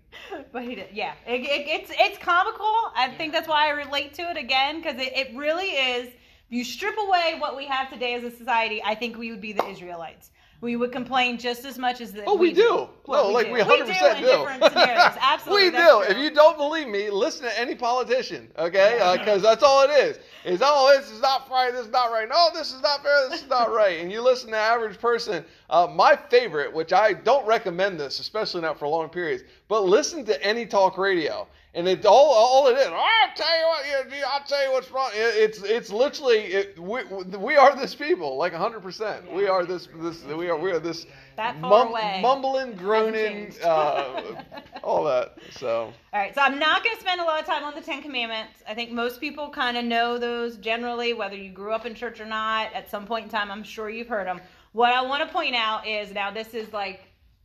But 0.52 0.63
he 0.63 0.76
did. 0.76 0.88
Yeah. 0.93 1.13
It, 1.28 1.41
it, 1.41 1.67
it's 1.67 1.91
it's 1.93 2.17
comical. 2.17 2.73
I 2.95 3.13
think 3.17 3.34
that's 3.34 3.47
why 3.47 3.67
I 3.67 3.69
relate 3.71 4.13
to 4.15 4.23
it 4.32 4.38
again, 4.38 4.82
because 4.82 5.00
it, 5.00 5.12
it 5.15 5.36
really 5.36 5.67
is. 5.67 6.08
If 6.08 6.13
you 6.50 6.63
strip 6.63 6.95
away 6.97 7.36
what 7.39 7.58
we 7.58 7.65
have 7.65 7.89
today 7.91 8.13
as 8.15 8.23
a 8.23 8.32
society, 8.32 8.82
I 8.84 8.95
think 8.95 9.17
we 9.17 9.32
would 9.32 9.41
be 9.41 9.52
the 9.54 9.65
Israelites. 9.67 10.32
We 10.59 10.75
would 10.75 10.91
complain 10.91 11.37
just 11.37 11.65
as 11.65 11.77
much 11.77 12.01
as 12.01 12.11
the. 12.11 12.23
Oh, 12.25 12.35
we 12.35 12.51
do. 12.51 12.89
Well, 13.05 13.25
no, 13.25 13.27
we 13.27 13.33
like 13.35 13.45
do. 13.47 13.53
we 13.53 13.59
100% 13.59 13.69
We 13.69 13.85
do 13.85 14.01
in 14.09 14.23
different 14.23 14.63
scenarios. 14.63 15.17
Absolutely, 15.21 15.65
we 15.65 15.71
do. 15.71 15.77
true. 15.77 16.01
If 16.01 16.17
you 16.17 16.31
don't 16.31 16.57
believe 16.57 16.87
me, 16.87 17.11
listen 17.11 17.43
to 17.43 17.59
any 17.59 17.75
politician, 17.75 18.51
okay? 18.57 19.15
Because 19.19 19.43
that's 19.43 19.61
all 19.61 19.83
it 19.83 19.91
is. 19.91 20.17
Is 20.45 20.61
oh, 20.63 20.97
this 20.97 21.11
is 21.11 21.21
not 21.21 21.47
right. 21.51 21.71
This 21.71 21.85
is 21.85 21.91
not 21.91 22.11
right. 22.11 22.27
No, 22.27 22.49
this 22.55 22.73
is 22.73 22.81
not 22.81 23.03
fair. 23.03 23.29
This 23.29 23.43
is 23.43 23.49
not 23.49 23.71
right. 23.71 23.99
And 23.99 24.11
you 24.11 24.21
listen 24.21 24.47
to 24.47 24.51
the 24.53 24.57
average 24.57 24.97
person. 24.99 25.45
Uh, 25.69 25.87
my 25.93 26.15
favorite, 26.15 26.73
which 26.73 26.91
I 26.91 27.13
don't 27.13 27.45
recommend 27.45 27.99
this, 27.99 28.19
especially 28.19 28.61
not 28.61 28.79
for 28.79 28.87
long 28.87 29.09
periods, 29.09 29.43
but 29.67 29.83
listen 29.83 30.25
to 30.25 30.43
any 30.43 30.65
talk 30.65 30.97
radio. 30.97 31.47
And 31.77 31.87
it's 31.87 32.07
all, 32.07 32.33
all 32.33 32.67
it 32.69 32.77
is. 32.77 32.87
I'll 32.87 33.35
tell 33.35 33.59
you 33.59 33.65
what. 33.67 34.23
I'll 34.33 34.43
tell 34.47 34.65
you 34.65 34.71
what's 34.71 34.89
wrong. 34.89 35.11
It, 35.13 35.35
it's 35.35 35.61
it's 35.61 35.91
literally 35.91 36.39
it, 36.39 36.79
we, 36.79 37.03
we 37.37 37.55
are 37.55 37.75
this 37.75 37.93
people, 37.93 38.35
like 38.35 38.51
hundred 38.51 38.81
percent. 38.81 39.31
We 39.31 39.47
are 39.47 39.63
this 39.63 39.87
this 39.97 40.23
we 40.23 40.49
are 40.49 40.57
we 40.57 40.71
are 40.71 40.79
this 40.79 41.05
That 41.35 41.61
far 41.61 41.69
mum- 41.69 41.89
away. 41.89 42.19
mumbling, 42.19 42.73
groaning, 42.77 43.53
uh, 43.63 44.41
all 44.83 45.03
that. 45.03 45.37
So 45.51 45.93
All 46.13 46.19
right, 46.19 46.33
so 46.33 46.41
I'm 46.41 46.57
not 46.57 46.83
going 46.83 46.95
to 46.95 47.01
spend 47.01 47.21
a 47.21 47.23
lot 47.23 47.39
of 47.41 47.45
time 47.45 47.63
on 47.63 47.75
the 47.75 47.81
Ten 47.81 48.01
Commandments. 48.01 48.63
I 48.67 48.73
think 48.73 48.91
most 48.91 49.21
people 49.21 49.49
kind 49.51 49.77
of 49.77 49.85
know 49.85 50.17
those 50.17 50.57
generally, 50.57 51.13
whether 51.13 51.35
you 51.35 51.51
grew 51.51 51.73
up 51.73 51.85
in 51.85 51.93
church 51.93 52.19
or 52.19 52.25
not. 52.25 52.73
At 52.73 52.89
some 52.89 53.05
point 53.05 53.25
in 53.25 53.29
time, 53.29 53.51
I'm 53.51 53.61
sure 53.63 53.87
you've 53.87 54.07
heard 54.07 54.25
them. 54.25 54.41
What 54.71 54.93
I 54.93 55.03
want 55.03 55.21
to 55.27 55.31
point 55.31 55.53
out 55.55 55.85
is 55.85 56.11
now 56.11 56.31
this 56.31 56.55
is 56.55 56.73
like 56.73 57.01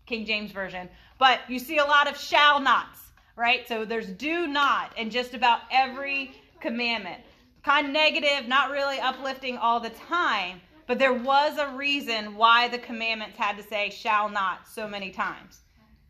King 0.06 0.24
James 0.24 0.52
Version, 0.52 0.88
but 1.18 1.40
you 1.48 1.58
see 1.58 1.76
a 1.76 1.84
lot 1.84 2.10
of 2.10 2.16
shall 2.18 2.60
nots, 2.60 3.01
right? 3.36 3.66
So 3.66 3.84
there's 3.84 4.08
do 4.08 4.46
not 4.46 4.96
in 4.98 5.10
just 5.10 5.34
about 5.34 5.60
every 5.70 6.32
commandment. 6.60 7.22
Kind 7.64 7.86
of 7.86 7.92
negative, 7.92 8.48
not 8.48 8.70
really 8.70 8.98
uplifting 8.98 9.56
all 9.56 9.80
the 9.80 9.90
time, 9.90 10.60
but 10.86 10.98
there 10.98 11.12
was 11.12 11.58
a 11.58 11.76
reason 11.76 12.36
why 12.36 12.68
the 12.68 12.78
commandments 12.78 13.36
had 13.36 13.56
to 13.56 13.62
say 13.62 13.90
shall 13.90 14.28
not 14.28 14.68
so 14.68 14.88
many 14.88 15.10
times. 15.10 15.60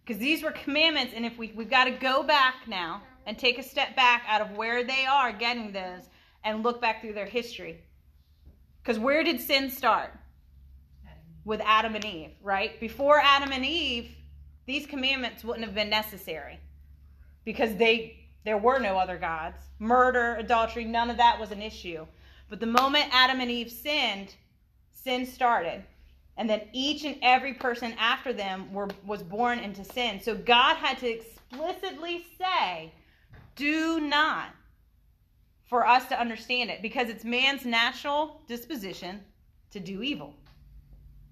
Because 0.04 0.20
these 0.20 0.42
were 0.42 0.50
commandments 0.52 1.12
and 1.14 1.24
if 1.24 1.38
we, 1.38 1.52
we've 1.54 1.70
got 1.70 1.84
to 1.84 1.90
go 1.90 2.22
back 2.22 2.66
now 2.66 3.02
and 3.26 3.38
take 3.38 3.58
a 3.58 3.62
step 3.62 3.94
back 3.94 4.24
out 4.26 4.40
of 4.40 4.56
where 4.56 4.82
they 4.82 5.06
are 5.06 5.32
getting 5.32 5.72
those 5.72 6.08
and 6.44 6.62
look 6.62 6.80
back 6.80 7.00
through 7.00 7.12
their 7.12 7.26
history. 7.26 7.80
Because 8.82 8.98
where 8.98 9.22
did 9.22 9.40
sin 9.40 9.70
start? 9.70 10.12
With 11.44 11.60
adam 11.64 11.94
and 11.94 12.04
eve 12.04 12.30
right? 12.42 12.78
Before 12.80 13.20
adam 13.20 13.52
and 13.52 13.64
eve 13.64 14.16
these 14.66 14.86
commandments 14.86 15.44
wouldn't 15.44 15.64
have 15.64 15.74
been 15.74 15.90
necessary 15.90 16.58
because 17.44 17.76
they 17.76 18.18
there 18.44 18.58
were 18.58 18.78
no 18.78 18.98
other 18.98 19.18
gods. 19.18 19.58
Murder 19.78 20.34
adultery 20.36 20.84
none 20.84 21.10
of 21.10 21.16
that 21.16 21.38
was 21.38 21.52
an 21.52 21.62
issue. 21.62 22.06
But 22.48 22.60
the 22.60 22.66
moment 22.66 23.06
adam 23.12 23.40
and 23.40 23.50
eve 23.50 23.70
sinned 23.70 24.34
sin 24.92 25.26
started. 25.26 25.84
And 26.36 26.48
then 26.48 26.62
each 26.72 27.04
and 27.04 27.18
every 27.22 27.54
person 27.54 27.94
after 27.98 28.32
them 28.32 28.72
were 28.72 28.88
was 29.06 29.22
born 29.22 29.58
into 29.58 29.84
sin. 29.84 30.20
So 30.20 30.34
god 30.34 30.76
had 30.76 30.98
to 30.98 31.08
explicitly 31.08 32.26
say 32.38 32.92
do 33.54 34.00
not 34.00 34.48
for 35.68 35.86
us 35.86 36.06
to 36.08 36.18
understand 36.18 36.70
it 36.70 36.82
because 36.82 37.08
it's 37.08 37.24
man's 37.24 37.64
natural 37.64 38.42
disposition 38.46 39.20
to 39.70 39.80
do 39.80 40.02
evil. 40.02 40.34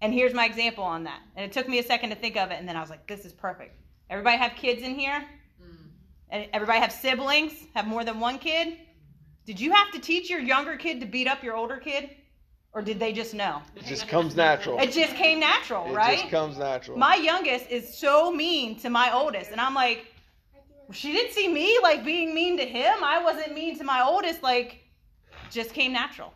And 0.02 0.14
here's 0.14 0.32
my 0.32 0.46
example 0.46 0.84
on 0.84 1.04
that. 1.04 1.20
And 1.36 1.44
it 1.44 1.52
took 1.52 1.68
me 1.68 1.78
a 1.78 1.82
second 1.82 2.10
to 2.10 2.16
think 2.16 2.36
of 2.36 2.50
it 2.50 2.58
and 2.58 2.68
then 2.68 2.76
i 2.76 2.80
was 2.80 2.90
like 2.90 3.06
this 3.06 3.24
is 3.24 3.32
perfect. 3.32 3.76
Everybody 4.08 4.38
have 4.38 4.54
kids 4.54 4.82
in 4.82 4.94
here 4.98 5.24
everybody 6.32 6.80
have 6.80 6.92
siblings 6.92 7.52
have 7.74 7.86
more 7.86 8.04
than 8.04 8.20
one 8.20 8.38
kid 8.38 8.76
did 9.46 9.58
you 9.58 9.72
have 9.72 9.90
to 9.92 9.98
teach 9.98 10.30
your 10.30 10.40
younger 10.40 10.76
kid 10.76 11.00
to 11.00 11.06
beat 11.06 11.26
up 11.26 11.42
your 11.42 11.56
older 11.56 11.76
kid 11.76 12.10
or 12.72 12.82
did 12.82 13.00
they 13.00 13.12
just 13.12 13.34
know 13.34 13.60
it 13.74 13.84
just 13.84 14.06
comes 14.08 14.36
natural. 14.36 14.78
it 14.78 14.92
just 14.92 15.14
came 15.16 15.40
natural, 15.40 15.86
It 15.86 15.94
right? 15.94 16.18
It 16.18 16.20
just 16.22 16.30
comes 16.30 16.58
natural. 16.58 16.96
my 16.96 17.16
youngest 17.16 17.68
is 17.68 17.96
so 17.96 18.32
mean 18.32 18.78
to 18.80 18.90
my 18.90 19.12
oldest, 19.12 19.50
and 19.50 19.60
I'm 19.60 19.74
like, 19.74 20.06
she 20.92 21.12
didn't 21.12 21.32
see 21.32 21.48
me 21.48 21.78
like 21.82 22.04
being 22.04 22.34
mean 22.34 22.56
to 22.58 22.64
him. 22.64 23.02
I 23.02 23.22
wasn't 23.22 23.54
mean 23.54 23.76
to 23.78 23.84
my 23.84 24.02
oldest. 24.02 24.42
Like, 24.42 24.78
just 25.50 25.72
came 25.72 25.92
natural. 25.92 26.32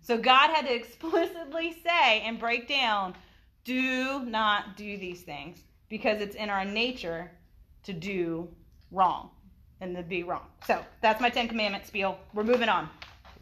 So 0.00 0.18
God 0.18 0.50
had 0.50 0.66
to 0.66 0.74
explicitly 0.74 1.72
say 1.82 2.20
and 2.20 2.38
break 2.38 2.68
down, 2.68 3.14
do 3.64 4.20
not 4.24 4.76
do 4.76 4.98
these 4.98 5.22
things 5.22 5.62
because 5.88 6.20
it's 6.20 6.36
in 6.36 6.50
our 6.50 6.64
nature 6.64 7.30
to 7.84 7.92
do 7.92 8.48
wrong 8.90 9.30
and 9.80 9.96
to 9.96 10.02
be 10.02 10.22
wrong. 10.22 10.46
So 10.66 10.84
that's 11.00 11.20
my 11.20 11.30
Ten 11.30 11.48
Commandments 11.48 11.88
spiel. 11.88 12.18
We're 12.32 12.44
moving 12.44 12.68
on. 12.68 12.88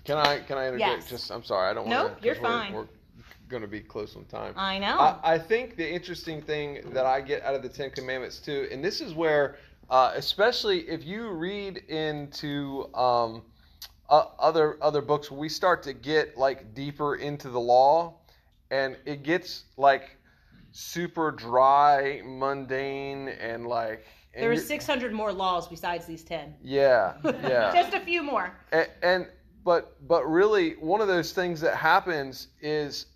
Can 0.04 0.18
I 0.18 0.40
can 0.40 0.58
I 0.58 0.68
interject? 0.68 1.02
Yes. 1.02 1.10
Just 1.10 1.30
I'm 1.30 1.44
sorry, 1.44 1.70
I 1.70 1.74
don't 1.74 1.88
Nope, 1.88 2.10
want 2.10 2.20
to. 2.20 2.26
you're 2.26 2.34
fine. 2.36 2.72
We're, 2.72 2.86
going 3.48 3.60
to 3.60 3.68
be 3.68 3.80
close 3.80 4.16
on 4.16 4.24
time. 4.24 4.54
I 4.56 4.78
know. 4.78 4.98
I, 4.98 5.34
I 5.34 5.38
think 5.38 5.76
the 5.76 5.88
interesting 5.88 6.40
thing 6.40 6.80
that 6.92 7.04
I 7.04 7.20
get 7.20 7.42
out 7.42 7.54
of 7.54 7.62
the 7.62 7.68
Ten 7.68 7.90
Commandments 7.90 8.38
too, 8.38 8.66
and 8.72 8.82
this 8.82 9.02
is 9.02 9.12
where, 9.12 9.56
uh, 9.90 10.12
especially 10.14 10.88
if 10.88 11.04
you 11.04 11.28
read 11.28 11.76
into 11.88 12.88
um, 12.94 13.42
uh, 14.08 14.24
other 14.38 14.78
other 14.82 15.02
books, 15.02 15.30
we 15.30 15.50
start 15.50 15.82
to 15.82 15.92
get 15.92 16.38
like 16.38 16.74
deeper 16.74 17.16
into 17.16 17.50
the 17.50 17.60
law, 17.60 18.14
and 18.70 18.96
it 19.04 19.22
gets 19.22 19.64
like 19.76 20.16
super 20.72 21.30
dry, 21.30 22.22
mundane, 22.24 23.28
and 23.28 23.66
like. 23.66 24.06
There 24.34 24.50
are 24.50 24.56
600 24.56 25.12
more 25.12 25.32
laws 25.32 25.68
besides 25.68 26.06
these 26.06 26.22
10. 26.24 26.54
Yeah, 26.62 27.14
yeah. 27.24 27.72
Just 27.74 27.94
a 27.94 28.00
few 28.00 28.22
more. 28.22 28.52
and, 28.72 28.88
and 29.02 29.26
but 29.64 29.96
but 30.08 30.24
really 30.24 30.72
one 30.72 31.00
of 31.00 31.08
those 31.08 31.32
things 31.32 31.60
that 31.60 31.76
happens 31.76 32.48
is 32.60 33.06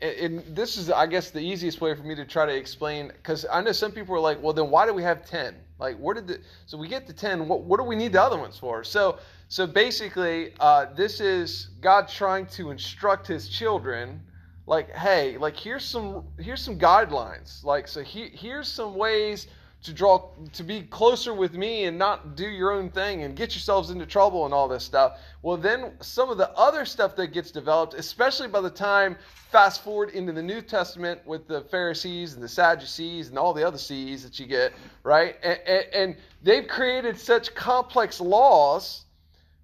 and- 0.00 0.16
and 0.46 0.56
this 0.56 0.76
is 0.76 0.90
i 0.90 1.06
guess 1.06 1.30
the 1.30 1.40
easiest 1.40 1.80
way 1.80 1.94
for 1.94 2.02
me 2.02 2.14
to 2.14 2.24
try 2.24 2.46
to 2.46 2.54
explain 2.54 3.08
because 3.08 3.44
i 3.50 3.60
know 3.60 3.72
some 3.72 3.90
people 3.92 4.14
are 4.14 4.20
like 4.20 4.40
well 4.42 4.52
then 4.52 4.70
why 4.70 4.86
do 4.86 4.92
we 4.92 5.02
have 5.02 5.24
10 5.26 5.56
like 5.78 5.96
where 5.98 6.14
did 6.14 6.26
the 6.28 6.40
so 6.66 6.78
we 6.78 6.86
get 6.88 7.06
to 7.08 7.12
10 7.12 7.48
what, 7.48 7.62
what 7.62 7.78
do 7.80 7.84
we 7.84 7.96
need 7.96 8.12
the 8.12 8.22
other 8.22 8.38
ones 8.38 8.56
for 8.58 8.84
so 8.84 9.18
so 9.48 9.66
basically 9.66 10.52
uh, 10.60 10.86
this 10.94 11.20
is 11.20 11.70
god 11.80 12.08
trying 12.08 12.46
to 12.46 12.70
instruct 12.70 13.26
his 13.26 13.48
children 13.48 14.20
like, 14.66 14.90
hey, 14.96 15.36
like 15.36 15.56
here's 15.56 15.84
some 15.84 16.24
here's 16.38 16.62
some 16.62 16.78
guidelines. 16.78 17.62
Like, 17.64 17.86
so 17.86 18.02
he, 18.02 18.30
here's 18.32 18.66
some 18.66 18.94
ways 18.94 19.46
to 19.84 19.92
draw 19.92 20.30
to 20.54 20.62
be 20.62 20.82
closer 20.82 21.34
with 21.34 21.54
me 21.54 21.84
and 21.84 21.98
not 21.98 22.36
do 22.36 22.48
your 22.48 22.72
own 22.72 22.88
thing 22.88 23.22
and 23.22 23.36
get 23.36 23.54
yourselves 23.54 23.90
into 23.90 24.06
trouble 24.06 24.46
and 24.46 24.54
all 24.54 24.66
this 24.66 24.82
stuff. 24.82 25.20
Well, 25.42 25.58
then 25.58 25.92
some 26.00 26.30
of 26.30 26.38
the 26.38 26.50
other 26.52 26.86
stuff 26.86 27.14
that 27.16 27.28
gets 27.28 27.50
developed, 27.50 27.92
especially 27.92 28.48
by 28.48 28.62
the 28.62 28.70
time 28.70 29.16
fast 29.52 29.84
forward 29.84 30.08
into 30.10 30.32
the 30.32 30.42
New 30.42 30.62
Testament 30.62 31.20
with 31.26 31.46
the 31.46 31.60
Pharisees 31.60 32.32
and 32.32 32.42
the 32.42 32.48
Sadducees 32.48 33.28
and 33.28 33.38
all 33.38 33.52
the 33.52 33.66
other 33.66 33.76
C's 33.76 34.22
that 34.22 34.40
you 34.40 34.46
get, 34.46 34.72
right? 35.02 35.36
And, 35.42 35.60
and, 35.66 35.84
and 35.92 36.16
they've 36.42 36.66
created 36.66 37.20
such 37.20 37.54
complex 37.54 38.22
laws. 38.22 39.04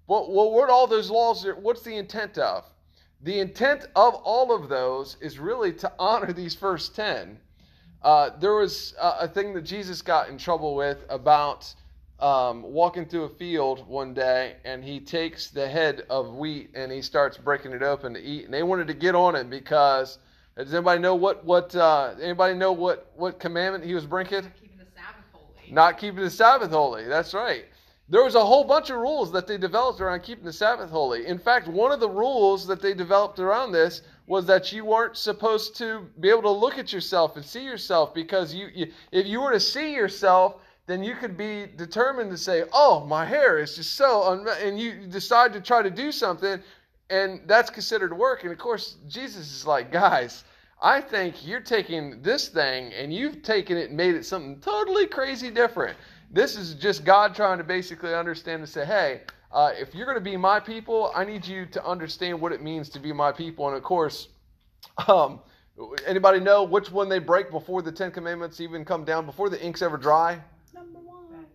Well, 0.05 0.31
well, 0.31 0.51
what 0.51 0.69
all 0.69 0.85
those 0.85 1.09
laws? 1.09 1.47
What's 1.59 1.81
the 1.81 1.97
intent 1.97 2.37
of? 2.37 2.63
The 3.23 3.39
intent 3.39 3.87
of 3.95 4.13
all 4.15 4.53
of 4.53 4.69
those 4.69 5.17
is 5.19 5.39
really 5.39 5.73
to 5.73 5.91
honor 5.97 6.31
these 6.31 6.53
first 6.53 6.95
ten 6.95 7.39
uh, 8.03 8.31
there 8.39 8.55
was 8.55 8.95
a, 8.99 9.11
a, 9.21 9.27
thing 9.27 9.53
that 9.53 9.61
Jesus 9.61 10.01
got 10.01 10.29
in 10.29 10.37
trouble 10.37 10.75
with 10.75 11.05
about 11.09 11.73
um, 12.19 12.63
walking 12.63 13.05
through 13.05 13.23
a 13.23 13.29
field 13.29 13.87
one 13.87 14.13
day, 14.13 14.55
and 14.65 14.83
he 14.83 14.99
takes 14.99 15.49
the 15.49 15.67
head 15.67 16.03
of 16.09 16.35
wheat 16.35 16.71
and 16.73 16.91
he 16.91 17.01
starts 17.01 17.37
breaking 17.37 17.73
it 17.73 17.83
open 17.83 18.13
to 18.13 18.19
eat. 18.19 18.45
And 18.45 18.53
they 18.53 18.63
wanted 18.63 18.87
to 18.87 18.93
get 18.93 19.15
on 19.15 19.35
him 19.35 19.49
because 19.49 20.17
does 20.57 20.73
anybody 20.73 20.99
know 20.99 21.15
what 21.15 21.45
what 21.45 21.75
uh, 21.75 22.15
anybody 22.21 22.53
know 22.55 22.71
what 22.71 23.11
what 23.15 23.39
commandment 23.39 23.83
he 23.83 23.93
was 23.93 24.05
breaking? 24.05 24.41
Not 24.41 24.55
keeping 24.59 24.77
the 24.77 24.85
Sabbath 24.95 25.25
holy. 25.31 25.71
Not 25.71 25.97
keeping 25.97 26.23
the 26.23 26.29
Sabbath 26.29 26.71
holy. 26.71 27.05
That's 27.05 27.33
right. 27.33 27.65
There 28.11 28.25
was 28.25 28.35
a 28.35 28.45
whole 28.45 28.65
bunch 28.65 28.89
of 28.89 28.97
rules 28.97 29.31
that 29.31 29.47
they 29.47 29.57
developed 29.57 30.01
around 30.01 30.23
keeping 30.23 30.43
the 30.43 30.51
Sabbath 30.51 30.89
holy. 30.89 31.27
In 31.27 31.39
fact, 31.39 31.69
one 31.69 31.93
of 31.93 32.01
the 32.01 32.09
rules 32.09 32.67
that 32.67 32.81
they 32.81 32.93
developed 32.93 33.39
around 33.39 33.71
this 33.71 34.01
was 34.27 34.45
that 34.47 34.73
you 34.73 34.83
weren't 34.83 35.15
supposed 35.15 35.77
to 35.77 36.09
be 36.19 36.29
able 36.29 36.41
to 36.41 36.51
look 36.51 36.77
at 36.77 36.91
yourself 36.91 37.37
and 37.37 37.45
see 37.45 37.63
yourself 37.63 38.13
because 38.13 38.53
you, 38.53 38.67
you 38.73 38.91
if 39.13 39.27
you 39.27 39.39
were 39.39 39.53
to 39.53 39.61
see 39.61 39.93
yourself 39.93 40.55
then 40.87 41.01
you 41.01 41.15
could 41.15 41.37
be 41.37 41.67
determined 41.77 42.31
to 42.31 42.37
say 42.37 42.65
oh 42.73 43.05
my 43.05 43.25
hair 43.25 43.59
is 43.59 43.77
just 43.77 43.95
so 43.95 44.23
un-, 44.23 44.47
and 44.61 44.77
you 44.77 45.07
decide 45.07 45.53
to 45.53 45.61
try 45.61 45.81
to 45.81 45.89
do 45.89 46.11
something 46.11 46.61
and 47.09 47.41
that's 47.45 47.69
considered 47.69 48.17
work 48.17 48.43
and 48.43 48.51
of 48.51 48.57
course 48.57 48.97
jesus 49.07 49.51
is 49.53 49.65
like 49.65 49.91
guys 49.91 50.43
i 50.81 50.99
think 50.99 51.45
you're 51.45 51.59
taking 51.59 52.21
this 52.21 52.49
thing 52.49 52.91
and 52.93 53.13
you've 53.13 53.41
taken 53.41 53.77
it 53.77 53.89
and 53.89 53.97
made 53.97 54.15
it 54.15 54.25
something 54.25 54.59
totally 54.59 55.07
crazy 55.07 55.49
different 55.49 55.97
this 56.31 56.55
is 56.55 56.73
just 56.75 57.05
god 57.05 57.35
trying 57.35 57.57
to 57.57 57.63
basically 57.63 58.13
understand 58.13 58.61
and 58.61 58.69
say 58.69 58.85
hey 58.85 59.21
uh, 59.53 59.71
if 59.77 59.93
you're 59.93 60.05
going 60.05 60.17
to 60.17 60.21
be 60.21 60.37
my 60.37 60.59
people, 60.59 61.11
I 61.13 61.25
need 61.25 61.45
you 61.45 61.65
to 61.67 61.85
understand 61.85 62.39
what 62.39 62.53
it 62.53 62.61
means 62.61 62.89
to 62.89 62.99
be 62.99 63.11
my 63.11 63.31
people. 63.31 63.67
And 63.67 63.75
of 63.75 63.83
course, 63.83 64.29
um, 65.07 65.41
anybody 66.05 66.39
know 66.39 66.63
which 66.63 66.91
one 66.91 67.09
they 67.09 67.19
break 67.19 67.51
before 67.51 67.81
the 67.81 67.91
Ten 67.91 68.11
Commandments 68.11 68.61
even 68.61 68.85
come 68.85 69.03
down, 69.03 69.25
before 69.25 69.49
the 69.49 69.61
ink's 69.63 69.81
ever 69.81 69.97
dry? 69.97 70.39
Number 70.73 70.99
one. 70.99 71.45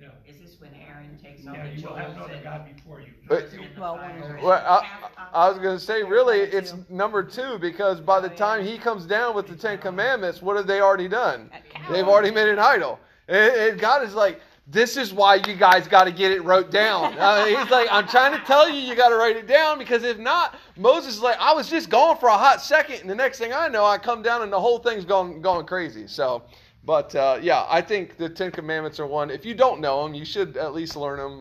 Yeah. 0.00 0.08
Is 0.26 0.40
this 0.40 0.60
when 0.60 0.70
Aaron 0.74 1.16
takes 1.22 1.46
all 1.46 1.54
Yeah, 1.54 1.70
the 1.70 1.80
you 1.80 1.86
will 1.86 1.94
have 1.94 2.08
no 2.08 2.14
jewels 2.14 2.24
other 2.24 2.34
and 2.34 2.44
God 2.44 2.74
before 2.74 3.00
you. 3.00 3.12
But- 3.28 3.42
puts 3.42 3.52
them 3.52 3.62
in 3.62 3.74
the 3.74 3.80
Well, 3.80 3.96
Well, 4.42 4.66
I, 4.66 5.06
I 5.32 5.48
was 5.48 5.58
going 5.58 5.78
to 5.78 5.84
say, 5.84 6.02
really, 6.02 6.40
it's 6.40 6.74
number 6.88 7.22
two 7.22 7.56
because 7.60 8.00
by 8.00 8.18
the 8.18 8.30
time 8.30 8.64
he 8.64 8.78
comes 8.78 9.06
down 9.06 9.36
with 9.36 9.46
the 9.46 9.54
Ten 9.54 9.78
Commandments, 9.78 10.42
what 10.42 10.56
have 10.56 10.66
they 10.66 10.80
already 10.80 11.06
done? 11.06 11.50
They've 11.88 12.08
already 12.08 12.32
made 12.32 12.48
an 12.48 12.58
idol. 12.58 12.98
And, 13.32 13.80
God 13.80 14.02
is 14.04 14.14
like, 14.14 14.40
this 14.66 14.96
is 14.96 15.12
why 15.12 15.36
you 15.36 15.54
guys 15.56 15.88
got 15.88 16.04
to 16.04 16.12
get 16.12 16.30
it 16.30 16.44
wrote 16.44 16.70
down. 16.70 17.18
Uh, 17.18 17.46
he's 17.46 17.70
like, 17.70 17.88
I'm 17.90 18.06
trying 18.06 18.38
to 18.38 18.44
tell 18.44 18.68
you, 18.68 18.76
you 18.80 18.94
got 18.94 19.08
to 19.08 19.16
write 19.16 19.36
it 19.36 19.46
down 19.46 19.78
because 19.78 20.04
if 20.04 20.18
not, 20.18 20.56
Moses 20.76 21.14
is 21.14 21.20
like, 21.20 21.36
I 21.40 21.52
was 21.52 21.68
just 21.68 21.90
gone 21.90 22.16
for 22.18 22.28
a 22.28 22.36
hot 22.36 22.60
second, 22.62 23.00
and 23.00 23.10
the 23.10 23.14
next 23.14 23.38
thing 23.38 23.52
I 23.52 23.68
know, 23.68 23.84
I 23.84 23.98
come 23.98 24.22
down 24.22 24.42
and 24.42 24.52
the 24.52 24.60
whole 24.60 24.78
thing's 24.78 25.04
going 25.04 25.40
going 25.40 25.66
crazy. 25.66 26.06
So, 26.06 26.44
but 26.84 27.14
uh, 27.14 27.38
yeah, 27.42 27.66
I 27.68 27.80
think 27.80 28.16
the 28.16 28.28
Ten 28.28 28.50
Commandments 28.50 29.00
are 29.00 29.06
one. 29.06 29.30
If 29.30 29.44
you 29.44 29.54
don't 29.54 29.80
know 29.80 30.04
them, 30.04 30.14
you 30.14 30.24
should 30.24 30.56
at 30.56 30.74
least 30.74 30.94
learn 30.94 31.18
them 31.18 31.38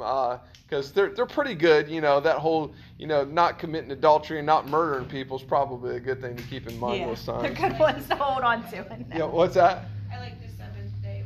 because 0.67 0.91
they're 0.91 1.09
they're 1.09 1.25
pretty 1.25 1.55
good. 1.55 1.89
You 1.89 2.01
know, 2.01 2.19
that 2.19 2.37
whole 2.37 2.73
you 2.97 3.07
know 3.07 3.23
not 3.23 3.59
committing 3.59 3.91
adultery 3.91 4.39
and 4.39 4.45
not 4.45 4.67
murdering 4.67 5.05
people 5.05 5.37
is 5.37 5.43
probably 5.43 5.97
a 5.97 5.99
good 5.99 6.21
thing 6.21 6.35
to 6.35 6.43
keep 6.43 6.67
in 6.67 6.77
mind 6.79 7.01
Yeah, 7.01 7.07
most 7.07 7.25
they're 7.41 7.53
good 7.53 7.77
ones 7.79 8.07
to 8.07 8.15
hold 8.15 8.43
on 8.43 8.67
to. 8.71 8.91
And 8.91 9.05
Yeah, 9.13 9.25
what's 9.25 9.55
that? 9.55 9.85
I 10.11 10.19
like 10.19 10.41
the 10.41 10.49
seventh 10.57 11.01
day 11.01 11.23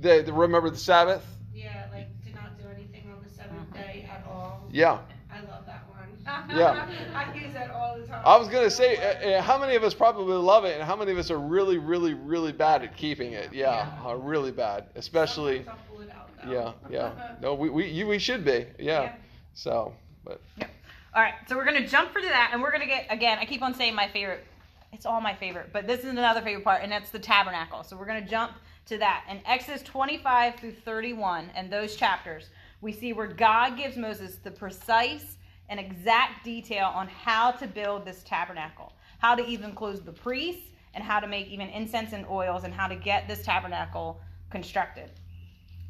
one. 0.00 0.16
The, 0.16 0.22
the 0.22 0.32
remember 0.32 0.70
the 0.70 0.76
Sabbath? 0.76 1.24
Yeah, 1.54 1.86
like 1.92 2.08
to 2.24 2.34
not 2.34 2.58
do 2.58 2.64
anything 2.74 3.10
on 3.10 3.22
the 3.22 3.30
seventh 3.30 3.72
day 3.72 4.08
at 4.10 4.26
all. 4.28 4.66
Yeah. 4.70 4.98
I 5.32 5.40
love 5.40 5.66
that 5.66 5.84
one. 5.88 6.56
Yeah. 6.56 6.88
I 7.14 7.34
use 7.34 7.52
that 7.54 7.70
all 7.70 7.98
the 7.98 8.06
time. 8.06 8.22
I 8.24 8.36
was 8.36 8.48
gonna 8.48 8.70
say, 8.70 8.96
uh, 8.96 9.38
uh, 9.38 9.42
how 9.42 9.58
many 9.58 9.74
of 9.76 9.84
us 9.84 9.94
probably 9.94 10.34
love 10.36 10.64
it, 10.64 10.74
and 10.74 10.82
how 10.82 10.96
many 10.96 11.12
of 11.12 11.18
us 11.18 11.30
are 11.30 11.38
really, 11.38 11.78
really, 11.78 12.14
really 12.14 12.52
bad 12.52 12.82
at 12.82 12.96
keeping 12.96 13.32
it? 13.32 13.52
Yeah, 13.52 13.90
uh, 14.04 14.16
really 14.16 14.52
bad. 14.52 14.86
Especially, 14.94 15.58
Sometimes 15.58 15.78
I'll 15.90 15.96
pull 15.96 16.04
it 16.04 16.10
out, 16.10 16.30
yeah, 16.48 16.72
yeah. 16.90 17.36
No, 17.40 17.54
we 17.54 17.70
we 17.70 17.86
you, 17.86 18.06
we 18.06 18.18
should 18.18 18.44
be. 18.44 18.66
Yeah. 18.78 19.02
Yeah. 19.02 19.14
So, 19.54 19.92
but 20.24 20.40
Yeah. 20.58 20.66
All 21.14 21.22
right, 21.22 21.34
so 21.48 21.56
we're 21.56 21.64
gonna 21.64 21.88
jump 21.88 22.12
for 22.12 22.22
that, 22.22 22.50
and 22.52 22.62
we're 22.62 22.72
gonna 22.72 22.86
get 22.86 23.06
again. 23.10 23.38
I 23.40 23.44
keep 23.44 23.62
on 23.62 23.74
saying 23.74 23.94
my 23.94 24.08
favorite. 24.08 24.44
It's 24.92 25.06
all 25.06 25.20
my 25.20 25.34
favorite, 25.34 25.70
but 25.72 25.86
this 25.86 26.00
is 26.00 26.06
another 26.06 26.40
favorite 26.40 26.64
part, 26.64 26.82
and 26.82 26.90
that's 26.90 27.10
the 27.10 27.18
tabernacle. 27.18 27.84
So 27.84 27.96
we're 27.96 28.06
gonna 28.06 28.26
jump 28.26 28.52
to 28.90 28.98
that. 28.98 29.24
In 29.30 29.40
Exodus 29.46 29.82
25 29.82 30.56
through 30.56 30.72
31, 30.72 31.50
and 31.54 31.72
those 31.72 31.96
chapters, 31.96 32.50
we 32.80 32.92
see 32.92 33.12
where 33.12 33.28
God 33.28 33.76
gives 33.76 33.96
Moses 33.96 34.36
the 34.36 34.50
precise 34.50 35.38
and 35.68 35.78
exact 35.78 36.44
detail 36.44 36.86
on 36.86 37.06
how 37.06 37.52
to 37.52 37.68
build 37.68 38.04
this 38.04 38.24
tabernacle, 38.24 38.92
how 39.18 39.36
to 39.36 39.46
even 39.46 39.72
close 39.72 40.00
the 40.00 40.12
priests, 40.12 40.70
and 40.94 41.04
how 41.04 41.20
to 41.20 41.28
make 41.28 41.46
even 41.46 41.68
incense 41.68 42.12
and 42.12 42.26
oils, 42.26 42.64
and 42.64 42.74
how 42.74 42.88
to 42.88 42.96
get 42.96 43.28
this 43.28 43.44
tabernacle 43.44 44.20
constructed. 44.50 45.10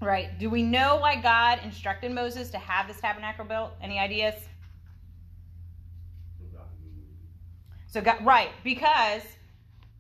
Right? 0.03 0.39
Do 0.39 0.51
we 0.51 0.63
know 0.63 0.97
why 0.97 1.17
God 1.17 1.61
instructed 1.65 2.13
Moses 2.13 2.51
to 2.51 2.59
have 2.59 2.87
this 2.87 3.01
tabernacle 3.01 3.47
built? 3.47 3.73
Any 3.83 3.99
ideas? 3.99 4.35
So 7.87 8.01
God 8.03 8.25
right, 8.25 8.51
because 8.63 9.23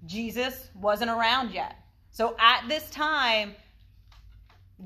Jesus 0.06 0.68
wasn't 0.74 1.10
around 1.10 1.52
yet. 1.52 1.76
So 2.20 2.36
at 2.38 2.68
this 2.68 2.90
time, 2.90 3.54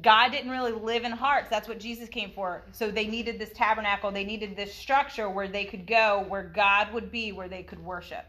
God 0.00 0.30
didn't 0.30 0.52
really 0.52 0.70
live 0.70 1.02
in 1.02 1.10
hearts. 1.10 1.50
That's 1.50 1.66
what 1.66 1.80
Jesus 1.80 2.08
came 2.08 2.30
for. 2.30 2.62
So 2.70 2.92
they 2.92 3.08
needed 3.08 3.40
this 3.40 3.50
tabernacle. 3.52 4.12
They 4.12 4.22
needed 4.22 4.54
this 4.54 4.72
structure 4.72 5.28
where 5.28 5.48
they 5.48 5.64
could 5.64 5.84
go, 5.84 6.24
where 6.28 6.44
God 6.44 6.92
would 6.92 7.10
be, 7.10 7.32
where 7.32 7.48
they 7.48 7.64
could 7.64 7.84
worship. 7.84 8.24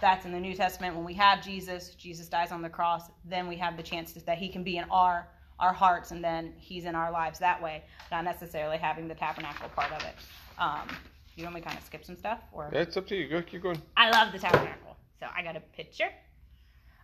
That's 0.00 0.24
in 0.24 0.32
the 0.32 0.40
New 0.40 0.54
Testament. 0.54 0.96
When 0.96 1.04
we 1.04 1.12
have 1.12 1.44
Jesus, 1.44 1.90
Jesus 1.90 2.26
dies 2.26 2.52
on 2.52 2.62
the 2.62 2.70
cross. 2.70 3.02
Then 3.26 3.48
we 3.48 3.56
have 3.56 3.76
the 3.76 3.82
chance 3.82 4.14
that 4.14 4.38
He 4.38 4.48
can 4.48 4.64
be 4.64 4.78
in 4.78 4.84
our 4.90 5.28
our 5.60 5.74
hearts, 5.74 6.10
and 6.10 6.24
then 6.24 6.54
He's 6.56 6.86
in 6.86 6.94
our 6.94 7.12
lives 7.12 7.38
that 7.40 7.62
way. 7.62 7.84
Not 8.10 8.24
necessarily 8.24 8.78
having 8.78 9.08
the 9.08 9.14
tabernacle 9.14 9.68
part 9.76 9.92
of 9.92 10.02
it. 10.04 10.14
Um, 10.58 10.88
you 11.36 11.44
want 11.44 11.56
me 11.56 11.60
to 11.60 11.66
kind 11.66 11.78
of 11.78 11.84
skip 11.84 12.02
some 12.02 12.16
stuff, 12.16 12.38
or 12.50 12.70
it's 12.72 12.96
up 12.96 13.06
to 13.08 13.14
you. 13.14 13.28
Go 13.28 13.42
keep 13.42 13.62
going. 13.62 13.82
I 13.94 14.08
love 14.08 14.32
the 14.32 14.38
tabernacle. 14.38 14.96
So 15.20 15.26
I 15.36 15.42
got 15.42 15.54
a 15.54 15.60
picture. 15.60 16.08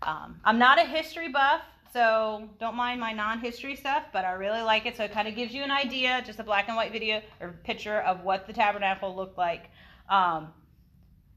Um, 0.03 0.41
I'm 0.45 0.59
not 0.59 0.79
a 0.79 0.85
history 0.85 1.29
buff, 1.29 1.63
so 1.93 2.49
don't 2.59 2.77
mind 2.77 3.01
my 3.01 3.13
non-history 3.13 3.77
stuff, 3.77 4.05
but 4.13 4.25
I 4.25 4.33
really 4.33 4.63
like 4.63 4.87
it. 4.87 4.97
So 4.97 5.05
it 5.05 5.13
kind 5.13 5.29
of 5.29 5.35
gives 5.35 5.53
you 5.53 5.63
an 5.63 5.71
idea, 5.71 6.23
just 6.25 6.39
a 6.39 6.45
black 6.45 6.69
and 6.69 6.77
white 6.77 6.93
video 6.93 7.21
or 7.41 7.59
picture 7.65 8.01
of 8.01 8.23
what 8.23 8.47
the 8.47 8.53
tabernacle 8.53 9.15
looked 9.15 9.37
like. 9.37 9.71
Um, 10.09 10.49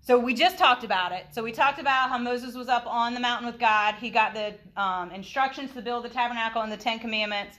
so 0.02 0.20
we 0.20 0.34
just 0.34 0.58
talked 0.58 0.84
about 0.84 1.12
it. 1.14 1.26
So 1.32 1.42
we 1.42 1.52
talked 1.52 1.80
about 1.80 2.10
how 2.10 2.18
Moses 2.18 2.56
was 2.56 2.68
up 2.68 2.86
on 2.86 3.14
the 3.14 3.20
mountain 3.20 3.48
with 3.48 3.58
God. 3.58 3.96
He 3.96 4.10
got 4.10 4.34
the 4.34 4.54
um, 4.82 5.12
instructions 5.12 5.72
to 5.74 5.82
build 5.82 6.04
the 6.04 6.10
tabernacle 6.10 6.62
and 6.62 6.72
the 6.72 6.78
Ten 6.78 7.00
Commandments. 7.00 7.58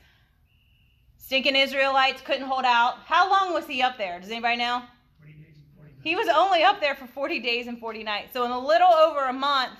Stinking 1.17 1.57
Israelites 1.57 2.21
couldn't 2.21 2.47
hold 2.47 2.67
out. 2.67 2.97
How 3.07 3.31
long 3.31 3.55
was 3.55 3.67
he 3.67 3.81
up 3.81 3.97
there? 3.97 4.21
Does 4.21 4.31
anybody 4.31 4.57
know? 4.59 4.83
Forty 5.19 5.33
days 5.33 5.57
and 5.57 5.65
forty 5.75 5.91
nights. 5.91 6.05
He 6.05 6.17
was 6.17 6.29
only 6.29 6.63
up 6.63 6.81
there 6.81 6.95
for 6.95 7.07
40 7.07 7.41
days 7.41 7.67
and 7.67 7.79
40 7.79 8.05
nights. 8.05 8.35
So 8.35 8.45
in 8.45 8.51
a 8.51 8.59
little 8.59 8.93
over 8.93 9.25
a 9.25 9.33
month, 9.33 9.73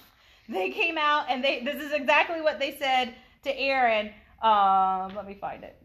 they 0.49 0.70
came 0.70 0.99
out 0.99 1.26
and 1.28 1.42
they 1.42 1.62
this 1.62 1.82
is 1.82 1.92
exactly 1.92 2.40
what 2.40 2.59
they 2.59 2.76
said 2.76 3.14
to 3.42 3.59
Aaron. 3.59 4.11
Um, 4.42 5.14
let 5.14 5.26
me 5.26 5.34
find 5.34 5.64
it. 5.64 5.76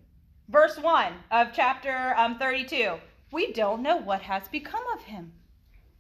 Verse 0.50 0.78
1 0.78 1.14
of 1.32 1.50
chapter 1.54 2.14
um, 2.18 2.40
32. 2.40 2.96
We 3.32 3.54
don't 3.54 3.84
know 3.84 3.98
what 3.98 4.22
has 4.22 4.48
become 4.48 4.84
of 4.94 5.04
him. 5.04 5.32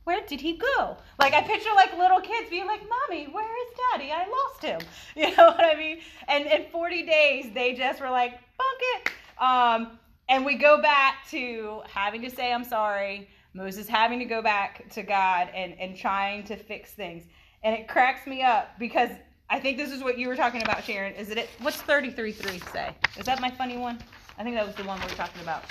Where 0.03 0.25
did 0.25 0.41
he 0.41 0.57
go? 0.57 0.97
Like 1.19 1.33
I 1.33 1.41
picture 1.41 1.69
like 1.75 1.95
little 1.97 2.19
kids 2.19 2.49
being 2.49 2.65
like, 2.65 2.81
"Mommy, 2.81 3.25
where 3.25 3.45
is 3.45 3.73
Daddy? 3.91 4.11
I 4.11 4.25
lost 4.27 4.63
him." 4.63 4.81
You 5.15 5.35
know 5.35 5.47
what 5.47 5.63
I 5.63 5.75
mean? 5.75 5.99
And 6.27 6.45
in 6.47 6.65
40 6.71 7.05
days, 7.05 7.53
they 7.53 7.73
just 7.73 8.01
were 8.01 8.09
like, 8.09 8.31
"Bunk 8.57 8.81
it." 8.95 9.11
Um, 9.41 9.99
and 10.27 10.45
we 10.45 10.55
go 10.55 10.81
back 10.81 11.27
to 11.29 11.81
having 11.87 12.23
to 12.23 12.29
say, 12.31 12.51
"I'm 12.51 12.63
sorry." 12.63 13.29
Moses 13.53 13.87
having 13.87 14.19
to 14.19 14.25
go 14.25 14.41
back 14.41 14.87
to 14.91 15.03
God 15.03 15.49
and, 15.55 15.73
and 15.79 15.95
trying 15.95 16.43
to 16.45 16.55
fix 16.55 16.91
things. 16.91 17.25
And 17.63 17.75
it 17.75 17.87
cracks 17.87 18.25
me 18.25 18.41
up 18.41 18.77
because 18.79 19.09
I 19.49 19.59
think 19.59 19.77
this 19.77 19.91
is 19.91 20.03
what 20.03 20.17
you 20.17 20.27
were 20.27 20.35
talking 20.35 20.61
about, 20.61 20.83
Sharon. 20.83 21.13
Is 21.15 21.29
it 21.29 21.49
what's 21.59 21.81
33.3 21.81 22.71
say? 22.71 22.95
Is 23.17 23.25
that 23.25 23.41
my 23.41 23.49
funny 23.49 23.77
one? 23.77 23.99
I 24.37 24.43
think 24.43 24.55
that 24.55 24.65
was 24.65 24.75
the 24.75 24.83
one 24.83 24.99
we 24.99 25.05
were 25.05 25.11
talking 25.11 25.41
about 25.41 25.63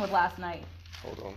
with 0.00 0.10
last 0.10 0.38
night. 0.38 0.64
Hold 1.02 1.20
on. 1.20 1.34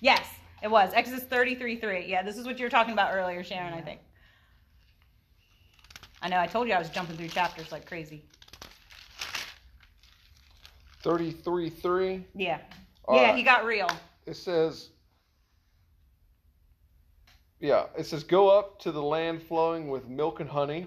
Yes. 0.00 0.26
it 0.62 0.70
was 0.70 0.92
Exodus 0.94 1.24
33 1.24 1.76
3. 1.76 2.06
Yeah, 2.06 2.22
this 2.22 2.36
is 2.36 2.44
what 2.44 2.58
you 2.58 2.66
were 2.66 2.70
talking 2.70 2.92
about 2.92 3.14
earlier, 3.14 3.42
Sharon, 3.42 3.72
I 3.72 3.80
think. 3.80 4.00
I 6.20 6.28
know, 6.28 6.38
I 6.38 6.46
told 6.46 6.68
you 6.68 6.74
I 6.74 6.78
was 6.78 6.90
jumping 6.90 7.16
through 7.16 7.28
chapters 7.28 7.72
like 7.72 7.86
crazy. 7.86 8.24
33 11.02 11.70
3. 11.70 12.24
Yeah. 12.34 12.58
All 13.06 13.16
yeah, 13.16 13.28
right. 13.28 13.36
he 13.36 13.42
got 13.42 13.64
real. 13.64 13.88
it 14.26 14.36
says 14.36 14.90
yeah 17.62 17.84
it 17.96 18.04
says 18.04 18.24
go 18.24 18.50
up 18.50 18.78
to 18.80 18.90
the 18.90 19.02
land 19.02 19.40
flowing 19.40 19.88
with 19.88 20.08
milk 20.08 20.40
and 20.40 20.50
honey 20.50 20.84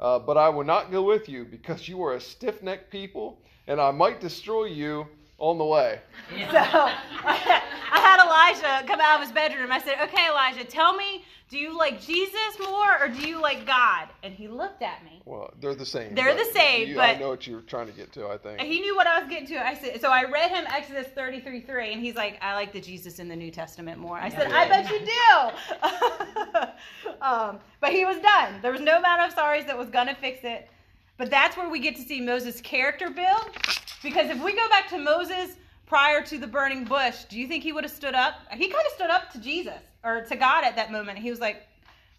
uh, 0.00 0.18
but 0.18 0.36
i 0.36 0.48
will 0.48 0.64
not 0.64 0.90
go 0.90 1.02
with 1.02 1.28
you 1.28 1.44
because 1.44 1.88
you 1.88 2.02
are 2.02 2.14
a 2.14 2.20
stiff-necked 2.20 2.90
people 2.90 3.40
and 3.68 3.80
i 3.80 3.90
might 3.92 4.20
destroy 4.20 4.64
you 4.64 5.06
on 5.38 5.58
the 5.58 5.64
way 5.64 6.00
So 6.30 6.56
I 6.58 7.68
had 7.90 8.24
Elijah 8.24 8.86
come 8.86 9.00
out 9.00 9.16
of 9.16 9.22
his 9.22 9.32
bedroom. 9.32 9.70
I 9.70 9.78
said, 9.80 9.94
Okay, 10.04 10.26
Elijah, 10.28 10.64
tell 10.64 10.94
me, 10.96 11.24
do 11.48 11.58
you 11.58 11.76
like 11.76 12.00
Jesus 12.00 12.58
more 12.60 13.00
or 13.00 13.08
do 13.08 13.28
you 13.28 13.40
like 13.40 13.64
God? 13.66 14.08
And 14.24 14.34
he 14.34 14.48
looked 14.48 14.82
at 14.82 15.04
me. 15.04 15.22
well 15.24 15.52
they're 15.60 15.74
the 15.76 15.86
same 15.86 16.14
They're 16.14 16.34
but 16.34 16.44
the 16.44 16.52
same, 16.52 16.88
you, 16.88 17.00
i 17.00 17.16
know 17.16 17.28
what 17.28 17.46
you're 17.46 17.60
trying 17.60 17.86
to 17.86 17.92
get 17.92 18.10
to 18.14 18.26
i 18.26 18.36
think 18.36 18.60
He 18.60 18.80
knew 18.80 18.96
what 18.96 19.06
I 19.06 19.20
was 19.20 19.28
getting 19.28 19.46
to. 19.48 19.64
I 19.64 19.74
said, 19.74 20.00
so 20.00 20.10
I 20.10 20.24
read 20.24 20.50
him 20.50 20.64
Exodus 20.68 21.06
33 21.14 21.60
3, 21.60 21.92
and 21.92 22.00
he's 22.02 22.16
like, 22.16 22.38
I 22.42 22.54
like 22.54 22.72
the 22.72 22.80
Jesus 22.80 23.18
in 23.20 23.28
the 23.28 23.36
New 23.36 23.50
Testament 23.52 23.98
more. 24.00 24.18
I 24.18 24.28
said, 24.30 24.50
I 24.50 24.66
bet 24.68 24.90
you 24.90 25.00
do. 27.04 27.12
um, 27.22 27.60
but 27.80 27.92
he 27.92 28.04
was 28.04 28.18
done. 28.18 28.54
There 28.62 28.72
was 28.72 28.80
no 28.80 28.98
amount 28.98 29.22
of 29.22 29.34
sorries 29.36 29.66
that 29.66 29.76
was 29.78 29.88
going 29.90 30.08
to 30.08 30.14
fix 30.14 30.40
it. 30.42 30.68
But 31.18 31.30
that's 31.30 31.56
where 31.56 31.68
we 31.70 31.78
get 31.78 31.96
to 31.96 32.02
see 32.02 32.20
Moses' 32.20 32.60
character 32.60 33.08
build. 33.10 33.56
Because 34.06 34.30
if 34.30 34.40
we 34.40 34.54
go 34.54 34.68
back 34.68 34.88
to 34.90 34.98
Moses 34.98 35.56
prior 35.84 36.22
to 36.26 36.38
the 36.38 36.46
burning 36.46 36.84
bush, 36.84 37.24
do 37.24 37.36
you 37.36 37.48
think 37.48 37.64
he 37.64 37.72
would 37.72 37.82
have 37.82 37.92
stood 37.92 38.14
up? 38.14 38.34
He 38.52 38.68
kind 38.68 38.86
of 38.86 38.92
stood 38.92 39.10
up 39.10 39.32
to 39.32 39.40
Jesus 39.40 39.80
or 40.04 40.20
to 40.20 40.36
God 40.36 40.62
at 40.62 40.76
that 40.76 40.92
moment. 40.92 41.18
He 41.18 41.28
was 41.28 41.40
like, 41.40 41.66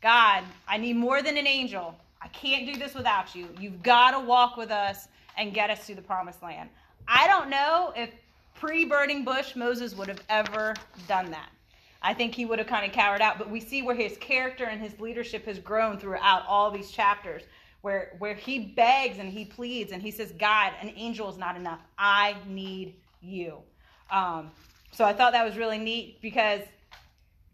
God, 0.02 0.44
I 0.68 0.76
need 0.76 0.98
more 0.98 1.22
than 1.22 1.38
an 1.38 1.48
angel. 1.48 1.96
I 2.22 2.28
can't 2.28 2.66
do 2.66 2.78
this 2.78 2.94
without 2.94 3.34
you. 3.34 3.48
You've 3.58 3.82
got 3.84 4.12
to 4.12 4.20
walk 4.20 4.58
with 4.58 4.70
us 4.70 5.08
and 5.38 5.54
get 5.54 5.70
us 5.70 5.88
to 5.88 5.96
the 5.96 6.02
promised 6.02 6.44
land. 6.44 6.70
I 7.08 7.26
don't 7.26 7.50
know 7.50 7.94
if 7.96 8.10
pre 8.54 8.84
burning 8.84 9.24
bush 9.24 9.56
Moses 9.56 9.96
would 9.96 10.10
have 10.10 10.22
ever 10.28 10.74
done 11.08 11.32
that. 11.32 11.52
I 12.02 12.14
think 12.14 12.36
he 12.36 12.44
would 12.44 12.60
have 12.60 12.68
kind 12.68 12.86
of 12.86 12.92
cowered 12.92 13.22
out, 13.22 13.38
but 13.38 13.50
we 13.50 13.62
see 13.62 13.82
where 13.82 13.96
his 13.96 14.18
character 14.18 14.66
and 14.66 14.82
his 14.82 15.00
leadership 15.00 15.46
has 15.46 15.58
grown 15.58 15.98
throughout 15.98 16.46
all 16.50 16.70
these 16.70 16.92
chapters. 16.92 17.44
Where, 17.82 18.16
where 18.20 18.34
he 18.34 18.60
begs 18.60 19.20
and 19.20 19.32
he 19.32 19.46
pleads 19.46 19.92
and 19.92 20.02
he 20.02 20.12
says, 20.12 20.34
God, 20.38 20.74
an 20.82 20.92
angel 20.96 21.30
is 21.30 21.38
not 21.38 21.56
enough. 21.56 21.80
I 21.98 22.36
need 22.48 22.96
you. 23.22 23.60
Um, 24.12 24.52
so 24.92 25.06
I 25.06 25.14
thought 25.14 25.34
that 25.34 25.46
was 25.46 25.58
really 25.58 25.78
neat 25.78 26.22
because 26.22 26.62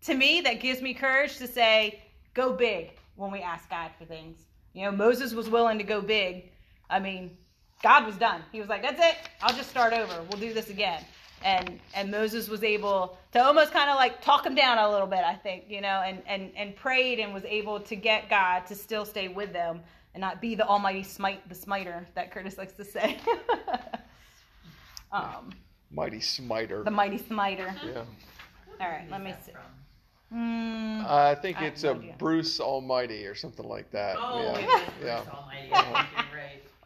to 0.06 0.14
me, 0.14 0.42
that 0.42 0.60
gives 0.60 0.82
me 0.82 0.94
courage 0.94 1.38
to 1.38 1.48
say, 1.48 2.02
go 2.34 2.54
big 2.54 2.92
when 3.16 3.32
we 3.32 3.42
ask 3.42 3.70
God 3.70 3.92
for 3.98 4.06
things. 4.06 4.38
You 4.74 4.86
know, 4.86 4.92
Moses 4.92 5.34
was 5.34 5.50
willing 5.50 5.78
to 5.78 5.84
go 5.84 6.02
big. 6.02 6.52
I 6.90 7.00
mean, 7.00 7.38
God 7.82 8.06
was 8.06 8.16
done. 8.16 8.42
He 8.52 8.60
was 8.60 8.70
like, 8.70 8.82
that's 8.82 9.00
it. 9.00 9.16
I'll 9.42 9.56
just 9.56 9.70
start 9.70 9.94
over. 9.94 10.14
We'll 10.30 10.40
do 10.40 10.54
this 10.54 10.70
again. 10.70 11.04
And 11.44 11.80
and 11.94 12.10
Moses 12.10 12.48
was 12.48 12.64
able 12.64 13.18
to 13.34 13.44
almost 13.44 13.74
kind 13.74 13.90
of 13.90 13.98
like 13.98 14.22
talk 14.22 14.46
him 14.46 14.56
down 14.56 14.78
a 14.78 14.90
little 14.90 15.08
bit, 15.08 15.20
I 15.20 15.36
think, 15.36 15.66
you 15.68 15.82
know, 15.82 16.02
and, 16.06 16.22
and, 16.26 16.52
and 16.56 16.74
prayed 16.74 17.20
and 17.20 17.34
was 17.34 17.44
able 17.44 17.82
to 17.82 17.96
get 17.98 18.30
God 18.30 18.66
to 18.68 18.76
still 18.76 19.04
stay 19.04 19.28
with 19.28 19.52
them 19.52 19.82
and 20.14 20.22
not 20.22 20.42
be 20.42 20.56
the 20.56 20.66
almighty 20.68 21.04
smite, 21.04 21.48
the 21.50 21.56
smiter 21.56 22.08
that 22.16 22.32
Curtis 22.32 22.58
likes 22.58 22.74
to 22.74 22.86
say. 22.86 23.18
um, 25.12 25.52
mighty 25.92 26.20
smiter 26.20 26.84
the 26.84 26.92
mighty 26.92 27.18
smiter. 27.18 27.74
yeah 27.86 28.04
All 28.82 28.90
right, 28.90 29.08
let 29.12 29.22
me 29.24 29.32
see. 29.46 29.52
that 29.52 29.54
from? 29.54 29.62
Hmm. 30.32 31.04
i 31.06 31.36
think 31.36 31.60
I 31.62 31.66
it's 31.66 31.84
no 31.84 31.92
a 31.92 31.96
idea. 31.96 32.16
bruce 32.18 32.60
almighty 32.60 33.28
or 33.28 33.36
something 33.36 33.68
like 33.68 33.92
that 33.92 34.18
Oh, 34.20 34.40
yeah 34.40 34.58
it 34.58 34.68
is 34.68 35.06
yeah 35.06 35.22
Almighty, 35.32 35.72
I 35.72 35.82
think. 35.84 36.08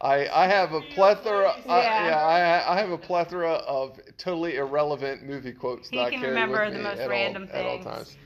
I, 0.00 0.28
I 0.28 0.46
have 0.46 0.74
a 0.74 0.80
plethora. 0.80 1.48
I, 1.68 1.80
Yeah. 1.82 2.06
yeah, 2.06 2.22
I, 2.22 2.74
I 2.74 2.78
have 2.78 2.90
a 2.92 2.98
plethora 2.98 3.54
of 3.54 3.98
totally 4.16 4.54
irrelevant 4.56 5.24
movie 5.24 5.50
quotes 5.52 5.88
He 5.88 5.96
that 5.96 6.04
I 6.04 6.10
can 6.10 6.20
carry 6.20 6.30
remember 6.34 6.64
with 6.66 6.72
the 6.74 6.78
me 6.78 6.84
most 6.84 7.00
at 7.00 7.08
random 7.10 7.48
all, 7.52 7.58
at 7.58 7.66
all 7.66 7.78
times. 7.82 8.16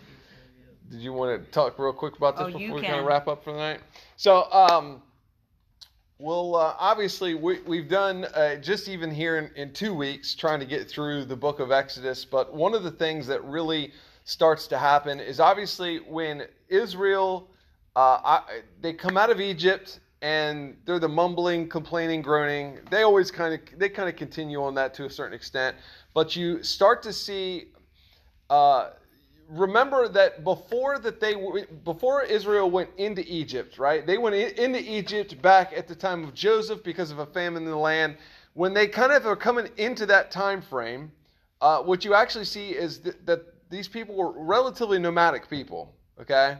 Did 0.92 1.00
you 1.00 1.14
want 1.14 1.42
to 1.42 1.50
talk 1.52 1.78
real 1.78 1.94
quick 1.94 2.18
about 2.18 2.36
this 2.36 2.48
Oh, 2.54 2.58
before 2.58 2.76
we 2.76 2.82
kind 2.82 3.00
of 3.00 3.06
wrap 3.06 3.26
up 3.26 3.42
for 3.42 3.52
the 3.52 3.58
night? 3.58 3.80
So, 4.18 4.52
um, 4.52 5.00
well, 6.18 6.54
uh, 6.54 6.74
obviously 6.78 7.34
we 7.34 7.60
we've 7.62 7.88
done 7.88 8.26
uh, 8.26 8.56
just 8.56 8.88
even 8.88 9.10
here 9.10 9.38
in, 9.38 9.50
in 9.56 9.72
two 9.72 9.94
weeks 9.94 10.34
trying 10.34 10.60
to 10.60 10.66
get 10.66 10.90
through 10.90 11.24
the 11.24 11.34
book 11.34 11.60
of 11.60 11.72
Exodus. 11.72 12.26
But 12.26 12.52
one 12.52 12.74
of 12.74 12.82
the 12.82 12.90
things 12.90 13.26
that 13.28 13.42
really 13.42 13.94
starts 14.24 14.66
to 14.66 14.76
happen 14.76 15.18
is 15.18 15.40
obviously 15.40 16.00
when 16.00 16.46
Israel 16.68 17.48
uh, 17.96 18.20
I, 18.22 18.60
they 18.82 18.92
come 18.92 19.16
out 19.16 19.30
of 19.30 19.40
Egypt 19.40 19.98
and 20.20 20.76
they're 20.84 20.98
the 20.98 21.08
mumbling, 21.08 21.70
complaining, 21.70 22.20
groaning. 22.20 22.80
They 22.90 23.02
always 23.02 23.30
kind 23.30 23.54
of 23.54 23.78
they 23.78 23.88
kind 23.88 24.10
of 24.10 24.16
continue 24.16 24.62
on 24.62 24.74
that 24.74 24.92
to 24.94 25.06
a 25.06 25.10
certain 25.10 25.34
extent, 25.34 25.74
but 26.12 26.36
you 26.36 26.62
start 26.62 27.02
to 27.04 27.14
see. 27.14 27.68
Uh, 28.50 28.90
remember 29.52 30.08
that 30.08 30.44
before 30.44 30.98
that 30.98 31.20
they 31.20 31.34
before 31.84 32.22
Israel 32.22 32.70
went 32.70 32.90
into 32.96 33.22
Egypt, 33.26 33.78
right? 33.78 34.06
They 34.06 34.18
went 34.18 34.34
into 34.34 34.80
Egypt 34.80 35.40
back 35.42 35.72
at 35.76 35.86
the 35.86 35.94
time 35.94 36.24
of 36.24 36.34
Joseph 36.34 36.82
because 36.82 37.10
of 37.10 37.18
a 37.18 37.26
famine 37.26 37.64
in 37.64 37.70
the 37.70 37.76
land. 37.76 38.16
When 38.54 38.74
they 38.74 38.86
kind 38.86 39.12
of 39.12 39.26
are 39.26 39.36
coming 39.36 39.68
into 39.76 40.06
that 40.06 40.30
time 40.30 40.62
frame, 40.62 41.12
uh, 41.60 41.82
what 41.82 42.04
you 42.04 42.14
actually 42.14 42.44
see 42.46 42.70
is 42.70 42.98
th- 42.98 43.16
that 43.24 43.70
these 43.70 43.88
people 43.88 44.14
were 44.14 44.32
relatively 44.32 44.98
nomadic 44.98 45.48
people. 45.48 45.94
Okay, 46.20 46.56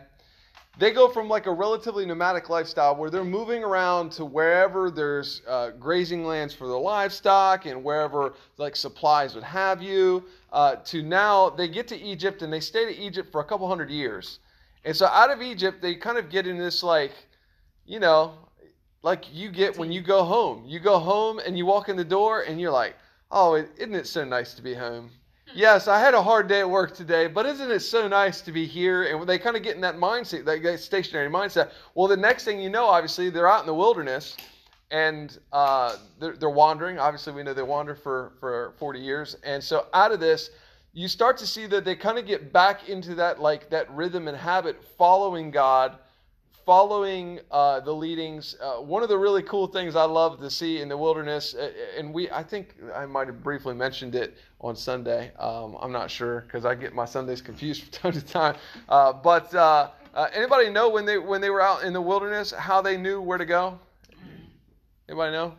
they 0.79 0.91
go 0.91 1.09
from 1.09 1.29
like 1.29 1.47
a 1.47 1.53
relatively 1.53 2.07
nomadic 2.07 2.49
lifestyle 2.49 2.97
where 2.97 3.11
they're 3.11 3.25
moving 3.25 3.63
around 3.63 4.11
to 4.13 4.25
wherever 4.25 4.91
there's 4.91 5.43
uh, 5.47 5.71
grazing 5.79 6.25
lands 6.25 6.55
for 6.55 6.67
their 6.67 6.79
livestock 6.79 7.67
and 7.67 7.83
wherever 7.85 8.35
like 8.57 8.75
supplies 8.75 9.35
would 9.35 9.45
have 9.45 9.83
you 9.83 10.25
uh, 10.53 10.77
to 10.77 11.03
now 11.03 11.51
they 11.51 11.69
get 11.69 11.87
to 11.89 11.97
egypt 12.01 12.43
and 12.43 12.53
they 12.53 12.61
stay 12.61 12.85
to 12.87 13.01
egypt 13.01 13.31
for 13.31 13.41
a 13.41 13.45
couple 13.45 13.69
hundred 13.69 13.91
years. 13.91 14.39
And 14.85 14.97
so 14.97 15.07
out 15.07 15.31
of 15.31 15.43
egypt 15.43 15.83
they 15.83 15.95
kind 15.95 16.17
of 16.17 16.31
get 16.31 16.47
in 16.47 16.57
this 16.57 16.83
like 16.83 17.13
you 17.85 18.01
know 18.01 18.35
like 19.03 19.25
you 19.33 19.51
get 19.51 19.77
when 19.77 19.91
you 19.91 20.01
go 20.01 20.23
home. 20.25 20.65
You 20.65 20.79
go 20.79 20.99
home 20.99 21.41
and 21.45 21.59
you 21.59 21.67
walk 21.67 21.89
in 21.89 21.97
the 21.97 22.05
door 22.05 22.43
and 22.43 22.61
you're 22.61 22.73
like 22.73 22.97
oh 23.31 23.55
isn't 23.55 23.95
it 23.95 24.07
so 24.07 24.25
nice 24.25 24.55
to 24.55 24.63
be 24.63 24.75
home 24.75 25.11
Yes, 25.55 25.87
I 25.87 26.01
had 26.01 26.15
a 26.15 26.23
hard 26.23 26.49
day 26.49 26.61
at 26.61 26.71
work 26.71 26.95
today, 26.95 27.27
but 27.27 27.45
isn't 27.45 27.71
it 27.71 27.81
so 27.81 28.09
nice 28.09 28.41
to 28.41 28.53
be 28.53 28.67
here? 28.67 29.03
And 29.03 29.29
they 29.29 29.39
kind 29.39 29.55
of 29.55 29.63
get 29.63 29.75
in 29.75 29.83
that 29.83 29.97
mindset, 29.97 30.47
that, 30.47 30.81
stationary 30.81 31.29
mindset. 31.29 31.73
Well, 31.95 32.09
the 32.09 32.17
next 32.17 32.45
thing 32.45 32.59
you 32.59 32.71
know, 32.71 32.87
obviously, 32.87 33.29
they're 33.29 33.49
out 33.49 33.61
in 33.61 33.67
the 33.67 33.75
wilderness 33.75 34.37
and 34.91 35.39
uh, 35.53 35.97
they're, 36.19 36.37
they're 36.37 36.49
wandering. 36.49 36.99
Obviously, 36.99 37.35
we 37.35 37.43
know 37.43 37.53
they 37.53 37.63
wander 37.63 37.95
for, 37.95 38.33
for 38.41 38.73
40 38.79 38.99
years. 38.99 39.37
And 39.45 39.63
so 39.63 39.87
out 39.93 40.11
of 40.11 40.21
this, 40.21 40.51
you 40.95 41.07
start 41.07 41.37
to 41.39 41.47
see 41.47 41.67
that 41.67 41.85
they 41.85 41.97
kind 41.97 42.19
of 42.19 42.27
get 42.27 42.51
back 42.53 42.89
into 42.89 43.15
that 43.17 43.39
like 43.39 43.69
that 43.71 43.91
rhythm 43.95 44.29
and 44.29 44.37
habit, 44.37 44.83
following 44.97 45.51
God, 45.51 45.99
following 46.65 47.41
uh, 47.51 47.81
the 47.81 47.93
leadings. 47.93 48.57
Uh, 48.61 48.75
one 48.75 49.03
of 49.03 49.09
the 49.09 49.19
really 49.19 49.43
cool 49.43 49.67
things 49.67 49.97
I 49.97 50.05
love 50.05 50.41
to 50.41 50.51
see 50.51 50.81
in 50.81 50.89
the 50.89 50.97
wilderness, 50.97 51.55
uh, 51.55 51.71
and 51.99 52.13
we, 52.13 52.31
I 52.31 52.43
think 52.43 52.75
I 52.95 53.07
might 53.07 53.27
have 53.27 53.43
briefly 53.43 53.75
mentioned 53.75 54.15
it 54.15 54.37
on 54.61 54.77
Sunday. 54.77 55.33
Um, 55.39 55.77
I'm 55.81 55.93
not 55.93 56.11
sure 56.11 56.43
because 56.43 56.65
I 56.65 56.75
get 56.75 56.95
my 56.95 57.05
Sundays 57.05 57.41
confused 57.41 57.83
from 57.83 57.91
time 58.13 58.13
to 58.13 58.27
time. 58.27 58.57
Uh, 58.89 59.13
but 59.13 59.55
uh, 59.55 59.91
uh, 60.15 60.29
anybody 60.33 60.71
know 60.71 60.89
when 60.89 61.05
they 61.05 61.19
when 61.19 61.41
they 61.41 61.51
were 61.51 61.63
out 61.63 61.83
in 61.85 61.93
the 61.93 62.01
wilderness 62.01 62.53
how 62.53 62.81
they 62.81 62.97
knew 62.97 63.21
where 63.21 63.39
to 63.39 63.47
go? 63.47 63.79
Anybody 65.09 65.33
know? 65.33 65.55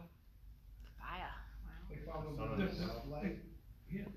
They 1.90 1.98
follow 2.06 2.34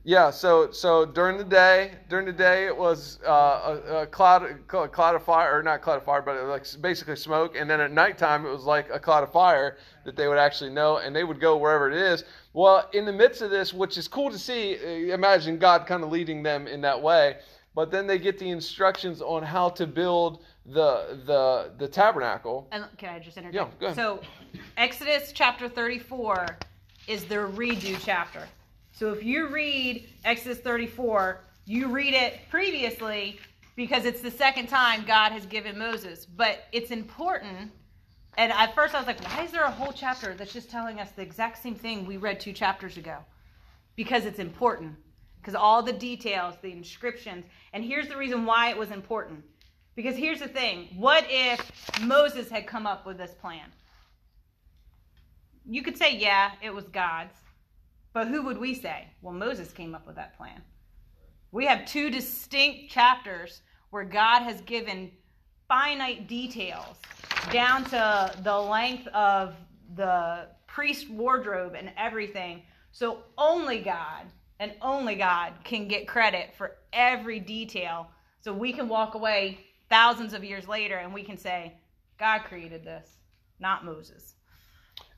Yeah, 0.04 0.30
so 0.30 0.70
so 0.70 1.04
during 1.04 1.36
the 1.36 1.44
day, 1.44 1.94
during 2.08 2.26
the 2.26 2.32
day 2.32 2.66
it 2.66 2.76
was 2.76 3.18
uh, 3.26 3.80
a, 3.88 3.94
a 4.02 4.06
cloud, 4.06 4.44
a 4.44 4.88
cloud 4.88 5.14
of 5.16 5.24
fire, 5.24 5.58
or 5.58 5.62
not 5.62 5.82
cloud 5.82 5.96
of 5.96 6.04
fire, 6.04 6.22
but 6.22 6.44
like 6.44 6.64
basically 6.80 7.16
smoke. 7.16 7.56
And 7.56 7.68
then 7.68 7.80
at 7.80 7.90
nighttime 7.90 8.46
it 8.46 8.50
was 8.50 8.64
like 8.64 8.88
a 8.90 9.00
cloud 9.00 9.24
of 9.24 9.32
fire 9.32 9.78
that 10.04 10.14
they 10.14 10.28
would 10.28 10.38
actually 10.38 10.70
know, 10.70 10.98
and 10.98 11.14
they 11.14 11.24
would 11.24 11.40
go 11.40 11.56
wherever 11.56 11.90
it 11.90 11.96
is. 11.96 12.22
Well, 12.52 12.88
in 12.92 13.04
the 13.04 13.12
midst 13.12 13.42
of 13.42 13.50
this, 13.50 13.74
which 13.74 13.98
is 13.98 14.06
cool 14.06 14.30
to 14.30 14.38
see, 14.38 14.76
uh, 14.76 15.14
imagine 15.14 15.58
God 15.58 15.86
kind 15.86 16.04
of 16.04 16.10
leading 16.10 16.42
them 16.42 16.68
in 16.68 16.80
that 16.82 17.02
way. 17.02 17.38
But 17.74 17.90
then 17.90 18.06
they 18.06 18.18
get 18.18 18.38
the 18.38 18.48
instructions 18.48 19.20
on 19.20 19.42
how 19.42 19.68
to 19.70 19.86
build 19.86 20.44
the 20.64 21.20
the 21.26 21.72
the 21.78 21.88
tabernacle. 21.88 22.68
And 22.70 22.84
can 22.96 23.14
I 23.14 23.18
just 23.18 23.36
interject? 23.36 23.54
Yeah, 23.54 23.78
go 23.80 23.86
ahead. 23.86 23.96
So, 23.96 24.20
Exodus 24.76 25.32
chapter 25.34 25.68
34 25.68 26.58
is 27.08 27.24
the 27.24 27.34
redo 27.34 27.98
chapter. 28.02 28.48
So, 28.98 29.12
if 29.12 29.22
you 29.22 29.48
read 29.48 30.08
Exodus 30.24 30.56
34, 30.56 31.40
you 31.66 31.88
read 31.88 32.14
it 32.14 32.38
previously 32.48 33.38
because 33.74 34.06
it's 34.06 34.22
the 34.22 34.30
second 34.30 34.70
time 34.70 35.04
God 35.06 35.32
has 35.32 35.44
given 35.44 35.76
Moses. 35.76 36.24
But 36.24 36.64
it's 36.72 36.90
important. 36.90 37.72
And 38.38 38.50
at 38.52 38.74
first, 38.74 38.94
I 38.94 38.98
was 38.98 39.06
like, 39.06 39.22
why 39.22 39.44
is 39.44 39.50
there 39.50 39.64
a 39.64 39.70
whole 39.70 39.92
chapter 39.92 40.32
that's 40.32 40.50
just 40.50 40.70
telling 40.70 40.98
us 40.98 41.10
the 41.10 41.20
exact 41.20 41.62
same 41.62 41.74
thing 41.74 42.06
we 42.06 42.16
read 42.16 42.40
two 42.40 42.54
chapters 42.54 42.96
ago? 42.96 43.18
Because 43.96 44.24
it's 44.24 44.38
important. 44.38 44.96
because 45.42 45.54
all 45.54 45.82
the 45.82 45.92
details, 45.92 46.54
the 46.62 46.72
inscriptions, 46.72 47.44
and 47.74 47.84
here's 47.84 48.08
the 48.08 48.16
reason 48.16 48.46
why 48.46 48.70
it 48.70 48.78
was 48.78 48.90
important. 48.90 49.44
Because 49.94 50.16
here's 50.16 50.40
the 50.40 50.48
thing 50.48 50.88
what 50.96 51.26
if 51.28 51.70
Moses 52.00 52.48
had 52.48 52.66
come 52.66 52.86
up 52.86 53.04
with 53.04 53.18
this 53.18 53.34
plan? 53.34 53.66
You 55.66 55.82
could 55.82 55.98
say, 55.98 56.16
yeah, 56.16 56.52
it 56.62 56.72
was 56.72 56.84
God's. 56.86 57.34
But 58.16 58.28
who 58.28 58.40
would 58.44 58.56
we 58.56 58.72
say? 58.72 59.08
Well, 59.20 59.34
Moses 59.34 59.72
came 59.72 59.94
up 59.94 60.06
with 60.06 60.16
that 60.16 60.38
plan. 60.38 60.62
We 61.52 61.66
have 61.66 61.84
two 61.84 62.08
distinct 62.08 62.90
chapters 62.90 63.60
where 63.90 64.04
God 64.04 64.42
has 64.42 64.62
given 64.62 65.10
finite 65.68 66.26
details 66.26 66.96
down 67.52 67.84
to 67.84 68.32
the 68.42 68.56
length 68.56 69.06
of 69.08 69.54
the 69.96 70.46
priest 70.66 71.10
wardrobe 71.10 71.74
and 71.76 71.92
everything. 71.98 72.62
So 72.90 73.18
only 73.36 73.80
God 73.80 74.24
and 74.60 74.72
only 74.80 75.16
God 75.16 75.52
can 75.62 75.86
get 75.86 76.08
credit 76.08 76.54
for 76.56 76.78
every 76.94 77.38
detail. 77.38 78.08
So 78.40 78.50
we 78.50 78.72
can 78.72 78.88
walk 78.88 79.14
away 79.14 79.58
thousands 79.90 80.32
of 80.32 80.42
years 80.42 80.66
later 80.66 80.96
and 80.96 81.12
we 81.12 81.22
can 81.22 81.36
say, 81.36 81.74
God 82.18 82.44
created 82.44 82.82
this, 82.82 83.18
not 83.60 83.84
Moses. 83.84 84.36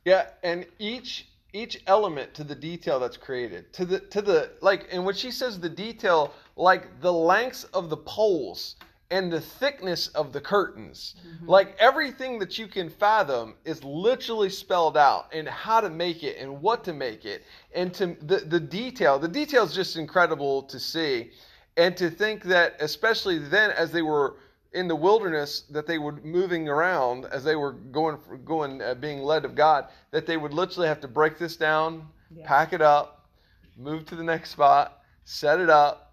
Yeah, 0.05 0.31
and 0.43 0.67
each 0.81 1.29
each 1.53 1.83
element 1.87 2.35
to 2.35 2.45
the 2.45 2.55
detail 2.55 3.01
that's 3.01 3.17
created 3.17 3.73
to 3.73 3.85
the 3.87 4.01
to 4.01 4.21
the 4.21 4.51
like 4.61 4.87
and 4.93 5.05
when 5.05 5.15
she 5.15 5.31
says 5.31 5.59
the 5.59 5.69
detail 5.69 6.35
like 6.57 7.01
the 7.01 7.13
lengths 7.13 7.65
of 7.65 7.89
the 7.89 7.97
poles 7.97 8.77
and 9.11 9.33
the 9.33 9.41
thickness 9.41 10.09
of 10.09 10.33
the 10.33 10.41
curtains. 10.41 11.15
Mm-hmm. 11.27 11.49
Like 11.49 11.77
everything 11.79 12.39
that 12.41 12.59
you 12.59 12.69
can 12.69 12.91
fathom 12.91 13.55
is 13.65 13.83
literally 13.83 14.51
spelled 14.51 14.97
out 14.97 15.33
and 15.33 15.49
how 15.49 15.81
to 15.81 15.89
make 15.89 16.23
it 16.23 16.37
and 16.39 16.61
what 16.61 16.85
to 16.85 16.93
make 16.93 17.25
it. 17.25 17.45
And 17.75 17.95
to 17.95 18.17
the, 18.21 18.39
the 18.39 18.61
detail 18.61 19.19
the 19.19 19.29
detail 19.29 19.65
is 19.65 19.75
just 19.75 19.97
incredible 19.97 20.63
to 20.65 20.79
see 20.79 21.31
and 21.77 21.97
to 21.97 22.11
think 22.11 22.45
that 22.45 22.77
especially 22.81 23.39
then 23.39 23.71
as 23.71 23.91
they 23.91 24.03
were 24.03 24.37
in 24.73 24.87
the 24.89 24.97
wilderness 24.97 25.63
that 25.71 25.87
they 25.87 25.99
were 25.99 26.13
moving 26.23 26.69
around 26.69 27.25
as 27.27 27.43
they 27.45 27.57
were 27.57 27.73
going 27.73 28.19
going 28.45 28.83
uh, 28.83 28.95
being 28.95 29.21
led 29.23 29.45
of 29.45 29.55
God 29.55 29.87
that 30.11 30.27
they 30.27 30.37
would 30.37 30.53
literally 30.53 30.89
have 30.89 31.01
to 31.01 31.09
break 31.09 31.39
this 31.39 31.57
down 31.57 32.07
Yeah. 32.31 32.47
pack 32.47 32.73
it 32.73 32.83
up 32.83 33.27
move 33.77 34.05
to 34.07 34.17
the 34.17 34.25
next 34.25 34.51
spot 34.51 35.03
set 35.25 35.61
it 35.61 35.71
up 35.71 36.13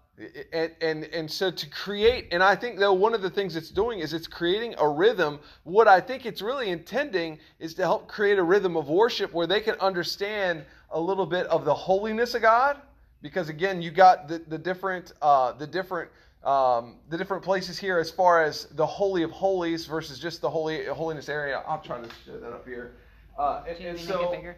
and, 0.52 0.70
and 0.80 1.04
and 1.04 1.30
so 1.30 1.50
to 1.50 1.68
create 1.68 2.28
and 2.32 2.42
i 2.42 2.54
think 2.56 2.78
though 2.78 2.92
one 2.94 3.12
of 3.12 3.20
the 3.20 3.28
things 3.28 3.54
it's 3.56 3.70
doing 3.70 3.98
is 3.98 4.14
it's 4.14 4.26
creating 4.26 4.74
a 4.78 4.88
rhythm 4.88 5.38
what 5.64 5.86
i 5.88 6.00
think 6.00 6.24
it's 6.24 6.40
really 6.40 6.70
intending 6.70 7.38
is 7.58 7.74
to 7.74 7.82
help 7.82 8.08
create 8.08 8.38
a 8.38 8.42
rhythm 8.42 8.76
of 8.76 8.88
worship 8.88 9.34
where 9.34 9.46
they 9.46 9.60
can 9.60 9.74
understand 9.80 10.64
a 10.92 11.00
little 11.00 11.26
bit 11.26 11.46
of 11.48 11.64
the 11.66 11.74
holiness 11.74 12.34
of 12.34 12.40
god 12.40 12.78
because 13.20 13.48
again 13.50 13.82
you 13.82 13.90
got 13.90 14.26
the, 14.28 14.38
the 14.48 14.56
different 14.58 15.12
uh, 15.20 15.52
the 15.52 15.66
different 15.66 16.08
um, 16.46 16.96
the 17.08 17.18
different 17.18 17.42
places 17.42 17.78
here 17.78 17.98
as 17.98 18.10
far 18.10 18.42
as 18.42 18.66
the 18.66 18.86
holy 18.86 19.22
of 19.22 19.30
holies 19.30 19.86
versus 19.86 20.18
just 20.18 20.40
the 20.40 20.50
holy 20.50 20.86
holiness 20.86 21.28
area 21.28 21.62
i'm 21.68 21.82
trying 21.82 22.02
to 22.02 22.10
show 22.24 22.38
that 22.38 22.52
up 22.52 22.66
here 22.66 22.94
uh, 23.38 23.62
and, 23.68 23.78
you 23.78 23.88
and 23.88 23.98
want 23.98 24.08
me 24.08 24.12
to 24.12 24.12
so 24.12 24.18
make 24.18 24.30
it 24.30 24.36
bigger? 24.36 24.56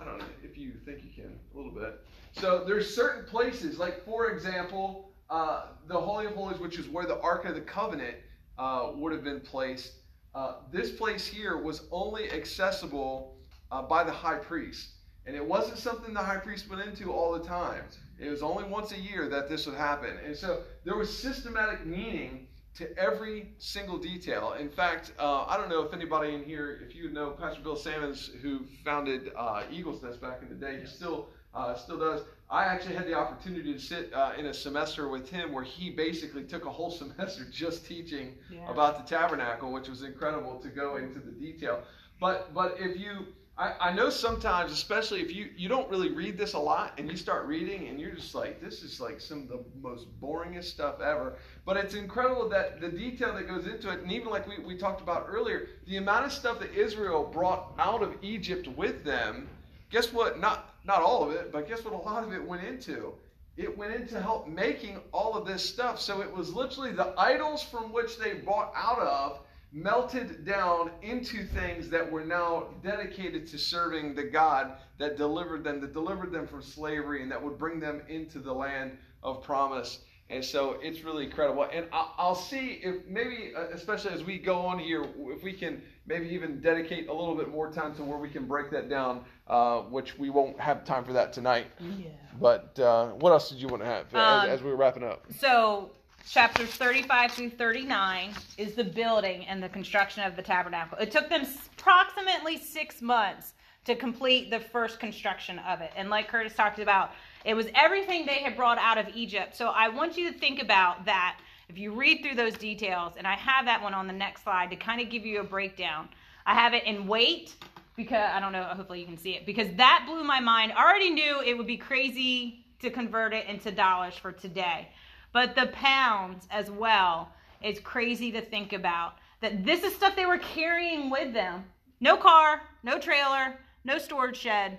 I 0.00 0.04
don't 0.04 0.18
know 0.18 0.24
if 0.42 0.58
you 0.58 0.72
think 0.84 0.98
you 1.04 1.10
can 1.14 1.38
a 1.54 1.56
little 1.56 1.72
bit. 1.72 2.04
So 2.32 2.64
there's 2.64 2.94
certain 2.94 3.24
places, 3.24 3.78
like 3.78 4.04
for 4.04 4.30
example, 4.30 5.12
uh, 5.30 5.68
the 5.86 5.98
Holy 5.98 6.26
of 6.26 6.34
Holies, 6.34 6.58
which 6.58 6.78
is 6.78 6.88
where 6.88 7.06
the 7.06 7.20
Ark 7.20 7.44
of 7.44 7.54
the 7.54 7.60
Covenant 7.60 8.16
uh, 8.58 8.92
would 8.94 9.12
have 9.12 9.24
been 9.24 9.40
placed. 9.40 9.92
Uh, 10.34 10.56
this 10.70 10.90
place 10.90 11.26
here 11.26 11.56
was 11.56 11.86
only 11.90 12.30
accessible 12.30 13.36
uh, 13.72 13.82
by 13.82 14.04
the 14.04 14.12
high 14.12 14.38
priest, 14.38 14.90
and 15.28 15.36
it 15.36 15.44
wasn't 15.44 15.78
something 15.78 16.14
the 16.14 16.20
high 16.22 16.38
priest 16.38 16.68
went 16.70 16.82
into 16.82 17.12
all 17.12 17.32
the 17.38 17.44
time. 17.44 17.84
It 18.18 18.30
was 18.30 18.42
only 18.42 18.64
once 18.64 18.92
a 18.92 18.98
year 18.98 19.28
that 19.28 19.48
this 19.48 19.66
would 19.66 19.76
happen, 19.76 20.16
and 20.24 20.34
so 20.34 20.62
there 20.84 20.96
was 20.96 21.16
systematic 21.16 21.84
meaning 21.86 22.48
to 22.74 22.96
every 22.98 23.50
single 23.58 23.98
detail. 23.98 24.54
In 24.58 24.70
fact, 24.70 25.12
uh, 25.18 25.44
I 25.46 25.56
don't 25.58 25.68
know 25.68 25.82
if 25.82 25.92
anybody 25.92 26.34
in 26.34 26.42
here, 26.42 26.80
if 26.84 26.94
you 26.96 27.10
know 27.10 27.30
Pastor 27.30 27.60
Bill 27.60 27.76
Sammons, 27.76 28.30
who 28.40 28.60
founded 28.84 29.30
uh, 29.36 29.64
Eagles 29.70 30.02
Nest 30.02 30.20
back 30.20 30.40
in 30.42 30.48
the 30.48 30.54
day, 30.54 30.80
he 30.80 30.86
still 30.86 31.28
uh, 31.54 31.74
still 31.74 31.98
does. 31.98 32.22
I 32.50 32.64
actually 32.64 32.94
had 32.94 33.06
the 33.06 33.14
opportunity 33.14 33.72
to 33.74 33.78
sit 33.78 34.12
uh, 34.14 34.32
in 34.38 34.46
a 34.46 34.54
semester 34.54 35.08
with 35.08 35.28
him 35.28 35.52
where 35.52 35.64
he 35.64 35.90
basically 35.90 36.44
took 36.44 36.64
a 36.64 36.70
whole 36.70 36.90
semester 37.02 37.44
just 37.52 37.84
teaching 37.86 38.34
Yeah. 38.50 38.70
about 38.70 38.96
the 38.98 39.16
tabernacle, 39.16 39.70
which 39.72 39.88
was 39.88 40.02
incredible 40.02 40.58
to 40.60 40.68
go 40.68 40.96
into 40.96 41.20
the 41.20 41.32
detail. 41.32 41.82
But 42.20 42.52
but 42.54 42.76
if 42.80 42.98
you 42.98 43.26
I, 43.58 43.74
I 43.80 43.92
know 43.92 44.08
sometimes, 44.08 44.70
especially 44.70 45.20
if 45.20 45.34
you, 45.34 45.48
you 45.56 45.68
don't 45.68 45.90
really 45.90 46.12
read 46.12 46.38
this 46.38 46.52
a 46.52 46.58
lot 46.58 46.92
and 46.96 47.10
you 47.10 47.16
start 47.16 47.46
reading 47.46 47.88
and 47.88 47.98
you're 47.98 48.14
just 48.14 48.32
like, 48.32 48.60
this 48.60 48.84
is 48.84 49.00
like 49.00 49.20
some 49.20 49.42
of 49.42 49.48
the 49.48 49.64
most 49.82 50.06
boringest 50.20 50.64
stuff 50.64 51.00
ever. 51.00 51.34
But 51.66 51.76
it's 51.76 51.94
incredible 51.94 52.48
that 52.50 52.80
the 52.80 52.88
detail 52.88 53.34
that 53.34 53.48
goes 53.48 53.66
into 53.66 53.90
it, 53.90 54.00
and 54.00 54.12
even 54.12 54.28
like 54.28 54.46
we, 54.46 54.60
we 54.64 54.76
talked 54.76 55.00
about 55.00 55.26
earlier, 55.28 55.70
the 55.88 55.96
amount 55.96 56.26
of 56.26 56.32
stuff 56.32 56.60
that 56.60 56.72
Israel 56.72 57.24
brought 57.24 57.72
out 57.80 58.00
of 58.00 58.14
Egypt 58.22 58.68
with 58.76 59.02
them, 59.02 59.48
guess 59.90 60.12
what? 60.12 60.38
Not 60.38 60.74
not 60.84 61.02
all 61.02 61.28
of 61.28 61.32
it, 61.34 61.52
but 61.52 61.68
guess 61.68 61.84
what 61.84 61.92
a 61.92 61.96
lot 61.96 62.22
of 62.22 62.32
it 62.32 62.42
went 62.42 62.62
into? 62.64 63.12
It 63.56 63.76
went 63.76 63.92
into 63.92 64.20
help 64.20 64.46
making 64.46 65.00
all 65.12 65.34
of 65.34 65.46
this 65.46 65.68
stuff. 65.68 66.00
So 66.00 66.22
it 66.22 66.32
was 66.32 66.54
literally 66.54 66.92
the 66.92 67.12
idols 67.18 67.62
from 67.62 67.92
which 67.92 68.18
they 68.18 68.34
brought 68.34 68.72
out 68.74 69.00
of 69.00 69.40
melted 69.72 70.44
down 70.44 70.90
into 71.02 71.44
things 71.44 71.88
that 71.90 72.10
were 72.10 72.24
now 72.24 72.68
dedicated 72.82 73.46
to 73.46 73.58
serving 73.58 74.14
the 74.14 74.24
God 74.24 74.72
that 74.98 75.16
delivered 75.16 75.62
them, 75.62 75.80
that 75.80 75.92
delivered 75.92 76.32
them 76.32 76.46
from 76.46 76.62
slavery, 76.62 77.22
and 77.22 77.30
that 77.30 77.42
would 77.42 77.58
bring 77.58 77.78
them 77.78 78.02
into 78.08 78.38
the 78.38 78.52
land 78.52 78.96
of 79.22 79.42
promise. 79.42 80.00
And 80.30 80.44
so 80.44 80.76
it's 80.82 81.04
really 81.04 81.24
incredible. 81.24 81.66
And 81.72 81.86
I'll, 81.90 82.14
I'll 82.18 82.34
see 82.34 82.80
if 82.82 83.06
maybe, 83.06 83.52
uh, 83.56 83.68
especially 83.72 84.12
as 84.12 84.22
we 84.24 84.38
go 84.38 84.58
on 84.58 84.78
here, 84.78 85.06
if 85.28 85.42
we 85.42 85.52
can 85.52 85.80
maybe 86.06 86.28
even 86.28 86.60
dedicate 86.60 87.08
a 87.08 87.12
little 87.12 87.34
bit 87.34 87.48
more 87.48 87.72
time 87.72 87.94
to 87.94 88.04
where 88.04 88.18
we 88.18 88.28
can 88.28 88.46
break 88.46 88.70
that 88.70 88.90
down, 88.90 89.24
uh, 89.46 89.80
which 89.80 90.18
we 90.18 90.28
won't 90.28 90.58
have 90.60 90.84
time 90.84 91.04
for 91.04 91.14
that 91.14 91.32
tonight. 91.32 91.66
Yeah. 91.80 92.08
But 92.40 92.78
uh, 92.78 93.08
what 93.12 93.32
else 93.32 93.48
did 93.48 93.58
you 93.58 93.68
want 93.68 93.82
to 93.82 93.88
have 93.88 94.14
Um, 94.14 94.48
as, 94.48 94.58
as 94.58 94.62
we 94.62 94.70
were 94.70 94.76
wrapping 94.76 95.02
up? 95.02 95.24
So, 95.38 95.92
chapters 96.28 96.68
35 96.68 97.32
through 97.32 97.50
39 97.50 98.34
is 98.58 98.74
the 98.74 98.84
building 98.84 99.46
and 99.46 99.62
the 99.62 99.68
construction 99.68 100.22
of 100.22 100.36
the 100.36 100.42
tabernacle. 100.42 100.98
It 100.98 101.10
took 101.10 101.30
them 101.30 101.46
approximately 101.78 102.58
six 102.58 103.00
months 103.00 103.54
to 103.86 103.96
complete 103.96 104.50
the 104.50 104.60
first 104.60 105.00
construction 105.00 105.58
of 105.60 105.80
it. 105.80 105.90
And 105.96 106.10
like 106.10 106.28
Curtis 106.28 106.54
talked 106.54 106.80
about, 106.80 107.12
it 107.46 107.54
was 107.54 107.68
everything 107.74 108.26
they 108.26 108.34
had 108.34 108.56
brought 108.56 108.76
out 108.78 108.98
of 108.98 109.06
Egypt. 109.14 109.56
So, 109.56 109.68
I 109.68 109.88
want 109.88 110.18
you 110.18 110.30
to 110.30 110.38
think 110.38 110.60
about 110.60 111.06
that. 111.06 111.38
If 111.70 111.78
you 111.78 111.92
read 111.94 112.22
through 112.22 112.34
those 112.34 112.54
details, 112.54 113.14
and 113.16 113.26
I 113.26 113.34
have 113.34 113.64
that 113.64 113.82
one 113.82 113.94
on 113.94 114.06
the 114.06 114.12
next 114.12 114.42
slide 114.42 114.70
to 114.70 114.76
kind 114.76 115.00
of 115.00 115.10
give 115.10 115.24
you 115.24 115.40
a 115.40 115.44
breakdown. 115.44 116.08
I 116.44 116.54
have 116.54 116.74
it 116.74 116.84
in 116.84 117.06
weight 117.06 117.54
because 117.96 118.30
I 118.32 118.40
don't 118.40 118.52
know, 118.52 118.64
hopefully 118.64 119.00
you 119.00 119.06
can 119.06 119.18
see 119.18 119.32
it 119.32 119.44
because 119.44 119.68
that 119.76 120.04
blew 120.06 120.24
my 120.24 120.40
mind. 120.40 120.72
I 120.72 120.82
already 120.82 121.10
knew 121.10 121.40
it 121.42 121.56
would 121.56 121.66
be 121.66 121.76
crazy 121.76 122.64
to 122.80 122.90
convert 122.90 123.34
it 123.34 123.46
into 123.46 123.70
dollars 123.70 124.14
for 124.14 124.32
today. 124.32 124.88
But 125.32 125.54
the 125.54 125.66
pounds 125.68 126.46
as 126.50 126.70
well. 126.70 127.32
It's 127.60 127.80
crazy 127.80 128.32
to 128.32 128.40
think 128.40 128.72
about. 128.72 129.14
That 129.40 129.64
this 129.64 129.82
is 129.82 129.94
stuff 129.94 130.16
they 130.16 130.26
were 130.26 130.38
carrying 130.38 131.10
with 131.10 131.32
them. 131.32 131.64
No 132.00 132.16
car, 132.16 132.62
no 132.82 132.98
trailer, 132.98 133.58
no 133.84 133.98
storage 133.98 134.36
shed, 134.36 134.78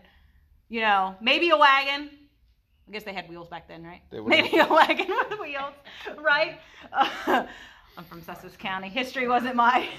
you 0.70 0.82
know, 0.82 1.16
maybe 1.22 1.50
a 1.50 1.58
wagon. 1.58 2.10
I 2.88 2.92
guess 2.92 3.04
they 3.04 3.14
had 3.14 3.30
wheels 3.30 3.48
back 3.48 3.68
then, 3.68 3.84
right? 3.84 4.02
They 4.10 4.20
would 4.22 4.30
Maybe 4.30 4.58
a 4.58 4.68
wagon 4.68 5.08
with 5.30 5.40
wheels, 5.40 5.74
right? 6.18 6.60
Uh, 6.94 7.46
I'm 7.98 8.04
from 8.06 8.22
Sussex 8.22 8.56
County. 8.56 8.88
History 8.88 9.28
wasn't 9.28 9.56
my 9.56 9.90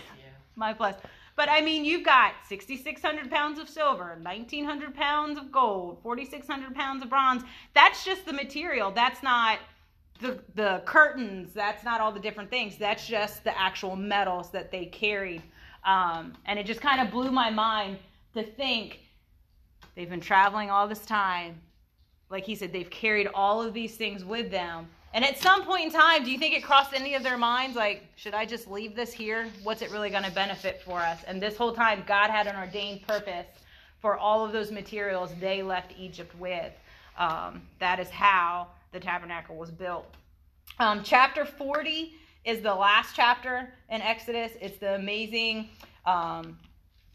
my 0.56 0.72
place. 0.72 0.94
But 1.36 1.48
I 1.48 1.60
mean, 1.60 1.84
you've 1.84 2.04
got 2.04 2.32
6,600 2.48 3.30
pounds 3.30 3.58
of 3.58 3.68
silver, 3.68 4.18
1,900 4.22 4.94
pounds 4.94 5.38
of 5.38 5.50
gold, 5.50 5.98
4,600 6.02 6.74
pounds 6.74 7.02
of 7.02 7.08
bronze. 7.08 7.42
That's 7.74 8.04
just 8.04 8.26
the 8.26 8.32
material. 8.32 8.90
That's 8.90 9.22
not 9.22 9.58
the 10.20 10.38
the 10.54 10.82
curtains. 10.84 11.52
That's 11.54 11.84
not 11.84 12.00
all 12.00 12.12
the 12.12 12.20
different 12.20 12.50
things. 12.50 12.76
That's 12.76 13.06
just 13.06 13.44
the 13.44 13.58
actual 13.58 13.96
metals 13.96 14.50
that 14.50 14.70
they 14.70 14.86
carried. 14.86 15.42
Um, 15.84 16.34
and 16.46 16.58
it 16.58 16.66
just 16.66 16.80
kind 16.80 17.00
of 17.00 17.10
blew 17.10 17.30
my 17.30 17.50
mind 17.50 17.98
to 18.34 18.42
think 18.42 19.00
they've 19.94 20.10
been 20.10 20.20
traveling 20.20 20.70
all 20.70 20.86
this 20.86 21.04
time. 21.04 21.60
Like 22.28 22.44
he 22.44 22.54
said, 22.54 22.72
they've 22.72 22.90
carried 22.90 23.28
all 23.34 23.62
of 23.62 23.74
these 23.74 23.96
things 23.96 24.24
with 24.24 24.50
them. 24.50 24.88
And 25.12 25.24
at 25.24 25.38
some 25.38 25.64
point 25.64 25.86
in 25.86 25.90
time, 25.90 26.22
do 26.22 26.30
you 26.30 26.38
think 26.38 26.54
it 26.54 26.62
crossed 26.62 26.94
any 26.94 27.14
of 27.14 27.24
their 27.24 27.36
minds? 27.36 27.76
Like, 27.76 28.04
should 28.14 28.34
I 28.34 28.46
just 28.46 28.70
leave 28.70 28.94
this 28.94 29.12
here? 29.12 29.48
What's 29.64 29.82
it 29.82 29.90
really 29.90 30.10
going 30.10 30.22
to 30.22 30.30
benefit 30.30 30.80
for 30.82 31.00
us? 31.00 31.24
And 31.26 31.42
this 31.42 31.56
whole 31.56 31.72
time, 31.72 32.04
God 32.06 32.30
had 32.30 32.46
an 32.46 32.54
ordained 32.54 33.02
purpose 33.06 33.46
for 34.00 34.16
all 34.16 34.44
of 34.44 34.52
those 34.52 34.70
materials 34.70 35.32
they 35.40 35.62
left 35.62 35.92
Egypt 35.98 36.32
with. 36.38 36.72
Um, 37.18 37.62
that 37.80 37.98
is 37.98 38.08
how 38.08 38.68
the 38.92 39.00
tabernacle 39.00 39.56
was 39.56 39.70
built. 39.70 40.14
Um, 40.78 41.02
chapter 41.02 41.44
40 41.44 42.14
is 42.44 42.60
the 42.60 42.74
last 42.74 43.14
chapter 43.14 43.72
in 43.90 44.00
Exodus. 44.00 44.52
It's 44.60 44.78
the 44.78 44.94
amazing, 44.94 45.68
um, 46.06 46.58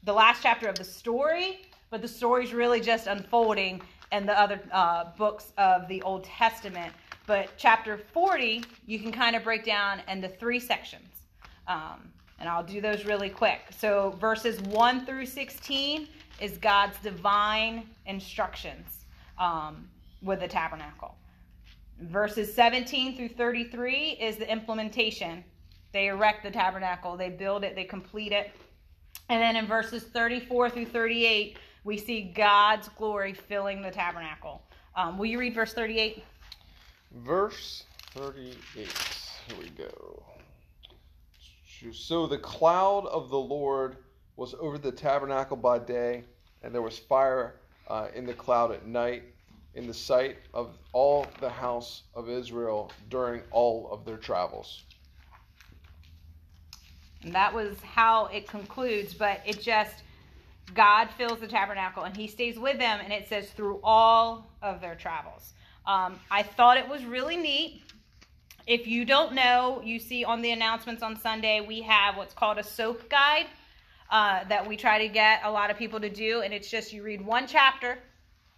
the 0.03 0.13
last 0.13 0.43
chapter 0.43 0.67
of 0.67 0.76
the 0.76 0.84
story, 0.84 1.61
but 1.89 2.01
the 2.01 2.07
story's 2.07 2.53
really 2.53 2.80
just 2.80 3.07
unfolding 3.07 3.82
and 4.11 4.28
the 4.28 4.39
other 4.39 4.59
uh, 4.71 5.05
books 5.17 5.51
of 5.57 5.88
the 5.88 6.01
Old 6.03 6.23
Testament. 6.23 6.93
But 7.28 7.49
chapter 7.57 7.97
40, 7.97 8.63
you 8.86 8.99
can 8.99 9.11
kind 9.11 9.36
of 9.36 9.43
break 9.43 9.65
down 9.65 10.01
into 10.07 10.30
three 10.30 10.59
sections. 10.59 11.07
Um, 11.67 12.11
and 12.39 12.47
I'll 12.47 12.63
do 12.63 12.82
those 12.82 13.05
really 13.05 13.30
quick. 13.30 13.61
So, 13.76 14.15
verses 14.19 14.61
1 14.61 15.05
through 15.05 15.26
16 15.26 16.07
is 16.39 16.57
God's 16.57 16.97
divine 16.99 17.88
instructions 18.05 19.05
um, 19.39 19.88
with 20.21 20.41
the 20.41 20.47
tabernacle. 20.47 21.15
Verses 22.00 22.54
17 22.54 23.16
through 23.16 23.30
33 23.30 24.18
is 24.20 24.36
the 24.36 24.52
implementation. 24.52 25.43
They 25.93 26.08
erect 26.08 26.43
the 26.43 26.52
tabernacle, 26.52 27.16
they 27.16 27.30
build 27.30 27.64
it, 27.64 27.76
they 27.76 27.86
complete 27.86 28.34
it. 28.34 28.52
And 29.30 29.41
then 29.41 29.56
in 29.56 29.66
verses 29.66 30.04
34 30.04 30.70
through 30.70 30.88
38, 30.88 31.58
we 31.86 31.98
see 31.98 32.34
God's 32.36 32.89
glory 32.89 33.34
filling 33.34 33.82
the 33.82 33.91
tabernacle. 33.91 34.62
Um, 34.96 35.18
will 35.18 35.28
you 35.28 35.39
read 35.39 35.56
verse 35.56 35.74
38? 35.74 36.24
Verse 37.14 37.86
38. 38.14 38.56
Here 39.48 39.58
we 39.58 39.70
go. 39.70 40.24
So 41.93 42.28
the 42.28 42.39
cloud 42.39 43.06
of 43.08 43.30
the 43.30 43.38
Lord 43.38 43.98
was 44.36 44.54
over 44.60 44.78
the 44.78 44.91
tabernacle 44.91 45.56
by 45.56 45.80
day, 45.80 46.24
and 46.62 46.74
there 46.74 46.82
was 46.82 46.98
fire 46.98 47.56
uh, 47.88 48.08
in 48.14 48.26
the 48.26 48.34
cloud 48.34 48.72
at 48.72 48.86
night 48.86 49.24
in 49.76 49.88
the 49.88 49.93
sight 49.93 50.38
of 50.53 50.78
all 50.93 51.28
the 51.39 51.49
house 51.49 52.03
of 52.15 52.30
Israel 52.30 52.91
during 53.09 53.41
all 53.51 53.89
of 53.91 54.05
their 54.05 54.17
travels. 54.17 54.84
And 57.23 57.34
that 57.34 57.53
was 57.53 57.82
how 57.82 58.28
it 58.28 58.47
concludes, 58.47 59.13
but 59.13 59.41
it 59.45 59.61
just, 59.61 60.03
God 60.73 61.09
fills 61.17 61.39
the 61.39 61.47
tabernacle 61.47 62.03
and 62.03 62.15
he 62.15 62.28
stays 62.28 62.57
with 62.57 62.80
them, 62.80 62.99
and 63.03 63.11
it 63.11 63.28
says 63.28 63.49
through 63.49 63.80
all 63.84 64.47
of 64.61 64.80
their 64.80 64.95
travels. 64.95 65.53
Um, 65.86 66.19
I 66.32 66.43
thought 66.43 66.78
it 66.78 66.88
was 66.88 67.03
really 67.03 67.36
neat. 67.36 67.84
If 68.67 68.88
you 68.88 69.05
don't 69.05 69.34
know, 69.34 69.82
you 69.84 69.99
see 69.99 70.23
on 70.23 70.41
the 70.41 70.51
announcements 70.51 71.03
on 71.03 71.19
Sunday, 71.19 71.61
we 71.61 71.82
have 71.82 72.15
what's 72.15 72.34
called 72.34 72.57
a 72.57 72.63
soap 72.63 73.09
guide 73.09 73.47
uh, 74.09 74.43
that 74.45 74.67
we 74.67 74.78
try 74.78 74.99
to 74.99 75.07
get 75.07 75.41
a 75.43 75.51
lot 75.51 75.69
of 75.69 75.78
people 75.78 75.99
to 75.99 76.09
do, 76.09 76.41
and 76.41 76.53
it's 76.53 76.69
just 76.69 76.93
you 76.93 77.03
read 77.03 77.23
one 77.23 77.45
chapter 77.45 77.99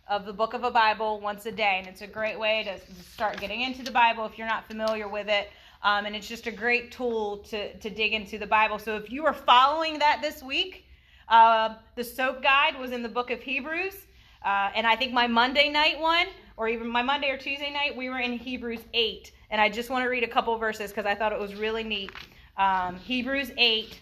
of 0.10 0.26
the 0.26 0.34
book 0.34 0.54
of 0.54 0.64
a 0.64 0.72
Bible 0.72 1.20
once 1.20 1.46
a 1.46 1.52
day, 1.52 1.76
and 1.80 1.88
it's 1.88 2.02
a 2.02 2.08
great 2.08 2.40
way 2.40 2.64
to 2.64 3.04
start 3.04 3.40
getting 3.40 3.62
into 3.62 3.84
the 3.84 3.92
Bible 3.92 4.26
if 4.26 4.38
you're 4.38 4.48
not 4.48 4.68
familiar 4.68 5.08
with 5.08 5.28
it. 5.28 5.50
Um, 5.84 6.06
and 6.06 6.16
it's 6.16 6.28
just 6.28 6.48
a 6.48 6.52
great 6.52 6.92
tool 6.92 7.38
to, 7.50 7.74
to 7.78 7.90
dig 7.90 8.14
into 8.14 8.38
the 8.38 8.48
Bible. 8.48 8.80
So 8.80 8.96
if 8.96 9.12
you 9.12 9.24
were 9.24 9.34
following 9.34 10.00
that 10.00 10.20
this 10.22 10.42
week, 10.42 10.86
uh, 11.30 11.76
the 11.96 12.04
soap 12.04 12.42
guide 12.42 12.80
was 12.80 12.92
in 12.92 13.04
the 13.04 13.10
book 13.10 13.32
of 13.32 13.42
Hebrews. 13.42 13.96
Uh, 14.44 14.70
and 14.76 14.88
I 14.88 14.96
think 14.96 15.14
my 15.14 15.28
Monday 15.28 15.70
night 15.70 16.00
one, 16.00 16.28
or 16.56 16.68
even 16.68 16.88
my 16.88 17.02
Monday 17.02 17.30
or 17.30 17.38
Tuesday 17.38 17.72
night, 17.72 17.96
we 17.96 18.10
were 18.10 18.20
in 18.20 18.34
Hebrews 18.34 18.82
8. 18.94 19.32
And 19.52 19.62
I 19.62 19.70
just 19.70 19.90
want 19.90 20.04
to 20.04 20.10
read 20.10 20.24
a 20.24 20.28
couple 20.28 20.58
verses 20.58 20.92
because 20.92 21.06
I 21.06 21.16
thought 21.16 21.32
it 21.32 21.40
was 21.40 21.56
really 21.56 21.84
neat. 21.84 22.12
Um, 22.58 22.98
Hebrews 22.98 23.52
8, 23.58 24.00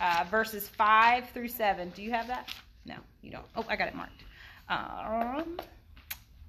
uh, 0.00 0.24
verses 0.30 0.68
5 0.68 1.30
through 1.30 1.48
7. 1.48 1.90
Do 1.94 2.02
you 2.02 2.10
have 2.10 2.26
that? 2.28 2.48
No, 2.86 2.96
you 3.22 3.30
don't. 3.30 3.44
Oh, 3.56 3.66
I 3.68 3.76
got 3.76 3.88
it 3.88 3.94
marked. 3.94 4.24
Um, 4.68 5.58